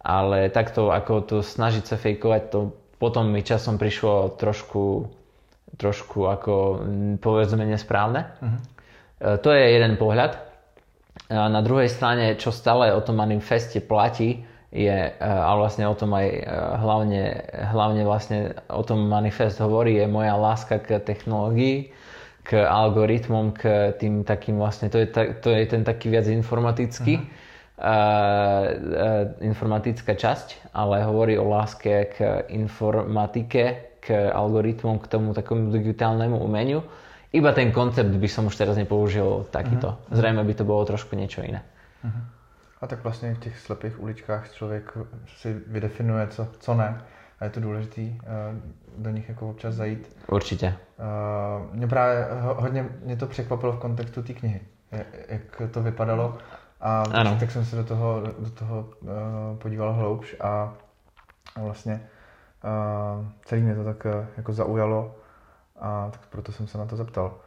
ale 0.03 0.51
takto 0.51 0.91
ako 0.91 1.13
to 1.23 1.35
snažiť 1.39 1.87
sa 1.87 1.95
fejkovať, 1.95 2.41
to 2.51 2.75
potom 2.99 3.31
mi 3.31 3.47
časom 3.47 3.79
prišlo 3.79 4.35
trošku, 4.35 5.07
trošku 5.79 6.19
ako 6.27 6.53
povedzme 7.23 7.63
nesprávne. 7.63 8.27
Uh-huh. 8.43 8.59
To 9.39 9.49
je 9.55 9.63
jeden 9.71 9.95
pohľad. 9.95 10.35
A 11.31 11.47
na 11.47 11.61
druhej 11.63 11.87
strane, 11.87 12.35
čo 12.35 12.51
stále 12.51 12.91
o 12.91 12.99
tom 12.99 13.23
manifeste 13.23 13.79
platí, 13.79 14.43
je, 14.71 14.91
eh, 14.91 15.15
a 15.19 15.55
vlastne 15.55 15.87
o 15.87 15.95
tom 15.95 16.11
aj 16.11 16.27
eh, 16.27 16.43
hlavne, 16.83 17.23
hlavne 17.71 18.03
vlastne 18.03 18.39
o 18.67 18.83
tom 18.83 19.07
manifest 19.07 19.63
hovorí, 19.63 19.95
je 19.95 20.07
moja 20.11 20.35
láska 20.35 20.83
k 20.83 20.99
technológii, 20.99 21.91
k 22.43 22.63
algoritmom, 22.63 23.55
k 23.55 23.91
tým 23.99 24.23
takým 24.23 24.59
vlastne, 24.59 24.87
to 24.91 25.03
je, 25.03 25.07
to 25.39 25.49
je 25.51 25.63
ten 25.67 25.83
taký 25.83 26.11
viac 26.11 26.27
informatický, 26.27 27.19
uh-huh. 27.19 27.45
Uh, 27.77 27.85
uh, 27.85 29.23
informatická 29.45 30.17
časť, 30.17 30.73
ale 30.73 31.05
hovorí 31.05 31.37
o 31.37 31.45
láske 31.45 32.09
k 32.09 32.49
informatike, 32.49 34.01
k 34.01 34.33
algoritmom, 34.33 34.97
k 34.97 35.05
tomu 35.05 35.37
takému 35.37 35.69
digitálnemu 35.69 36.41
umeniu. 36.41 36.81
Iba 37.29 37.53
ten 37.53 37.69
koncept 37.69 38.09
by 38.09 38.25
som 38.25 38.49
už 38.49 38.57
teraz 38.57 38.81
nepoužil 38.81 39.45
takýto. 39.53 39.93
Uh-huh. 39.93 40.09
Zrejme 40.09 40.41
by 40.41 40.53
to 40.57 40.65
bolo 40.65 40.89
trošku 40.89 41.13
niečo 41.13 41.45
iné. 41.45 41.61
Uh-huh. 42.01 42.36
A 42.81 42.87
tak 42.87 43.03
vlastně 43.03 43.33
v 43.33 43.39
těch 43.39 43.59
slepých 43.59 43.99
uličkách 44.01 44.51
člověk 44.51 44.97
si 45.25 45.61
vydefinuje, 45.67 46.27
co, 46.27 46.47
co 46.59 46.73
ne. 46.73 47.01
a 47.39 47.43
je 47.43 47.49
to 47.49 47.59
důležité 47.59 48.01
uh, 48.01 48.17
do 48.97 49.09
nich 49.09 49.29
jako 49.29 49.49
občas 49.49 49.75
zajít. 49.75 50.17
Určitě. 50.31 50.75
Uh, 50.99 51.75
mě 51.75 51.87
právě 51.87 52.27
hodně 52.41 52.89
mě 53.03 53.15
to 53.15 53.27
překvapilo 53.27 53.71
v 53.71 53.79
kontextu 53.79 54.23
té 54.23 54.33
knihy, 54.33 54.61
jak 55.27 55.71
to 55.71 55.83
vypadalo 55.83 56.37
a 56.81 57.03
ano. 57.13 57.37
tak 57.39 57.51
jsem 57.51 57.65
se 57.65 57.75
do 57.75 57.83
toho, 57.83 58.21
do 58.39 58.49
toho 58.49 58.89
uh, 59.01 59.09
podíval 59.57 59.93
hloubš 59.93 60.35
a, 60.39 60.73
vlastně 61.61 62.01
celý 63.45 63.61
mě 63.61 63.75
to 63.75 63.83
tak 63.83 64.07
jako 64.37 64.53
zaujalo 64.53 65.15
a 65.79 66.09
tak 66.11 66.21
proto 66.29 66.51
jsem 66.51 66.67
se 66.67 66.77
na 66.77 66.85
to 66.85 66.95
zeptal. 66.95 67.37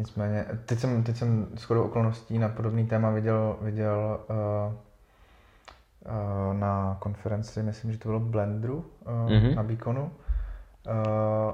Nicméně, 0.00 0.44
teď 0.66 0.78
jsem, 0.78 1.02
teď 1.02 1.16
jsem 1.16 1.46
shodou 1.56 1.82
okolností 1.82 2.38
na 2.38 2.48
podobný 2.48 2.86
téma 2.86 3.10
viděl, 3.10 3.56
viděl 3.60 4.20
uh, 4.30 4.36
uh, 4.66 6.54
na 6.54 6.96
konferenci, 7.00 7.62
myslím, 7.62 7.92
že 7.92 7.98
to 7.98 8.08
bylo 8.08 8.20
Blendru 8.20 8.76
uh, 8.76 9.12
mm-hmm. 9.12 9.54
na 9.54 9.62
Beaconu. 9.62 10.02
Uh, 10.02 10.92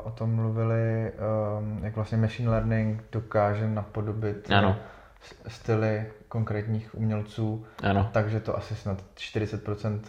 o 0.04 0.10
tom 0.10 0.34
mluvili, 0.34 1.12
um, 1.58 1.84
jak 1.84 1.96
vlastně 1.96 2.18
machine 2.18 2.50
learning 2.50 3.04
dokáže 3.12 3.68
napodobit 3.68 4.50
ano. 4.50 4.76
styly 5.48 6.06
konkrétních 6.28 6.94
umělců, 6.94 7.66
ano. 7.82 8.10
takže 8.12 8.40
to 8.40 8.56
asi 8.56 8.74
snad 8.74 9.02
40% 9.16 10.00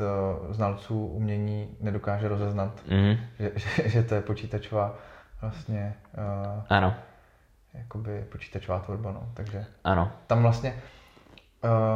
znalců 0.49 1.05
umění 1.05 1.67
nedokáže 1.81 2.27
rozeznat, 2.27 2.81
mm-hmm. 2.89 3.17
že, 3.39 3.51
že, 3.55 3.89
že 3.89 4.03
to 4.03 4.15
je 4.15 4.21
počítačová 4.21 4.95
vlastně 5.41 5.95
uh, 6.17 6.63
ano. 6.69 6.93
Jakoby 7.77 8.25
počítačová 8.31 8.79
tvorba, 8.79 9.11
no. 9.11 9.23
takže 9.33 9.65
ano. 9.83 10.11
tam 10.27 10.41
vlastně 10.41 10.75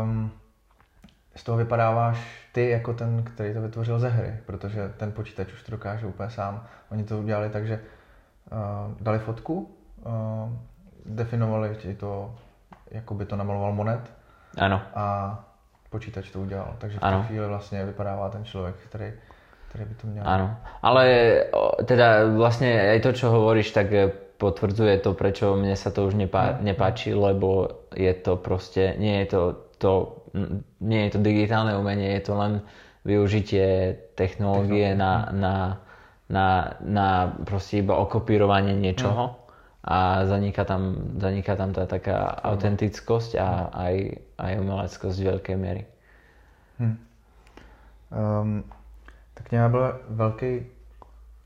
um, 0.04 0.32
z 1.36 1.44
toho 1.44 1.58
vypadáváš 1.58 2.48
ty 2.52 2.70
jako 2.70 2.94
ten, 2.94 3.24
který 3.24 3.54
to 3.54 3.62
vytvořil 3.62 4.00
ze 4.00 4.10
hry, 4.10 4.38
protože 4.46 4.90
ten 4.98 5.12
počítač 5.12 5.54
už 5.54 5.64
to 5.64 5.72
dokáže 5.72 6.08
úplně 6.08 6.30
sám. 6.30 6.66
Oni 6.92 7.04
to 7.04 7.20
udělali 7.20 7.50
tak, 7.50 7.68
že 7.68 7.80
uh, 8.52 9.02
dali 9.02 9.20
fotku, 9.20 9.76
uh, 10.06 10.14
definovali 11.06 11.76
ti 11.76 11.96
to, 11.96 12.36
jako 12.92 13.14
by 13.14 13.26
to 13.26 13.36
namaloval 13.36 13.74
monet. 13.74 14.14
Ano. 14.58 14.82
A 14.96 15.40
počítač 15.90 16.32
to 16.32 16.40
udělal. 16.40 16.76
Takže 16.78 16.98
v 16.98 17.02
té 17.02 17.24
chvíli 17.28 17.48
vlastně 17.48 17.86
vypadává 17.86 18.30
ten 18.30 18.46
člověk, 18.46 18.76
který, 18.76 19.14
který 19.70 19.86
by 19.86 19.96
to 19.96 20.08
měl. 20.08 20.24
Ano. 20.28 20.58
Ale 20.82 21.36
teda 21.86 22.06
vlastně 22.36 22.92
aj 22.92 23.00
to, 23.00 23.14
čo 23.14 23.32
hovoríš, 23.32 23.72
tak 23.72 23.88
potvrdzuje 24.42 25.06
to, 25.06 25.14
prečo 25.14 25.54
mne 25.54 25.78
sa 25.78 25.94
to 25.94 26.10
už 26.10 26.18
nepá, 26.18 26.58
mm. 26.58 26.66
nepáči, 26.66 27.14
lebo 27.14 27.70
je 27.94 28.10
to 28.18 28.42
proste, 28.42 28.98
nie 28.98 29.22
je 29.22 29.28
to 29.30 29.42
to 29.82 30.22
nie 30.80 31.10
je 31.10 31.18
to 31.18 31.20
digitálne 31.20 31.74
umenie, 31.74 32.14
je 32.16 32.24
to 32.30 32.34
len 32.38 32.54
využitie 33.02 33.98
technológie 34.14 34.94
na, 34.94 35.34
na, 35.34 35.56
na, 36.30 36.78
na 36.86 37.34
proste 37.44 37.82
iba 37.82 37.98
okopírovanie 37.98 38.78
niečoho. 38.78 39.34
Mm. 39.34 39.36
A 39.82 40.30
zaniká 40.30 40.62
tam, 40.62 41.10
zaniká 41.18 41.58
tam 41.58 41.74
tá 41.74 41.90
taká 41.90 42.38
mm. 42.38 42.38
autentickosť 42.54 43.32
a 43.42 43.74
aj, 43.74 43.96
aj 44.38 44.52
umeleckosť 44.62 45.18
v 45.18 45.30
veľkej 45.34 45.58
miery. 45.58 45.84
Hmm. 46.78 46.98
Um, 48.14 48.64
ta 49.34 49.44
kniha 49.44 49.70
byla 49.70 49.98
velký 50.10 50.66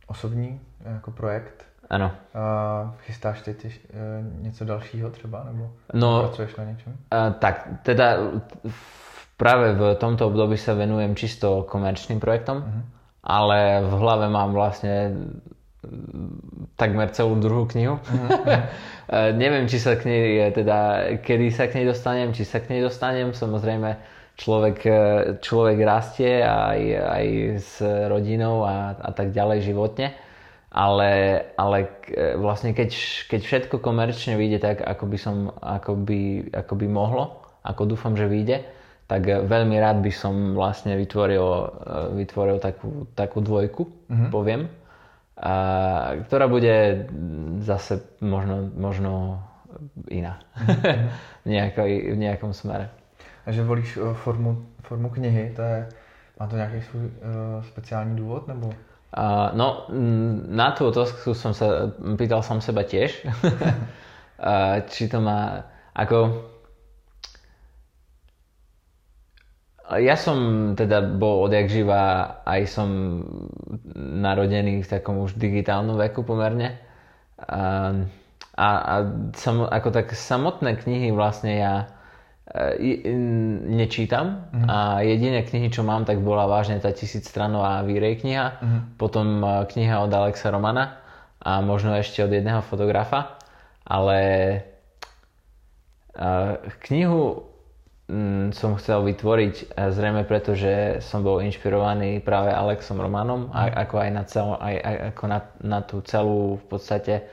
osobní 0.08 0.60
jako 0.86 1.12
projekt. 1.12 1.66
Ano. 1.90 2.12
Uh, 2.36 2.90
chystáš 3.06 3.42
teď 3.42 3.66
uh, 3.66 4.44
něco 4.44 4.66
dalšího 4.66 5.10
třeba, 5.10 5.44
nebo 5.44 5.70
no, 5.94 6.20
pracuješ 6.20 6.56
na 6.56 6.64
něčem? 6.64 6.94
Uh, 7.14 7.34
tak, 7.34 7.68
teda 7.84 8.18
práve 9.38 9.74
v 9.74 9.96
tomto 9.96 10.28
období 10.28 10.58
sa 10.58 10.74
venujem 10.74 11.16
čisto 11.16 11.68
komerčným 11.68 12.20
projektom, 12.20 12.64
uh-huh. 12.64 12.84
ale 13.24 13.84
v 13.84 13.94
hlave 14.00 14.32
mám 14.32 14.56
vlastne 14.56 15.12
takmer 16.80 17.12
celú 17.14 17.38
druhú 17.38 17.68
knihu. 17.70 18.00
Uh-huh. 19.06 19.38
Neviem, 19.38 19.70
či 19.70 19.78
sa 19.78 19.94
k 20.02 20.10
nej, 20.10 20.50
teda, 20.50 21.06
kedy 21.22 21.54
sa 21.54 21.70
k 21.70 21.78
nej 21.78 21.86
dostanem, 21.86 22.34
či 22.34 22.42
sa 22.42 22.58
k 22.58 22.74
nej 22.74 22.82
dostanem. 22.82 23.38
Samozrejme, 23.38 24.02
človek, 24.34 24.82
človek 25.46 25.78
rastie 25.86 26.42
aj, 26.42 26.82
aj 27.06 27.26
s 27.62 27.86
rodinou 28.10 28.66
a, 28.66 28.98
a 28.98 29.14
tak 29.14 29.30
ďalej 29.30 29.62
životne 29.62 30.25
ale, 30.76 31.40
ale 31.56 31.88
vlastne 32.36 32.76
keď, 32.76 32.92
keď 33.32 33.42
všetko 33.48 33.76
komerčne 33.80 34.36
vyjde 34.36 34.60
tak, 34.60 34.84
ako 34.84 35.08
by, 35.08 35.18
som, 35.18 35.36
ako 35.64 35.96
by, 35.96 36.52
ako 36.52 36.74
by 36.76 36.88
mohlo, 36.92 37.40
ako 37.64 37.96
dúfam, 37.96 38.20
že 38.20 38.28
vyjde, 38.28 38.68
tak 39.08 39.24
veľmi 39.24 39.80
rád 39.80 40.04
by 40.04 40.12
som 40.12 40.52
vlastne 40.52 41.00
vytvoril, 41.00 41.48
vytvoril 42.20 42.60
takú, 42.60 43.08
takú 43.16 43.40
dvojku, 43.40 43.88
mm-hmm. 43.88 44.30
poviem, 44.36 44.68
a, 45.40 45.56
ktorá 46.28 46.52
bude 46.52 47.08
zase 47.64 48.04
možno, 48.20 48.68
možno 48.76 49.40
iná 50.12 50.44
mm-hmm. 50.60 51.08
v, 51.46 51.48
nejakoj, 51.56 51.92
v 52.12 52.18
nejakom 52.20 52.52
smere. 52.52 52.92
A 53.48 53.56
že 53.56 53.64
volíš 53.64 53.96
formu, 54.26 54.60
formu 54.84 55.08
knihy, 55.08 55.56
to 55.56 55.62
je, 55.62 55.88
má 56.36 56.52
to 56.52 56.60
nejaký 56.60 56.82
svůj 56.82 57.06
uh, 57.06 57.12
speciální 57.64 58.16
důvod, 58.16 58.48
nebo? 58.48 58.74
Uh, 59.16 59.48
no, 59.56 59.88
na 60.52 60.76
tú 60.76 60.92
otázku 60.92 61.32
som 61.32 61.56
sa 61.56 61.88
pýtal 62.20 62.44
som 62.44 62.60
seba 62.60 62.84
tiež. 62.84 63.24
uh, 63.24 64.84
či 64.92 65.08
to 65.08 65.24
má, 65.24 65.64
ako... 65.96 66.52
Ja 70.04 70.18
som 70.18 70.74
teda 70.74 71.16
bol 71.16 71.46
odjak 71.46 71.70
živa, 71.70 72.42
aj 72.44 72.62
som 72.68 72.90
narodený 73.96 74.82
v 74.84 74.90
takom 74.90 75.24
už 75.24 75.40
digitálnom 75.40 75.96
veku 75.96 76.26
pomerne. 76.28 76.76
Uh, 77.40 78.04
a, 78.60 78.68
a 78.68 78.96
sam, 79.32 79.64
ako 79.64 79.96
tak 79.96 80.12
samotné 80.12 80.76
knihy 80.84 81.16
vlastne 81.16 81.56
ja 81.56 81.74
nečítam 83.68 84.48
uh-huh. 84.48 84.68
a 84.70 84.78
jediné 85.04 85.44
knihy, 85.44 85.68
čo 85.68 85.84
mám, 85.84 86.08
tak 86.08 86.24
bola 86.24 86.48
vážne 86.48 86.80
tá 86.80 86.96
tisícstranová 86.96 87.84
výrej 87.84 88.24
kniha, 88.24 88.46
uh-huh. 88.48 88.82
potom 88.96 89.44
e, 89.44 89.68
kniha 89.68 90.00
od 90.00 90.12
Alexa 90.16 90.56
Romana 90.56 91.04
a 91.44 91.60
možno 91.60 91.92
ešte 92.00 92.24
od 92.24 92.32
jedného 92.32 92.64
fotografa, 92.66 93.38
ale 93.86 94.18
uh, 96.18 96.58
knihu 96.90 97.46
um, 98.10 98.50
som 98.50 98.74
chcel 98.82 99.06
vytvoriť 99.06 99.78
uh, 99.78 99.94
zrejme 99.94 100.26
preto, 100.26 100.58
že 100.58 101.06
som 101.06 101.22
bol 101.22 101.46
inšpirovaný 101.46 102.18
práve 102.26 102.50
Alexom 102.50 102.98
Romanom, 102.98 103.54
a, 103.54 103.70
ako 103.86 103.96
aj 104.02 104.10
na, 104.10 104.24
cel, 104.26 104.58
aj, 104.58 104.76
ako 105.14 105.24
na, 105.30 105.40
na 105.62 105.80
tú 105.86 106.02
celú 106.02 106.58
v 106.58 106.66
podstate 106.66 107.30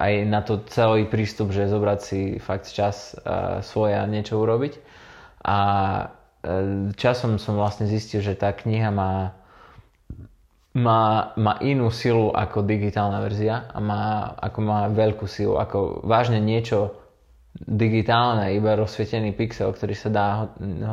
aj 0.00 0.12
na 0.24 0.40
to 0.40 0.64
celý 0.72 1.04
prístup, 1.04 1.52
že 1.52 1.68
zobrať 1.68 1.98
si 2.00 2.20
fakt 2.40 2.72
čas 2.72 3.12
uh, 3.12 3.60
svoje 3.60 3.92
a 3.92 4.08
niečo 4.08 4.40
urobiť. 4.40 4.80
A 5.44 5.58
uh, 6.08 6.92
časom 6.96 7.36
som 7.36 7.60
vlastne 7.60 7.84
zistil, 7.84 8.24
že 8.24 8.40
tá 8.40 8.56
kniha 8.56 8.88
má, 8.88 9.36
má, 10.72 11.36
má 11.36 11.60
inú 11.60 11.92
silu 11.92 12.32
ako 12.32 12.64
digitálna 12.64 13.20
verzia 13.20 13.68
a 13.68 13.78
má, 13.84 14.32
ako 14.40 14.58
má 14.64 14.88
veľkú 14.88 15.28
silu, 15.28 15.60
ako 15.60 16.00
vážne 16.08 16.40
niečo 16.40 16.96
digitálne, 17.54 18.56
iba 18.56 18.74
rozsvietený 18.74 19.36
pixel, 19.36 19.70
ktorý 19.70 19.94
sa 19.94 20.10
dá 20.10 20.26
ho, 20.34 20.44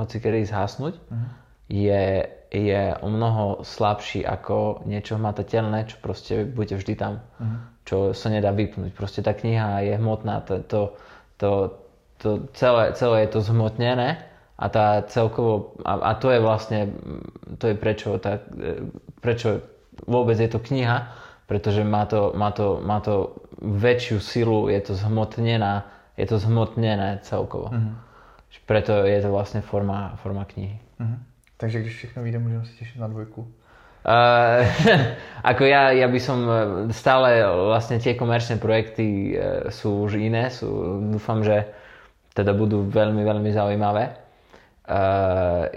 hoci 0.05 0.21
kedy 0.21 0.45
zhasnúť, 0.45 0.93
uh-huh. 0.93 1.29
je, 1.73 2.05
je 2.51 2.93
o 2.99 3.07
mnoho 3.07 3.63
slabší 3.63 4.27
ako 4.27 4.83
niečo 4.83 5.15
hmatateľné, 5.15 5.87
čo 5.87 5.97
proste 6.03 6.43
bude 6.43 6.75
vždy 6.75 6.93
tam. 6.99 7.23
Uh-huh 7.39 7.71
čo 7.85 8.13
sa 8.13 8.29
nedá 8.29 8.53
vypnúť. 8.53 8.93
Proste 8.93 9.25
tá 9.25 9.33
kniha 9.33 9.81
je 9.85 9.93
hmotná, 9.97 10.45
to, 10.45 10.61
to, 10.65 10.81
to, 11.37 11.49
to 12.21 12.29
celé, 12.53 12.93
celé 12.93 13.25
je 13.25 13.29
to 13.33 13.39
zhmotnené 13.41 14.21
a 14.61 14.65
tá 14.69 15.01
celkovo, 15.09 15.73
a, 15.81 15.97
a 15.97 16.11
to 16.15 16.29
je 16.29 16.39
vlastne, 16.39 16.79
to 17.57 17.73
je 17.73 17.75
prečo, 17.75 18.21
tá, 18.21 18.37
prečo 19.19 19.65
vôbec 20.05 20.37
je 20.37 20.49
to 20.49 20.61
kniha, 20.61 21.09
pretože 21.49 21.81
má 21.81 22.05
to, 22.05 22.31
má 22.37 22.53
to, 22.53 22.79
má 22.85 23.01
to 23.01 23.35
väčšiu 23.59 24.17
silu, 24.21 24.69
je 24.69 24.79
to 24.79 24.93
zhmotnená, 24.93 25.89
je 26.15 26.25
to 26.29 26.37
zhmotnené 26.37 27.19
celkovo. 27.25 27.73
Mm-hmm. 27.73 27.95
Preto 28.67 29.03
je 29.03 29.19
to 29.19 29.29
vlastne 29.31 29.59
forma, 29.65 30.15
forma 30.21 30.45
knihy. 30.45 30.77
Mm-hmm. 31.01 31.19
Takže 31.61 31.79
když 31.79 31.95
všechno 31.95 32.25
vyjde, 32.25 32.41
môžeme 32.41 32.65
sa 32.65 32.73
tešiť 32.73 32.97
na 32.97 33.05
dvojku. 33.05 33.45
Uh, 34.01 34.65
ako 35.53 35.61
ja, 35.69 35.93
ja 35.93 36.09
by 36.09 36.17
som 36.17 36.41
eh, 36.49 36.57
stále 36.89 37.45
vlastne 37.45 38.01
tie 38.01 38.17
komerčné 38.17 38.57
projekty 38.57 39.37
uh, 39.37 39.69
sú 39.69 40.09
už 40.09 40.17
iné, 40.17 40.49
sú, 40.49 40.65
dúfam, 41.13 41.45
že 41.45 41.69
teda 42.33 42.57
budú 42.57 42.81
veľmi, 42.89 43.21
veľmi 43.21 43.53
zaujímavé. 43.53 44.17
Uh, 44.89 45.69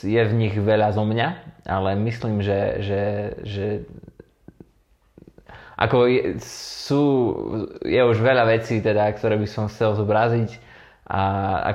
je 0.00 0.22
v 0.24 0.32
nich 0.32 0.56
veľa 0.56 0.96
zo 0.96 1.04
mňa, 1.04 1.28
ale 1.68 2.00
myslím, 2.00 2.40
že, 2.40 2.80
že, 2.80 3.02
že 3.44 3.66
ako 5.76 6.08
je, 6.08 6.40
sú, 6.40 7.02
je 7.84 8.00
už 8.00 8.24
veľa 8.24 8.48
vecí, 8.56 8.80
teda, 8.80 9.12
ktoré 9.12 9.36
by 9.36 9.44
som 9.44 9.68
chcel 9.68 9.92
zobraziť 10.00 10.69
a 11.10 11.22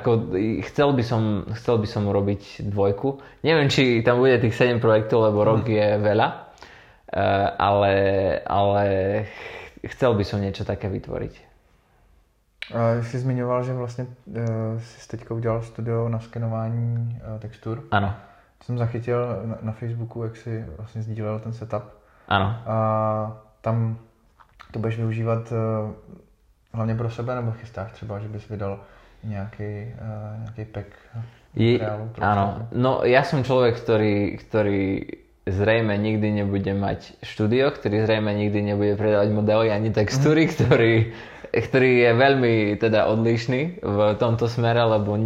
ako 0.00 0.32
chcel 0.64 0.96
by 0.96 1.04
som, 1.04 1.44
chcel 1.52 1.76
by 1.76 1.84
som 1.84 2.08
urobiť 2.08 2.64
dvojku. 2.72 3.20
Neviem, 3.44 3.68
či 3.68 4.00
tam 4.00 4.24
bude 4.24 4.40
tých 4.40 4.56
7 4.56 4.80
projektov, 4.80 5.28
lebo 5.28 5.44
rok 5.44 5.68
mm. 5.68 5.72
je 5.76 5.88
veľa. 6.00 6.28
ale, 7.58 7.94
ale 8.46 8.84
chcel 9.86 10.14
by 10.14 10.24
som 10.24 10.40
niečo 10.40 10.64
také 10.64 10.88
vytvoriť. 10.88 11.34
A 12.74 13.02
jsi 13.02 13.18
zmiňoval, 13.18 13.64
že 13.64 13.74
vlastně 13.74 14.06
uh, 14.26 14.36
jsi 14.78 15.08
teďka 15.08 15.34
udělal 15.34 15.62
studio 15.62 16.08
na 16.08 16.18
skenování 16.18 17.20
uh, 17.34 17.40
textur. 17.40 17.84
Ano. 17.90 18.14
Jsem 18.62 18.78
zachytil 18.78 19.42
na, 19.44 19.58
na 19.62 19.72
Facebooku, 19.72 20.22
jak 20.22 20.36
si 20.36 20.64
vlastně 20.76 21.02
sdílel 21.02 21.38
ten 21.38 21.52
setup. 21.52 21.82
Ano. 22.28 22.46
A 22.66 23.38
tam 23.60 23.98
to 24.72 24.78
budeš 24.78 24.96
využívat 24.96 25.52
uh, 25.52 25.90
hlavně 26.72 26.94
pro 26.94 27.10
sebe, 27.10 27.34
nebo 27.34 27.52
chystáš 27.52 27.92
třeba, 27.92 28.18
že 28.18 28.28
bys 28.28 28.48
vydal 28.48 28.80
nějaký, 29.24 29.94
uh, 30.00 30.42
nějaký 30.42 30.64
pack 30.72 30.90
Je, 31.56 31.80
áno, 32.20 32.68
no 32.76 33.00
ja 33.08 33.24
som 33.24 33.40
človek, 33.40 33.80
ktorý, 33.80 34.36
ktorý 34.44 35.08
zrejme 35.48 35.96
nikdy 35.96 36.44
nebude 36.44 36.68
mať 36.76 37.16
štúdio, 37.24 37.72
ktorý 37.72 38.04
zrejme 38.04 38.28
nikdy 38.28 38.60
nebude 38.60 38.98
predávať 39.00 39.32
modely 39.32 39.72
ani 39.72 39.88
textúry, 39.88 40.44
mm. 40.44 40.52
ktorý, 40.52 40.94
ktorý 41.56 41.90
je 42.04 42.10
veľmi 42.12 42.54
teda 42.76 43.08
odlišný 43.08 43.80
v 43.80 43.98
tomto 44.20 44.52
smere, 44.52 44.84
lebo 44.84 45.16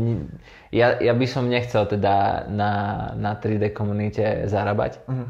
ja, 0.71 1.03
ja 1.03 1.13
by 1.19 1.27
som 1.27 1.51
nechcel 1.51 1.89
teda 1.91 2.47
na, 2.47 2.73
na 3.19 3.35
3D 3.35 3.75
komunite 3.75 4.47
zarábať. 4.47 5.03
Mm. 5.11 5.27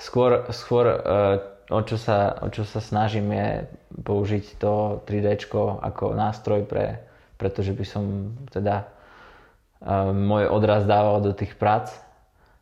Skôr, 0.00 0.50
skôr 0.50 0.88
uh, 0.88 1.38
o, 1.70 1.80
čo 1.86 1.94
sa, 1.94 2.42
o 2.42 2.50
čo 2.50 2.66
sa 2.66 2.82
snažím 2.82 3.30
je 3.30 3.70
použiť 4.02 4.58
to 4.58 5.04
3D 5.06 5.46
ako 5.84 6.16
nástroj 6.18 6.66
pre, 6.66 7.09
pretože 7.40 7.72
by 7.72 7.84
som 7.88 8.04
teda 8.52 8.84
môj 10.12 10.52
odraz 10.52 10.84
dával 10.84 11.24
do 11.24 11.32
tých 11.32 11.56
prác. 11.56 11.88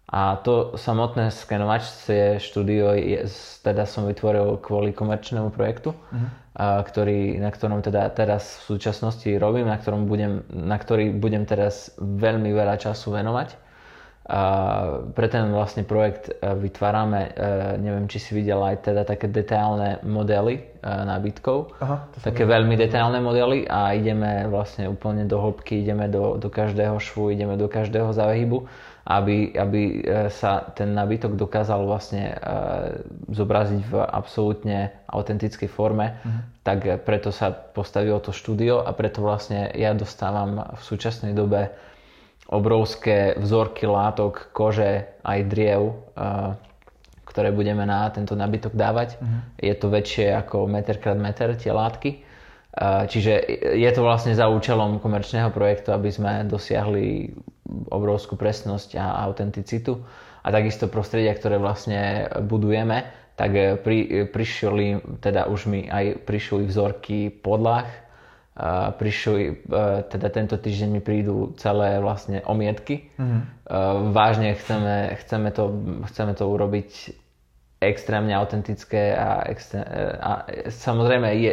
A 0.08 0.40
to 0.40 0.72
samotné 0.80 1.28
skenovačcie 1.28 2.40
štúdio 2.40 2.96
je, 2.96 3.28
teda 3.60 3.84
som 3.84 4.08
vytvoril 4.08 4.56
kvôli 4.56 4.96
komerčnému 4.96 5.52
projektu, 5.52 5.92
uh-huh. 5.92 6.28
a, 6.56 6.80
ktorý, 6.80 7.36
na 7.36 7.52
ktorom 7.52 7.84
teda 7.84 8.08
teraz 8.16 8.56
v 8.64 8.72
súčasnosti 8.72 9.28
robím, 9.36 9.68
na, 9.68 9.76
ktorom 9.76 10.08
budem, 10.08 10.48
na 10.48 10.80
ktorý 10.80 11.12
budem 11.12 11.44
teraz 11.44 11.92
veľmi 12.00 12.56
veľa 12.56 12.80
času 12.80 13.20
venovať. 13.20 13.67
Pre 15.08 15.26
ten 15.32 15.48
vlastne 15.56 15.88
projekt 15.88 16.28
e, 16.28 16.52
vytvárame, 16.52 17.32
e, 17.32 17.80
neviem, 17.80 18.04
či 18.12 18.20
si 18.20 18.36
videl 18.36 18.60
aj 18.60 18.84
teda 18.84 19.08
také 19.08 19.24
detailné 19.24 20.04
modely 20.04 20.60
e, 20.60 20.62
nábytkov, 20.84 21.72
Aha, 21.80 22.12
také 22.20 22.44
veľmi 22.44 22.76
detailné 22.76 23.24
modely 23.24 23.64
a 23.64 23.96
ideme 23.96 24.44
vlastne 24.52 24.84
úplne 24.84 25.24
do 25.24 25.40
hĺbky, 25.40 25.80
ideme 25.80 26.12
do, 26.12 26.36
do 26.36 26.52
každého 26.52 27.00
švu, 27.00 27.32
ideme 27.32 27.56
do 27.56 27.72
každého 27.72 28.12
záhybu, 28.12 28.68
aby, 29.08 29.56
aby 29.56 30.04
sa 30.28 30.60
ten 30.76 30.92
nábytok 30.92 31.32
dokázal 31.32 31.88
vlastne 31.88 32.36
zobraziť 33.32 33.80
v 33.88 33.94
absolútne 34.04 34.92
autentickej 35.08 35.72
forme, 35.72 36.20
uh-huh. 36.20 36.44
tak 36.60 36.84
preto 37.08 37.32
sa 37.32 37.48
postavilo 37.48 38.20
to 38.20 38.36
štúdio 38.36 38.84
a 38.84 38.92
preto 38.92 39.24
vlastne 39.24 39.72
ja 39.72 39.96
dostávam 39.96 40.76
v 40.76 40.82
súčasnej 40.84 41.32
dobe 41.32 41.72
obrovské 42.48 43.36
vzorky 43.36 43.84
látok, 43.84 44.48
kože, 44.56 45.20
aj 45.20 45.38
driev, 45.52 46.00
ktoré 47.28 47.52
budeme 47.52 47.84
na 47.84 48.08
tento 48.08 48.32
nabytok 48.32 48.72
dávať. 48.72 49.20
Uh-huh. 49.20 49.40
Je 49.60 49.74
to 49.76 49.92
väčšie 49.92 50.32
ako 50.32 50.64
meter 50.64 50.96
krát 50.96 51.20
meter 51.20 51.52
tie 51.60 51.70
látky. 51.70 52.24
Čiže 53.08 53.32
je 53.74 53.90
to 53.92 54.00
vlastne 54.00 54.32
za 54.32 54.48
účelom 54.48 55.02
komerčného 55.02 55.52
projektu, 55.52 55.92
aby 55.92 56.08
sme 56.08 56.46
dosiahli 56.48 57.36
obrovskú 57.92 58.38
presnosť 58.38 58.96
a 58.96 59.28
autenticitu. 59.28 60.00
A 60.40 60.48
takisto 60.48 60.88
prostredia, 60.88 61.34
ktoré 61.36 61.60
vlastne 61.60 62.30
budujeme, 62.48 63.04
tak 63.36 63.82
pri, 63.84 64.30
prišli, 64.30 65.18
teda 65.20 65.50
už 65.52 65.68
mi 65.68 65.84
aj 65.90 66.24
prišli 66.24 66.64
vzorky 66.64 67.28
podlah, 67.28 67.86
prišli, 68.98 69.62
teda 70.10 70.28
tento 70.34 70.58
týždeň 70.58 70.88
mi 70.90 71.02
prídu 71.02 71.54
celé 71.62 72.02
vlastne 72.02 72.42
omietky. 72.42 73.06
Mm-hmm. 73.14 73.42
Vážne 74.10 74.58
chceme, 74.58 75.14
chceme, 75.22 75.48
to, 75.54 75.70
chceme 76.10 76.34
to 76.34 76.44
urobiť 76.50 76.90
extrémne 77.78 78.34
autentické 78.34 79.14
a, 79.14 79.46
extré, 79.46 79.86
a 80.18 80.50
samozrejme 80.66 81.28
je, 81.38 81.52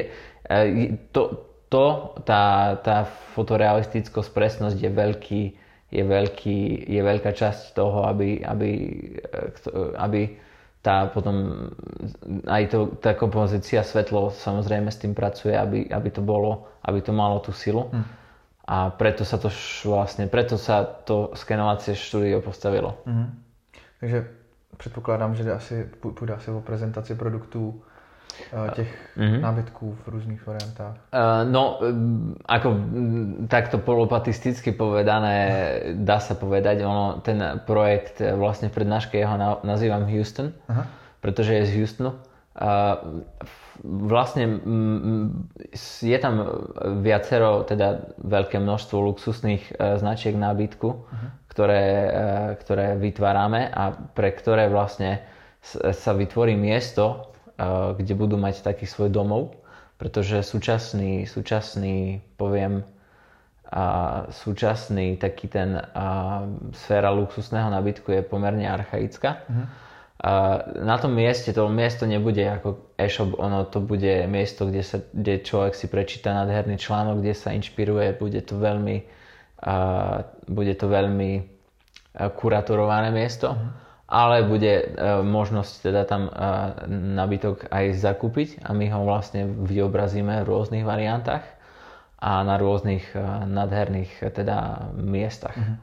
to, 1.13 1.21
to 1.69 1.85
tá, 2.25 2.73
tá 2.81 3.05
fotorealistickosť, 3.37 4.29
presnosť 4.33 4.77
je 4.81 4.89
veľký, 4.89 5.43
je, 5.93 6.03
veľký, 6.03 6.59
je 6.89 7.01
veľká 7.05 7.29
časť 7.29 7.77
toho, 7.77 8.09
aby, 8.09 8.41
aby, 8.41 8.71
aby 10.01 10.21
tá 10.85 11.09
potom 11.09 11.69
aj 12.45 12.63
to, 12.69 12.79
tá 13.01 13.17
kompozícia 13.17 13.81
svetlo 13.81 14.29
samozrejme 14.29 14.93
s 14.93 15.01
tým 15.01 15.17
pracuje, 15.17 15.57
aby, 15.57 15.89
aby 15.89 16.09
to 16.13 16.21
bolo, 16.21 16.69
aby 16.85 17.01
to 17.01 17.11
malo 17.13 17.41
tú 17.41 17.51
silu. 17.51 17.89
Hmm. 17.89 18.05
A 18.65 18.89
preto 18.89 19.25
sa 19.25 19.37
to 19.37 19.49
vlastne, 19.85 20.25
preto 20.25 20.57
sa 20.57 20.85
to 20.85 21.33
skenovacie 21.37 21.93
štúdio 21.93 22.41
postavilo. 22.41 22.97
Hmm. 23.05 23.41
Takže 23.99 24.27
předpokládám, 24.77 25.35
že 25.35 25.53
asi, 25.53 25.89
půjde 26.01 26.33
asi 26.33 26.51
o 26.51 26.61
prezentaci 26.61 27.15
produktů 27.15 27.81
Eh, 28.53 28.71
těch 28.75 28.91
mm-hmm. 29.17 29.41
nábytků 29.41 29.97
v 30.03 30.07
různých 30.07 30.47
variantách? 30.47 30.95
Uh, 31.13 31.51
no, 31.51 31.79
eh, 31.81 31.93
ako 32.45 32.69
takto 33.47 33.77
polopatisticky 33.77 34.71
povedané, 34.75 35.37
dá 36.03 36.19
sa 36.19 36.35
povedať, 36.35 36.83
ono, 36.83 37.23
ten 37.23 37.63
projekt 37.63 38.19
vlastne 38.19 38.67
v 38.67 38.75
prednáške 38.75 39.15
jeho 39.15 39.35
nazývam 39.63 40.03
Houston, 40.03 40.51
Aha. 40.67 40.83
pretože 41.23 41.55
je 41.55 41.63
z 41.65 41.71
Houstonu. 41.79 42.11
Vlastne 43.83 44.43
je 45.99 46.17
tam 46.23 46.35
viacero, 47.03 47.67
teda 47.67 48.15
veľké 48.23 48.63
množstvo 48.63 48.95
luxusných 49.11 49.75
značiek 49.75 50.31
nábytku, 50.31 50.87
uh-huh. 50.87 51.29
ktoré, 51.51 51.83
ktoré 52.63 52.95
vytvárame 52.95 53.67
a 53.67 53.91
pre 53.91 54.31
ktoré 54.31 54.71
vlastne 54.71 55.19
sa 55.91 56.11
vytvorí 56.15 56.55
miesto, 56.55 57.35
kde 57.99 58.13
budú 58.15 58.39
mať 58.39 58.63
taký 58.63 58.87
svoj 58.87 59.11
domov, 59.11 59.59
pretože 59.99 60.39
súčasný, 60.39 61.27
súčasný 61.27 62.23
poviem, 62.39 62.87
a 63.65 63.85
súčasný 64.29 65.17
taký 65.17 65.49
ten 65.49 65.75
a, 65.75 66.45
sféra 66.77 67.09
luxusného 67.11 67.67
nabytku 67.73 68.13
je 68.13 68.21
pomerne 68.21 68.63
archaická. 68.69 69.43
Uh-huh. 69.43 69.65
Na 70.79 70.95
tom 70.97 71.11
mieste, 71.11 71.51
to 71.51 71.67
miesto 71.67 72.07
nebude 72.07 72.39
ako 72.47 72.95
e-shop, 72.95 73.35
ono 73.35 73.67
to 73.67 73.83
bude 73.83 74.25
miesto, 74.31 74.63
kde, 74.65 74.81
sa, 74.81 75.03
kde 75.11 75.43
človek 75.43 75.75
si 75.75 75.91
prečíta 75.91 76.31
nádherný 76.31 76.79
článok, 76.79 77.19
kde 77.19 77.35
sa 77.35 77.51
inšpiruje, 77.51 78.15
bude 78.15 78.39
to 78.41 78.55
veľmi, 78.55 79.03
a, 79.59 79.75
bude 80.47 80.73
to 80.79 80.87
veľmi 80.87 81.31
kuratorované 82.15 83.11
miesto. 83.11 83.53
Uh-huh 83.53 83.85
ale 84.05 84.45
bude 84.45 84.73
e, 84.73 84.85
možnosť 85.25 85.73
teda 85.81 86.05
tam 86.05 86.29
e, 86.29 86.31
nabytok 87.17 87.73
aj 87.73 87.97
zakúpiť 87.97 88.61
a 88.61 88.73
my 88.77 88.85
ho 88.93 89.01
vlastne 89.01 89.49
vyobrazíme 89.49 90.45
v 90.45 90.49
rôznych 90.49 90.85
variantách 90.85 91.41
a 92.21 92.45
na 92.45 92.61
rôznych 92.61 93.01
e, 93.17 93.19
nádherných 93.49 94.29
teda 94.29 94.89
miestach. 94.93 95.57
Mm-hmm. 95.57 95.77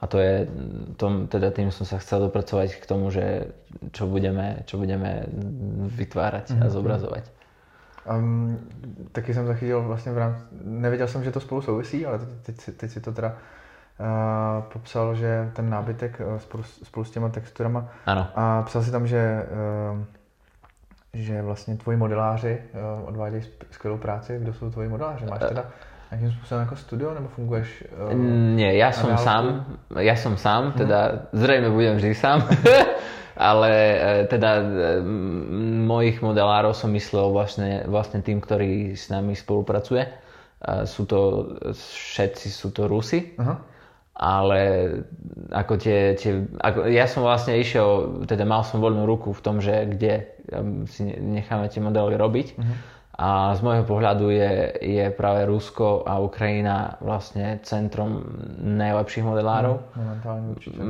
A 0.00 0.06
to 0.06 0.18
je, 0.18 0.48
tom, 0.96 1.28
teda 1.28 1.52
tým 1.52 1.68
som 1.68 1.84
sa 1.84 2.00
chcel 2.00 2.24
dopracovať 2.24 2.80
k 2.80 2.84
tomu, 2.88 3.12
že 3.12 3.52
čo 3.92 4.08
budeme, 4.08 4.64
čo 4.64 4.80
budeme 4.80 5.28
vytvárať 5.92 6.56
mm-hmm. 6.56 6.62
a 6.62 6.66
mhm. 6.66 6.72
zobrazovať. 6.72 7.24
Um, 8.08 8.58
taky 9.12 9.34
jsem 9.34 9.46
zachytil 9.46 9.82
vlastně 9.82 10.12
v 10.12 10.18
rámci, 10.18 10.42
nevěděl 10.64 11.08
jsem, 11.08 11.24
že 11.24 11.30
to 11.30 11.40
spolu 11.40 11.62
souvisí, 11.62 12.06
ale 12.06 12.18
teď, 12.18 12.28
teď, 12.42 12.76
teď 12.76 12.90
si 12.90 13.00
to 13.00 13.12
teda 13.12 13.28
uh, 13.28 14.62
popsal, 14.72 15.14
že 15.14 15.50
ten 15.52 15.70
nábytek 15.70 16.20
uh, 16.20 16.38
spolu, 16.38 16.62
spolu 16.62 17.04
s 17.04 17.10
těma 17.10 17.28
texturama. 17.28 17.88
Ano. 18.06 18.28
A 18.34 18.62
psal 18.62 18.82
si 18.82 18.90
tam, 18.90 19.06
že, 19.06 19.46
uh, 19.92 20.04
že 21.12 21.42
vlastně 21.42 21.76
tvoji 21.76 21.96
modeláři 21.96 22.62
uh, 22.72 23.08
odvádějí 23.08 23.42
skvělou 23.70 23.98
práci. 23.98 24.38
Kdo 24.38 24.52
jsou 24.54 24.70
tvoji 24.70 24.88
modeláři? 24.88 25.26
Máš 25.26 25.40
teda 25.48 25.64
nějakým 26.10 26.30
způsobem 26.32 26.62
jako 26.62 26.76
studio, 26.76 27.14
nebo 27.14 27.28
funguješ? 27.28 27.84
Uh, 28.08 28.14
Nie, 28.56 28.74
ja 28.76 28.92
som 28.92 29.14
sám, 29.16 29.64
ja 29.94 30.16
som 30.16 30.36
sám, 30.36 30.64
mhm. 30.64 30.72
teda 30.78 30.98
hmm. 31.06 31.18
zrejme 31.32 31.68
budem 31.70 31.96
vždy 31.96 32.14
sám. 32.14 32.38
ale 33.40 33.72
teda 34.28 34.60
mojich 35.86 36.20
modelárov 36.20 36.76
som 36.76 36.92
myslel 36.92 37.32
vlastne, 37.32 37.88
vlastne 37.88 38.20
tým, 38.20 38.36
ktorý 38.36 38.92
s 38.92 39.08
nami 39.08 39.32
spolupracuje. 39.32 40.04
Sú 40.84 41.08
to 41.08 41.48
všetci, 41.80 42.52
sú 42.52 42.68
to 42.68 42.84
Rusy. 42.84 43.32
Uh-huh 43.40 43.56
ale 44.20 44.60
ako 45.48 45.80
tie, 45.80 46.12
tie 46.12 46.44
ako, 46.60 46.92
ja 46.92 47.08
som 47.08 47.24
vlastne 47.24 47.56
išiel, 47.56 48.20
teda 48.28 48.44
mal 48.44 48.60
som 48.68 48.84
voľnú 48.84 49.08
ruku 49.08 49.32
v 49.32 49.40
tom, 49.40 49.64
že 49.64 49.88
kde 49.88 50.28
si 50.92 51.08
necháme 51.08 51.72
tie 51.72 51.80
modely 51.80 52.20
robiť. 52.20 52.46
Uh-huh. 52.52 52.76
A 53.20 53.52
z 53.52 53.60
môjho 53.60 53.84
pohľadu 53.84 54.32
je, 54.32 54.80
je 54.80 55.06
práve 55.12 55.44
Rusko 55.44 56.08
a 56.08 56.24
Ukrajina 56.24 56.96
vlastne 57.04 57.60
centrom 57.60 58.24
najlepších 58.64 59.20
modelárov 59.20 59.76
uh-huh. 59.76 60.80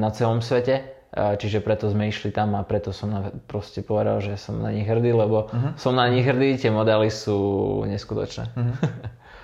na 0.00 0.08
celom 0.08 0.40
svete. 0.40 0.80
čiže 1.12 1.60
preto 1.60 1.92
sme 1.92 2.08
išli 2.08 2.32
tam 2.32 2.56
a 2.56 2.64
preto 2.64 2.88
som 2.88 3.12
na, 3.12 3.28
proste 3.44 3.84
povedal, 3.84 4.24
že 4.24 4.40
som 4.40 4.64
na 4.64 4.72
nich 4.72 4.88
hrdý, 4.88 5.12
lebo 5.12 5.52
uh-huh. 5.52 5.76
som 5.76 5.92
na 5.92 6.08
nich 6.08 6.24
hrdý, 6.24 6.56
tie 6.56 6.72
modely 6.72 7.12
sú 7.12 7.36
neskutočné. 7.84 8.48
Uh-huh. 8.56 8.76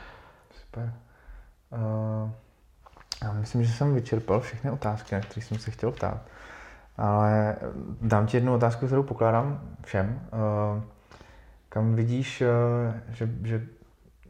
Super. 0.65 0.97
Uh, 1.77 2.25
já 3.21 3.33
myslím, 3.33 3.65
že 3.65 3.73
jsem 3.73 3.95
vyčerpal 3.95 4.41
všechny 4.41 4.71
otázky, 4.71 5.15
na 5.15 5.21
které 5.21 5.45
jsem 5.45 5.59
se 5.59 5.71
chtěl 5.71 5.93
ptát. 5.93 6.25
Ale 6.97 7.57
dám 8.01 8.27
ti 8.27 8.37
jednu 8.37 8.55
otázku, 8.55 8.87
kterou 8.87 9.03
pokládám 9.03 9.61
všem. 9.85 10.21
Uh, 10.33 10.83
kam 11.71 11.95
vidíš, 11.95 12.41
uh, 12.41 12.95
že, 13.09 13.29
že 13.43 13.67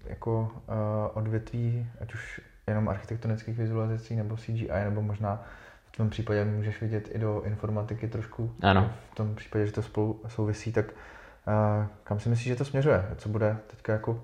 jako 0.04 0.52
uh, 0.52 0.74
odvětví, 1.14 1.86
ať 2.00 2.14
už 2.14 2.40
jenom 2.66 2.88
architektonických 2.88 3.58
vizualizací 3.58 4.16
nebo 4.16 4.36
CGI, 4.36 4.84
nebo 4.84 5.02
možná 5.02 5.44
v 5.92 5.96
tom 5.96 6.10
případě 6.10 6.44
můžeš 6.44 6.80
vidět 6.80 7.08
i 7.12 7.18
do 7.18 7.42
informatiky 7.42 8.08
trošku. 8.08 8.54
Ano. 8.62 8.92
V 9.12 9.14
tom 9.14 9.34
případě, 9.34 9.66
že 9.66 9.72
to 9.72 9.82
spolu 9.82 10.20
souvisí, 10.28 10.72
tak 10.72 10.86
uh, 10.86 11.86
kam 12.04 12.20
si 12.20 12.28
myslíš, 12.28 12.46
že 12.46 12.56
to 12.56 12.64
směřuje? 12.64 13.04
Co 13.16 13.28
bude 13.28 13.56
teďka 13.66 13.92
jako 13.92 14.14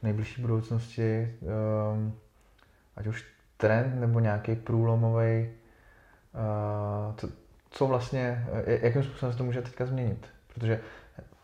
v 0.00 0.02
nejbližší 0.02 0.42
budoucnosti, 0.42 1.34
ať 2.96 3.06
už 3.06 3.24
trend 3.56 4.00
nebo 4.00 4.20
nějaký 4.20 4.56
průlomový, 4.56 5.48
co, 7.16 7.28
co 7.70 7.86
vlastně, 7.86 8.46
jakým 8.66 9.02
způsobem 9.02 9.32
se 9.32 9.38
to 9.38 9.44
může 9.44 9.62
teďka 9.62 9.86
změnit? 9.86 10.26
Protože 10.54 10.80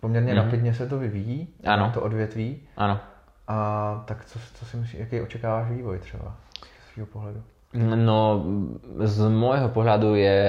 poměrně 0.02 0.32
mm-hmm. 0.32 0.44
rapidně 0.44 0.74
se 0.74 0.86
to 0.86 0.98
vyvíjí, 0.98 1.48
ano. 1.64 1.90
to 1.94 2.02
odvětví. 2.02 2.60
Ano. 2.76 3.00
A 3.48 3.56
tak 4.06 4.24
co, 4.24 4.38
co 4.54 4.64
si 4.64 4.76
myslíš, 4.76 5.00
jaký 5.00 5.20
očekáváš 5.20 5.70
vývoj 5.70 5.98
třeba 5.98 6.34
z 6.90 6.94
svého 6.94 7.06
pohledu? 7.06 7.42
No, 7.72 8.44
z 9.00 9.32
môjho 9.32 9.72
pohľadu 9.72 10.12
je, 10.12 10.40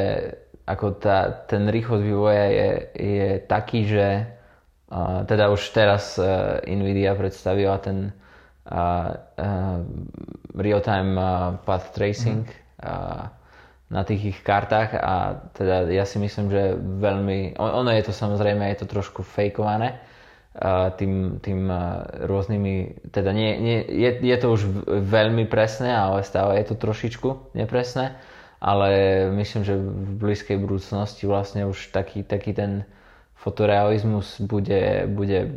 ako 0.68 1.00
tá, 1.00 1.32
ten 1.48 1.72
rýchlosť 1.72 2.04
vývoja 2.04 2.46
je, 2.52 2.72
je 3.00 3.30
taký, 3.48 3.88
že 3.88 4.28
uh, 4.92 5.24
teda 5.24 5.48
už 5.48 5.72
teraz 5.72 6.20
uh, 6.20 6.60
Nvidia 6.68 7.16
predstavila 7.16 7.80
ten 7.80 8.12
uh, 8.12 9.16
uh, 9.40 9.80
real-time 10.52 11.16
uh, 11.16 11.56
path 11.64 11.96
tracing 11.96 12.44
mm. 12.44 12.84
uh, 12.84 13.32
na 13.94 14.02
tých 14.02 14.22
ich 14.34 14.40
kartách 14.42 14.98
a 14.98 15.46
teda 15.54 15.86
ja 15.94 16.02
si 16.10 16.18
myslím, 16.18 16.50
že 16.50 16.74
veľmi, 16.82 17.62
ono 17.62 17.94
je 17.94 18.04
to 18.10 18.14
samozrejme, 18.14 18.66
je 18.74 18.82
to 18.82 18.88
trošku 18.90 19.22
fejkované, 19.22 20.02
tým, 20.98 21.42
tým 21.42 21.70
rôznymi, 22.30 23.06
teda 23.10 23.34
nie, 23.34 23.58
nie, 23.58 23.78
je, 23.86 24.10
je 24.22 24.38
to 24.38 24.48
už 24.54 24.62
veľmi 24.86 25.50
presné, 25.50 25.94
ale 25.94 26.22
stále 26.26 26.58
je 26.62 26.74
to 26.74 26.76
trošičku 26.78 27.58
nepresné, 27.58 28.18
ale 28.62 28.90
myslím, 29.34 29.62
že 29.66 29.78
v 29.78 30.10
blízkej 30.22 30.58
budúcnosti 30.62 31.26
vlastne 31.26 31.66
už 31.66 31.90
taký, 31.90 32.22
taký 32.22 32.54
ten 32.54 32.86
fotorealizmus 33.34 34.40
bude, 34.40 35.10
bude 35.10 35.52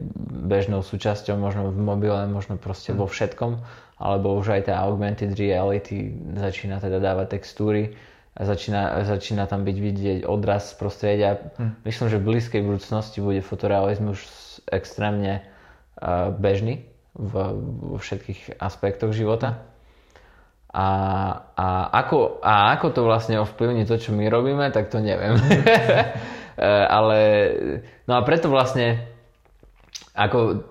bežnou 0.48 0.82
súčasťou 0.82 1.38
možno 1.38 1.70
v 1.70 1.78
mobile, 1.78 2.26
možno 2.26 2.58
proste 2.58 2.96
vo 2.96 3.06
mm. 3.06 3.12
všetkom, 3.12 3.52
alebo 4.00 4.34
už 4.36 4.58
aj 4.58 4.72
tá 4.72 4.80
augmented 4.80 5.36
reality 5.36 6.12
začína 6.34 6.82
teda 6.82 6.98
dávať 6.98 7.38
textúry 7.38 7.94
začína, 8.36 9.04
začína 9.08 9.48
tam 9.48 9.64
byť 9.64 9.76
vidieť 9.80 10.18
odraz 10.28 10.72
z 10.72 10.74
prostredia. 10.76 11.40
Hmm. 11.56 11.78
Myslím, 11.88 12.12
že 12.12 12.20
v 12.20 12.28
blízkej 12.28 12.60
budúcnosti 12.60 13.24
bude 13.24 13.40
fotorealizmus 13.40 14.20
extrémne 14.68 15.40
uh, 15.96 16.28
bežný 16.36 16.84
vo 17.16 17.96
všetkých 17.96 18.60
aspektoch 18.60 19.16
života. 19.16 19.64
A, 20.76 20.88
a, 21.56 21.88
ako, 21.88 22.44
a 22.44 22.76
ako 22.76 22.86
to 22.92 23.00
vlastne 23.08 23.40
ovplyvní 23.40 23.88
to, 23.88 23.96
čo 23.96 24.12
my 24.12 24.28
robíme, 24.28 24.68
tak 24.68 24.92
to 24.92 25.00
neviem. 25.00 25.40
Ale, 26.96 27.20
no 28.04 28.12
a 28.16 28.20
preto 28.20 28.52
vlastne 28.52 29.08
ako 30.12 30.68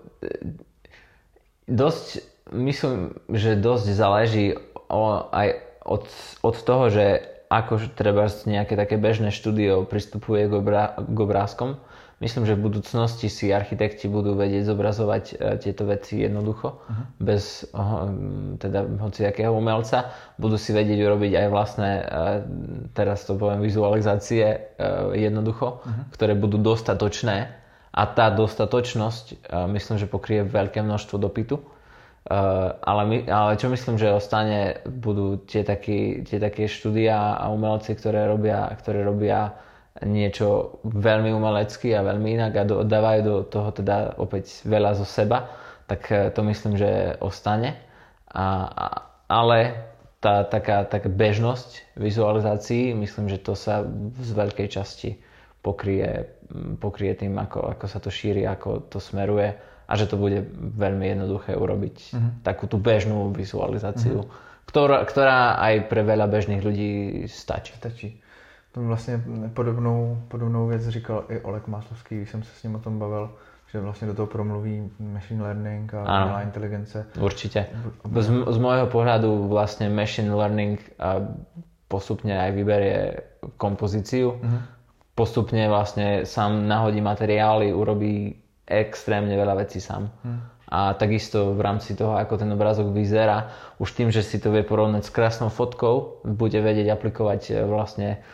dosť, 1.65 2.05
myslím, 2.53 3.17
že 3.33 3.57
dosť 3.57 3.85
záleží 3.93 4.53
o, 4.89 5.25
aj 5.33 5.47
od, 5.85 6.05
od 6.45 6.55
toho, 6.61 6.93
že 6.93 7.34
ako 7.49 7.93
treba 7.93 8.25
nejaké 8.47 8.73
také 8.73 8.97
bežné 8.97 9.29
štúdio 9.29 9.85
pristupuje 9.85 10.49
k, 10.49 10.53
obrá, 10.53 10.97
k 10.97 11.17
obrázkom 11.17 11.77
Myslím, 12.23 12.47
že 12.47 12.55
v 12.55 12.71
budúcnosti 12.71 13.27
si 13.27 13.51
architekti 13.51 14.07
budú 14.07 14.39
vedieť 14.39 14.71
zobrazovať 14.71 15.23
e, 15.29 15.33
tieto 15.59 15.83
veci 15.83 16.23
jednoducho, 16.23 16.79
uh-huh. 16.79 17.05
bez 17.19 17.67
teda 18.55 18.87
hociakého 19.03 19.51
umelca. 19.51 20.15
Budú 20.39 20.55
si 20.55 20.71
vedieť 20.71 20.95
urobiť 20.95 21.31
aj 21.35 21.47
vlastné, 21.51 21.91
e, 21.91 22.03
teraz 22.95 23.27
to 23.27 23.35
poviem, 23.35 23.59
vizualizácie 23.59 24.47
e, 24.47 24.57
jednoducho, 25.27 25.83
uh-huh. 25.83 26.07
ktoré 26.15 26.39
budú 26.39 26.55
dostatočné. 26.55 27.51
A 27.95 28.03
tá 28.11 28.27
dostatočnosť, 28.27 29.55
myslím, 29.71 29.95
že 29.95 30.11
pokrie 30.11 30.43
veľké 30.43 30.83
množstvo 30.83 31.15
dopytu. 31.15 31.63
Ale, 32.81 33.01
my, 33.05 33.17
ale 33.29 33.53
čo 33.61 33.69
myslím, 33.69 34.01
že 34.01 34.09
ostane, 34.09 34.81
budú 34.81 35.37
tie, 35.45 35.61
taký, 35.61 36.25
tie 36.25 36.41
také 36.41 36.65
štúdia 36.65 37.37
a 37.37 37.53
umelci, 37.53 37.93
ktoré 37.93 38.25
robia, 38.25 38.65
ktoré 38.81 39.05
robia 39.05 39.53
niečo 40.03 40.81
veľmi 40.83 41.31
umelecky 41.31 41.93
a 41.95 42.03
veľmi 42.03 42.35
inak 42.35 42.53
a 42.57 42.63
do, 42.67 42.75
dávajú 42.83 43.21
do 43.23 43.35
toho 43.47 43.69
teda 43.71 44.17
opäť 44.19 44.65
veľa 44.67 44.97
zo 44.97 45.07
seba, 45.07 45.53
tak 45.85 46.01
eh, 46.11 46.33
to 46.33 46.41
myslím, 46.43 46.75
že 46.75 47.15
ostane. 47.21 47.77
A, 48.27 48.67
a, 48.67 48.85
ale 49.29 49.85
tá 50.19 50.43
taká, 50.43 50.83
taká 50.89 51.07
bežnosť 51.07 51.95
vizualizácií, 51.95 52.91
myslím, 52.97 53.29
že 53.29 53.37
to 53.37 53.53
sa 53.53 53.85
z 54.17 54.31
veľkej 54.33 54.67
časti 54.67 55.21
pokrie, 55.61 56.25
mm, 56.49 56.81
pokrie 56.81 57.13
tým, 57.13 57.37
ako, 57.37 57.69
ako 57.69 57.85
sa 57.85 58.01
to 58.01 58.09
šíri, 58.09 58.43
ako 58.49 58.89
to 58.89 58.97
smeruje 58.97 59.53
a 59.87 59.93
že 59.95 60.05
to 60.09 60.17
bude 60.17 60.45
veľmi 60.57 61.05
jednoduché 61.07 61.55
urobiť 61.55 61.95
mm-hmm. 62.13 62.31
takú 62.41 62.67
tú 62.67 62.81
bežnú 62.81 63.29
vizualizáciu, 63.31 64.25
mm-hmm. 64.25 64.65
ktorá, 64.65 65.05
ktorá 65.05 65.39
aj 65.61 65.87
pre 65.89 66.01
veľa 66.01 66.25
bežných 66.27 66.61
ľudí 66.65 66.91
stačí. 67.29 67.73
Stačí. 67.77 68.09
To 68.75 68.81
vlastně 68.81 69.23
podobnou, 69.53 70.17
podobnou 70.27 70.67
věc 70.67 70.87
říkal 70.87 71.23
i 71.29 71.39
Oleg 71.39 71.67
Maslovský, 71.67 72.15
když 72.17 72.29
jsem 72.29 72.43
se 72.43 72.49
s 72.59 72.63
ním 72.63 72.75
o 72.75 72.79
tom 72.79 72.99
bavil, 72.99 73.29
že 73.71 73.79
vlastně 73.79 74.07
do 74.07 74.13
toho 74.13 74.27
promluví 74.27 74.91
machine 74.99 75.43
learning 75.43 75.93
a 75.93 76.01
umelá 76.01 76.41
inteligence. 76.41 77.05
Určite. 77.19 77.65
Z, 78.03 78.27
z 78.27 78.57
môjho 78.59 78.87
pohľadu 78.91 79.47
vlastne 79.47 79.89
machine 79.89 80.31
learning 80.35 80.79
postupne 81.87 82.35
aj 82.35 82.51
vyberie 82.51 83.23
kompozíciu. 83.57 84.35
Mm-hmm. 84.35 84.61
Postupne 85.15 85.63
vlastne 85.71 86.27
sám 86.27 86.67
nahodí 86.67 86.99
materiály, 87.01 87.71
urobí 87.71 88.35
extrémne 88.65 89.33
veľa 89.37 89.65
vecí 89.65 89.77
sám. 89.81 90.09
Mm. 90.25 90.41
A 90.65 90.97
takisto 90.97 91.53
v 91.53 91.61
rámci 91.61 91.93
toho, 91.93 92.17
ako 92.17 92.41
ten 92.41 92.49
obrázok 92.49 92.89
vyzerá, 92.89 93.53
už 93.77 93.93
tým, 93.93 94.09
že 94.09 94.25
si 94.25 94.41
to 94.41 94.49
vie 94.49 94.65
porovnať 94.65 95.05
s 95.05 95.13
krásnou 95.13 95.53
fotkou, 95.53 96.25
bude 96.25 96.57
vedieť 96.57 96.89
aplikovať 96.89 97.41
e, 97.49 97.53
vlastne 97.69 98.25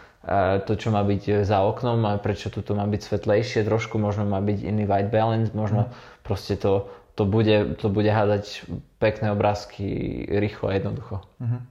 to, 0.69 0.77
čo 0.77 0.93
má 0.93 1.01
byť 1.01 1.41
za 1.41 1.65
oknom 1.65 1.97
a 2.05 2.21
prečo 2.21 2.53
tu 2.53 2.61
má 2.77 2.85
byť 2.85 3.01
svetlejšie 3.01 3.65
trošku, 3.65 3.97
možno 3.97 4.29
má 4.29 4.37
byť 4.37 4.69
iný 4.69 4.85
white 4.85 5.09
balance, 5.09 5.49
možno 5.57 5.89
mm. 5.89 5.91
proste 6.21 6.61
to, 6.61 6.93
to, 7.17 7.25
bude, 7.25 7.81
to 7.81 7.89
bude 7.89 8.05
hádať 8.05 8.69
pekné 9.01 9.33
obrázky 9.33 10.21
rýchlo 10.29 10.69
a 10.69 10.77
jednoducho. 10.77 11.25
Mm-hmm. 11.41 11.61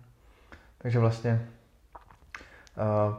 Takže 0.82 0.98
vlastne 0.98 1.32
uh, 2.74 3.14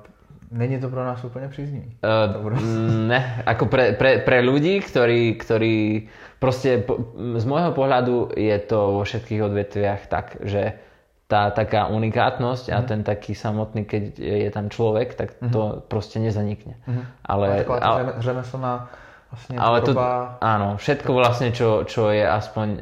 není 0.52 0.80
to 0.80 0.90
pro 0.90 1.06
nás 1.06 1.24
úplne 1.24 1.48
příznivý. 1.48 1.96
Uh, 2.04 2.60
ne, 3.08 3.44
ako 3.48 3.66
pre, 3.66 3.96
pre, 3.96 4.20
pre 4.20 4.44
ľudí, 4.44 4.84
ktorí, 4.84 5.40
ktorí 5.40 6.08
proste 6.44 6.84
po, 6.84 7.16
z 7.16 7.46
môjho 7.48 7.72
pohľadu 7.72 8.36
je 8.36 8.58
to 8.68 9.00
vo 9.00 9.04
všetkých 9.08 9.42
odvetviach 9.48 10.02
tak, 10.12 10.44
že 10.44 10.76
tá 11.32 11.48
taká 11.56 11.88
unikátnosť 11.88 12.68
mm. 12.68 12.74
a 12.76 12.80
mhm. 12.84 12.88
ten 12.92 13.00
taký 13.08 13.32
samotný, 13.32 13.88
keď 13.88 14.04
je 14.20 14.50
tam 14.52 14.68
človek, 14.68 15.16
tak 15.16 15.40
mm. 15.40 15.56
to 15.56 15.62
proste 15.88 16.20
nezanikne. 16.20 16.76
Mm. 16.84 17.08
Ale, 17.24 17.48
ale, 17.80 18.02
řemeslná 18.20 18.92
vlastne 19.32 19.56
ale 19.56 19.78
to, 19.88 19.96
áno, 20.44 20.76
všetko 20.76 21.10
vlastne, 21.16 21.56
čo, 21.56 21.88
čo 21.88 22.12
je 22.12 22.28
aspoň 22.28 22.68
uh, 22.68 22.82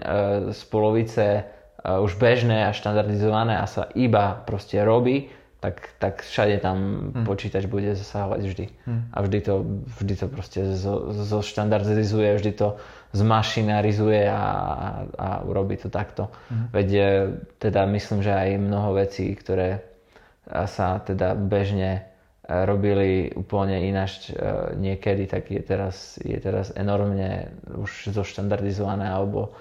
z 0.49 0.61
polovice 0.65 1.25
uh, 1.45 2.01
už 2.01 2.17
bežné 2.17 2.65
a 2.65 2.73
štandardizované 2.73 3.61
a 3.61 3.69
sa 3.69 3.85
iba 3.93 4.41
proste 4.49 4.81
robí, 4.81 5.29
tak, 5.59 5.91
tak 5.99 6.23
všade 6.23 6.63
tam 6.63 6.77
mm. 7.11 7.25
počítač 7.27 7.67
bude 7.67 7.91
zasahovať 7.91 8.41
vždy. 8.47 8.65
Mm. 8.87 9.01
A 9.11 9.17
vždy 9.21 9.39
to, 9.43 9.55
vždy 9.99 10.13
to 10.15 10.27
proste 10.31 10.59
zo, 10.79 11.11
zo 11.11 11.39
štandardizuje, 11.43 12.39
vždy 12.39 12.51
to 12.55 12.79
zmašinarizuje 13.11 14.23
a, 14.31 14.45
a 15.19 15.27
urobí 15.43 15.75
to 15.75 15.91
takto. 15.91 16.31
Mm. 16.47 16.65
Veď 16.71 16.87
e, 16.95 17.03
teda 17.59 17.83
myslím, 17.91 18.23
že 18.23 18.31
aj 18.31 18.49
mnoho 18.55 18.95
vecí, 18.95 19.35
ktoré 19.35 19.83
sa 20.47 21.03
teda 21.03 21.35
bežne 21.35 21.91
e, 21.91 22.01
robili 22.63 23.27
úplne 23.35 23.83
ináč 23.83 24.31
e, 24.31 24.39
niekedy, 24.79 25.27
tak 25.27 25.51
je 25.51 25.59
teraz, 25.59 26.17
je 26.23 26.39
teraz 26.39 26.71
enormne 26.71 27.51
už 27.75 28.15
zoštandardizované 28.15 29.11
alebo 29.11 29.53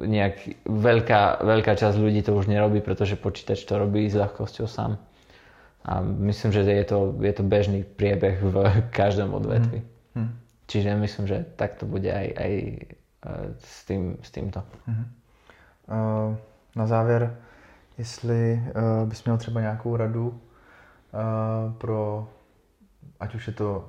nejak 0.00 0.64
veľká, 0.64 1.44
veľká 1.44 1.72
časť 1.76 1.96
ľudí 2.00 2.24
to 2.24 2.32
už 2.32 2.48
nerobí, 2.48 2.80
pretože 2.80 3.20
počítač 3.20 3.62
to 3.68 3.76
robí 3.76 4.08
s 4.08 4.16
ľahkosťou 4.16 4.64
sám. 4.64 4.96
A 5.84 6.00
myslím, 6.00 6.52
že 6.52 6.64
je 6.64 6.84
to, 6.88 7.12
je 7.20 7.32
to 7.36 7.44
bežný 7.44 7.84
priebeh 7.84 8.40
v 8.40 8.54
každom 8.88 9.36
odvetvi. 9.36 9.84
Mm. 10.16 10.22
Mm. 10.24 10.32
Čiže 10.66 10.96
myslím, 10.96 11.24
že 11.28 11.44
tak 11.60 11.76
to 11.76 11.84
bude 11.84 12.08
aj, 12.08 12.26
aj 12.40 12.52
e, 12.56 12.72
s, 13.60 13.84
tým, 13.84 14.16
s 14.24 14.30
týmto. 14.32 14.64
Mm. 14.88 15.04
Uh, 15.84 16.36
na 16.76 16.86
závěr, 16.86 17.36
jestli 17.98 18.62
uh, 18.64 19.08
bys 19.08 19.24
měl 19.24 19.36
třeba 19.36 19.60
nějakou 19.60 19.96
radu 19.96 20.28
uh, 20.28 21.72
pro, 21.72 22.28
ať 23.20 23.34
už 23.34 23.46
je 23.46 23.52
to 23.52 23.88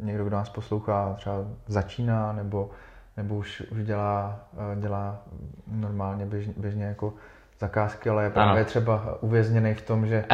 někdo, 0.00 0.24
kdo 0.24 0.36
nás 0.36 0.48
poslouchá, 0.48 1.14
třeba 1.14 1.44
začíná, 1.66 2.32
nebo, 2.32 2.70
nebo 3.16 3.36
už, 3.36 3.60
už 3.60 3.84
dělá, 3.84 4.40
dělá 4.80 5.22
normálně 5.66 6.26
běžně, 6.26 6.54
běžně 6.56 6.84
jako 6.84 7.14
zakázky, 7.58 8.10
ale 8.10 8.24
je 8.24 8.30
právě 8.30 8.60
ano. 8.62 8.64
třeba 8.64 9.22
uvězněný 9.22 9.74
v 9.74 9.82
tom, 9.82 10.06
že, 10.06 10.24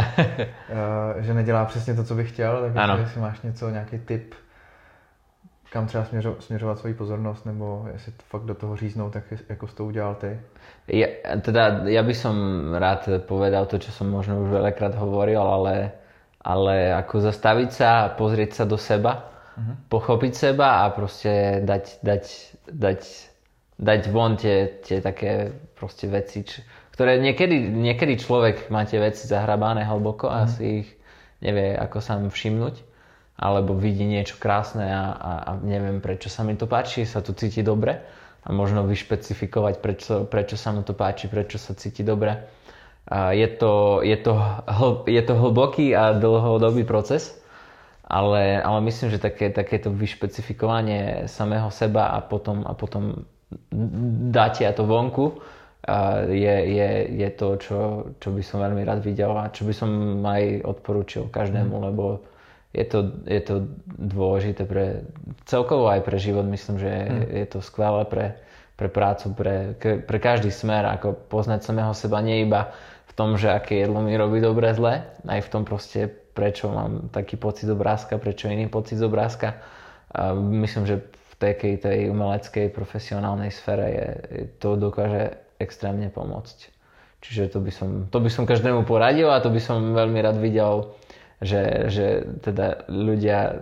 že 1.18 1.34
nedělá 1.34 1.64
přesně 1.64 1.94
to, 1.94 2.04
co 2.04 2.14
by 2.14 2.24
chtěl, 2.24 2.62
tak 2.62 2.76
ano. 2.76 2.96
jestli 2.96 3.20
máš 3.20 3.40
něco, 3.42 3.70
nějaký 3.70 3.98
tip, 3.98 4.34
kam 5.72 5.86
třeba 5.86 6.04
směřo, 6.04 6.36
směřovat 6.40 6.78
svoji 6.78 6.94
pozornost, 6.94 7.46
nebo 7.46 7.88
jestli 7.92 8.12
to 8.12 8.22
fakt 8.28 8.42
do 8.42 8.54
toho 8.54 8.76
říznout, 8.76 9.12
tak 9.12 9.24
jako 9.48 9.66
s 9.66 9.74
to 9.74 9.84
udělal 9.84 10.14
ty? 10.14 10.40
Ja, 10.88 11.36
teda 11.44 11.84
ja 11.84 12.00
by 12.00 12.14
som 12.16 12.36
rád 12.72 13.28
povedal 13.28 13.68
to, 13.68 13.76
čo 13.76 13.92
som 13.92 14.08
možno 14.08 14.40
už 14.40 14.56
veľakrát 14.56 14.96
hovoril, 14.96 15.36
ale, 15.36 15.92
ale 16.40 16.96
ako 16.96 17.28
zastaviť 17.28 17.68
sa 17.68 17.88
a 18.08 18.10
pozrieť 18.16 18.56
sa 18.56 18.64
do 18.64 18.80
seba, 18.80 19.28
uh-huh. 19.58 19.74
pochopiť 19.90 20.32
seba 20.32 20.86
a 20.86 20.94
proste 20.94 21.58
dať, 21.66 21.98
dať, 22.06 22.24
dať, 22.70 23.00
dať 23.82 24.00
von 24.14 24.38
tie, 24.38 24.78
tie 24.86 25.02
také 25.02 25.50
proste 25.74 26.06
veci, 26.06 26.46
č, 26.46 26.62
ktoré 26.94 27.18
niekedy, 27.18 27.58
niekedy 27.58 28.14
človek 28.22 28.70
má 28.70 28.86
tie 28.86 29.02
veci 29.02 29.26
zahrabané 29.26 29.82
hlboko 29.82 30.30
a 30.30 30.46
uh-huh. 30.46 30.54
si 30.54 30.64
ich 30.86 30.88
nevie 31.42 31.74
ako 31.74 31.98
sa 31.98 32.18
všimnúť 32.18 32.86
alebo 33.38 33.78
vidí 33.78 34.02
niečo 34.02 34.34
krásne 34.42 34.90
a, 34.90 35.14
a, 35.14 35.32
a 35.46 35.50
neviem 35.62 36.02
prečo 36.02 36.26
sa 36.26 36.42
mi 36.42 36.58
to 36.58 36.66
páči, 36.66 37.06
sa 37.06 37.22
tu 37.22 37.30
cíti 37.38 37.62
dobre 37.62 38.02
a 38.42 38.48
možno 38.50 38.82
vyšpecifikovať 38.82 39.74
prečo, 39.78 40.14
prečo 40.26 40.58
sa 40.58 40.74
mu 40.74 40.82
to 40.82 40.90
páči, 40.90 41.30
prečo 41.30 41.58
sa 41.58 41.78
cíti 41.78 42.02
dobre. 42.02 42.50
A 43.08 43.32
je, 43.32 43.48
to, 43.48 44.04
je, 44.04 44.16
to 44.20 44.36
hl, 44.68 45.06
je 45.08 45.22
to 45.24 45.32
hlboký 45.38 45.96
a 45.96 46.12
dlhodobý 46.12 46.84
proces, 46.84 47.37
ale, 48.08 48.64
ale 48.64 48.80
myslím, 48.88 49.12
že 49.12 49.20
také, 49.20 49.52
takéto 49.52 49.92
vyšpecifikovanie 49.92 51.28
samého 51.28 51.68
seba 51.68 52.16
a 52.16 52.24
potom, 52.24 52.64
a 52.64 52.72
potom 52.72 53.28
dáte 54.32 54.64
to 54.72 54.88
vonku 54.88 55.38
je, 56.28 56.56
je, 56.68 56.90
je 57.16 57.28
to, 57.32 57.48
čo, 57.56 57.78
čo 58.20 58.28
by 58.34 58.42
som 58.44 58.60
veľmi 58.60 58.84
rád 58.84 59.00
videl 59.00 59.32
a 59.32 59.48
čo 59.48 59.64
by 59.64 59.72
som 59.72 60.20
aj 60.20 60.64
odporúčil 60.66 61.32
každému, 61.32 61.72
mm. 61.72 61.84
lebo 61.92 62.20
je 62.76 62.84
to, 62.84 63.24
je 63.24 63.40
to 63.40 63.54
dôležité 63.96 64.68
pre 64.68 65.08
celkovo 65.48 65.88
aj 65.88 66.04
pre 66.04 66.20
život. 66.20 66.44
Myslím, 66.44 66.76
že 66.76 66.92
mm. 66.92 67.24
je 67.32 67.46
to 67.48 67.58
skvelé 67.64 68.04
pre, 68.04 68.36
pre 68.76 68.92
prácu, 68.92 69.32
pre, 69.32 69.56
pre 69.80 70.18
každý 70.20 70.52
smer, 70.52 70.84
ako 70.84 71.16
poznať 71.32 71.64
samého 71.64 71.96
seba 71.96 72.20
nie 72.20 72.44
iba 72.44 72.68
v 73.08 73.12
tom, 73.16 73.40
že 73.40 73.48
aké 73.48 73.80
jedlo 73.80 74.04
mi 74.04 74.12
robí 74.12 74.44
dobre, 74.44 74.68
zle, 74.76 75.08
aj 75.24 75.40
v 75.40 75.48
tom 75.48 75.64
proste, 75.64 76.12
prečo 76.38 76.70
mám 76.70 77.10
taký 77.10 77.34
pocit 77.34 77.66
obrázka, 77.66 78.22
prečo 78.22 78.46
iný 78.46 78.70
pocit 78.70 79.02
obrázka. 79.02 79.58
A 80.14 80.38
myslím, 80.38 80.86
že 80.86 81.02
v 81.02 81.34
takej 81.42 81.74
tej 81.82 81.98
umeleckej, 82.14 82.70
profesionálnej 82.70 83.50
sfére 83.50 83.86
je, 83.90 84.06
to 84.62 84.78
dokáže 84.78 85.34
extrémne 85.58 86.06
pomôcť. 86.14 86.70
Čiže 87.18 87.50
to 87.50 87.58
by, 87.58 87.74
som, 87.74 87.88
to 88.06 88.22
by 88.22 88.30
som 88.30 88.46
každému 88.46 88.86
poradil 88.86 89.26
a 89.34 89.42
to 89.42 89.50
by 89.50 89.58
som 89.58 89.90
veľmi 89.98 90.22
rád 90.22 90.38
videl 90.38 90.94
že, 91.38 91.86
že 91.86 92.06
teda 92.42 92.90
ľudia 92.90 93.38
e, 93.46 93.54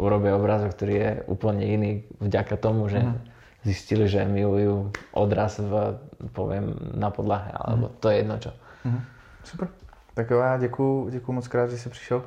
urobia 0.00 0.32
obrazok, 0.32 0.72
ktorý 0.72 0.94
je 0.96 1.10
úplne 1.28 1.64
iný 1.64 1.90
vďaka 2.24 2.56
tomu, 2.56 2.88
že 2.88 3.04
uh-huh. 3.04 3.20
zistili, 3.68 4.08
že 4.08 4.24
milujú 4.24 4.88
odraz 5.12 5.60
v, 5.60 6.00
poviem, 6.32 6.72
na 6.96 7.12
podlahe, 7.12 7.52
alebo 7.52 7.92
uh-huh. 7.92 8.00
to 8.00 8.06
je 8.08 8.16
jedno 8.16 8.36
čo. 8.40 8.52
Uh-huh. 8.88 9.00
Super. 9.44 9.68
Tak 10.14 10.30
jo, 10.30 10.38
já 10.38 10.56
děkuji, 10.56 11.10
děkuji 11.10 11.32
moc 11.32 11.48
krát, 11.48 11.70
že 11.70 11.78
jsi 11.78 11.88
přišel 11.90 12.24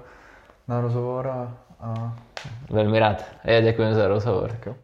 na 0.67 0.81
rozhovor 0.81 1.27
a, 1.27 1.57
a... 1.79 2.15
Veľmi 2.67 2.99
rád. 2.99 3.23
Ja 3.47 3.63
ďakujem 3.63 3.95
za 3.95 4.11
rozhovor. 4.11 4.51
Tak 4.51 4.65
jo. 4.65 4.75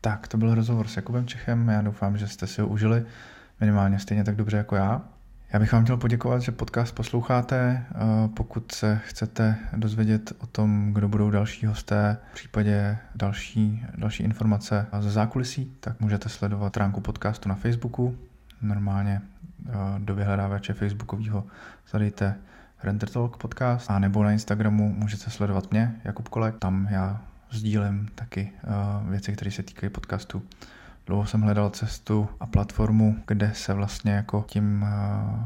Tak, 0.00 0.28
to 0.28 0.36
byl 0.36 0.54
rozhovor 0.54 0.88
s 0.88 0.96
Jakubem 0.96 1.26
Čechem. 1.26 1.68
Já 1.68 1.82
doufám, 1.82 2.16
že 2.16 2.28
jste 2.28 2.46
si 2.46 2.60
ho 2.60 2.66
užili 2.68 3.04
minimálně 3.60 3.98
stejně 3.98 4.24
tak 4.24 4.36
dobře 4.36 4.56
jako 4.56 4.76
já. 4.76 5.02
Já 5.54 5.60
bych 5.60 5.72
vám 5.72 5.84
chtěl 5.84 5.96
poděkovat, 5.96 6.42
že 6.42 6.52
podcast 6.52 6.94
posloucháte. 6.94 7.86
Eh, 7.90 8.28
pokud 8.28 8.72
se 8.72 9.00
chcete 9.04 9.56
dozvědět 9.76 10.32
o 10.38 10.46
tom, 10.46 10.92
kdo 10.92 11.08
budou 11.08 11.30
další 11.30 11.66
hosté, 11.66 12.18
v 12.30 12.34
případě 12.34 12.98
další, 13.14 13.84
další 13.98 14.22
informace 14.22 14.86
ze 15.00 15.10
zákulisí, 15.10 15.76
tak 15.80 16.00
můžete 16.00 16.28
sledovat 16.28 16.68
stránku 16.68 17.00
podcastu 17.00 17.48
na 17.48 17.54
Facebooku. 17.54 18.16
Normálně 18.62 19.22
eh, 19.66 19.72
do 19.98 20.14
vyhledávače 20.14 20.72
facebookového 20.72 21.44
zadejte 21.90 22.34
Render 22.82 23.08
Talk 23.08 23.36
podcast 23.36 23.90
a 23.90 23.98
nebo 23.98 24.24
na 24.24 24.32
Instagramu 24.32 24.94
můžete 24.98 25.30
sledovat 25.30 25.70
mě, 25.70 26.00
Jakub 26.04 26.28
Kolek. 26.28 26.58
Tam 26.58 26.88
já 26.90 27.20
sdílím 27.50 28.08
taky 28.14 28.52
uh, 29.02 29.10
věci, 29.10 29.32
které 29.32 29.50
se 29.50 29.62
týkají 29.62 29.90
podcastu. 29.90 30.42
Dlouho 31.06 31.26
jsem 31.26 31.42
hledal 31.42 31.70
cestu 31.70 32.28
a 32.40 32.46
platformu, 32.46 33.16
kde 33.26 33.52
se 33.54 33.74
vlastně 33.74 34.12
jako 34.12 34.44
tím 34.48 34.82
uh, 34.82 35.44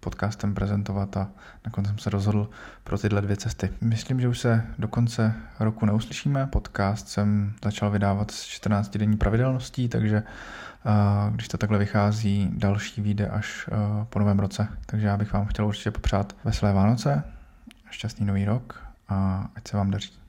podcastem 0.00 0.54
prezentovat 0.54 1.16
a 1.16 1.28
nakonec 1.64 1.88
jsem 1.88 1.98
se 1.98 2.10
rozhodl 2.10 2.50
pro 2.84 2.98
tyhle 2.98 3.20
dvě 3.20 3.36
cesty. 3.36 3.72
Myslím, 3.80 4.20
že 4.20 4.28
už 4.28 4.38
se 4.38 4.66
do 4.78 4.88
konce 4.88 5.34
roku 5.60 5.86
neuslyšíme. 5.86 6.46
Podcast 6.46 7.08
jsem 7.08 7.54
začal 7.64 7.90
vydávat 7.90 8.30
s 8.30 8.44
14 8.44 8.96
denní 8.96 9.16
pravidelností, 9.16 9.88
takže 9.88 10.22
uh, 10.22 11.34
když 11.34 11.48
to 11.48 11.58
takhle 11.58 11.78
vychází, 11.78 12.50
další 12.52 13.00
vyjde 13.02 13.28
až 13.28 13.68
uh, 13.68 14.04
po 14.04 14.18
novém 14.18 14.38
roce. 14.38 14.68
Takže 14.86 15.06
já 15.06 15.16
bych 15.16 15.32
vám 15.32 15.46
chtěl 15.46 15.66
určitě 15.66 15.90
popřát 15.90 16.36
veselé 16.44 16.72
Vánoce, 16.72 17.24
šťastný 17.90 18.26
nový 18.26 18.44
rok 18.44 18.82
a 19.08 19.48
ať 19.56 19.68
se 19.68 19.76
vám 19.76 19.90
daří. 19.90 20.21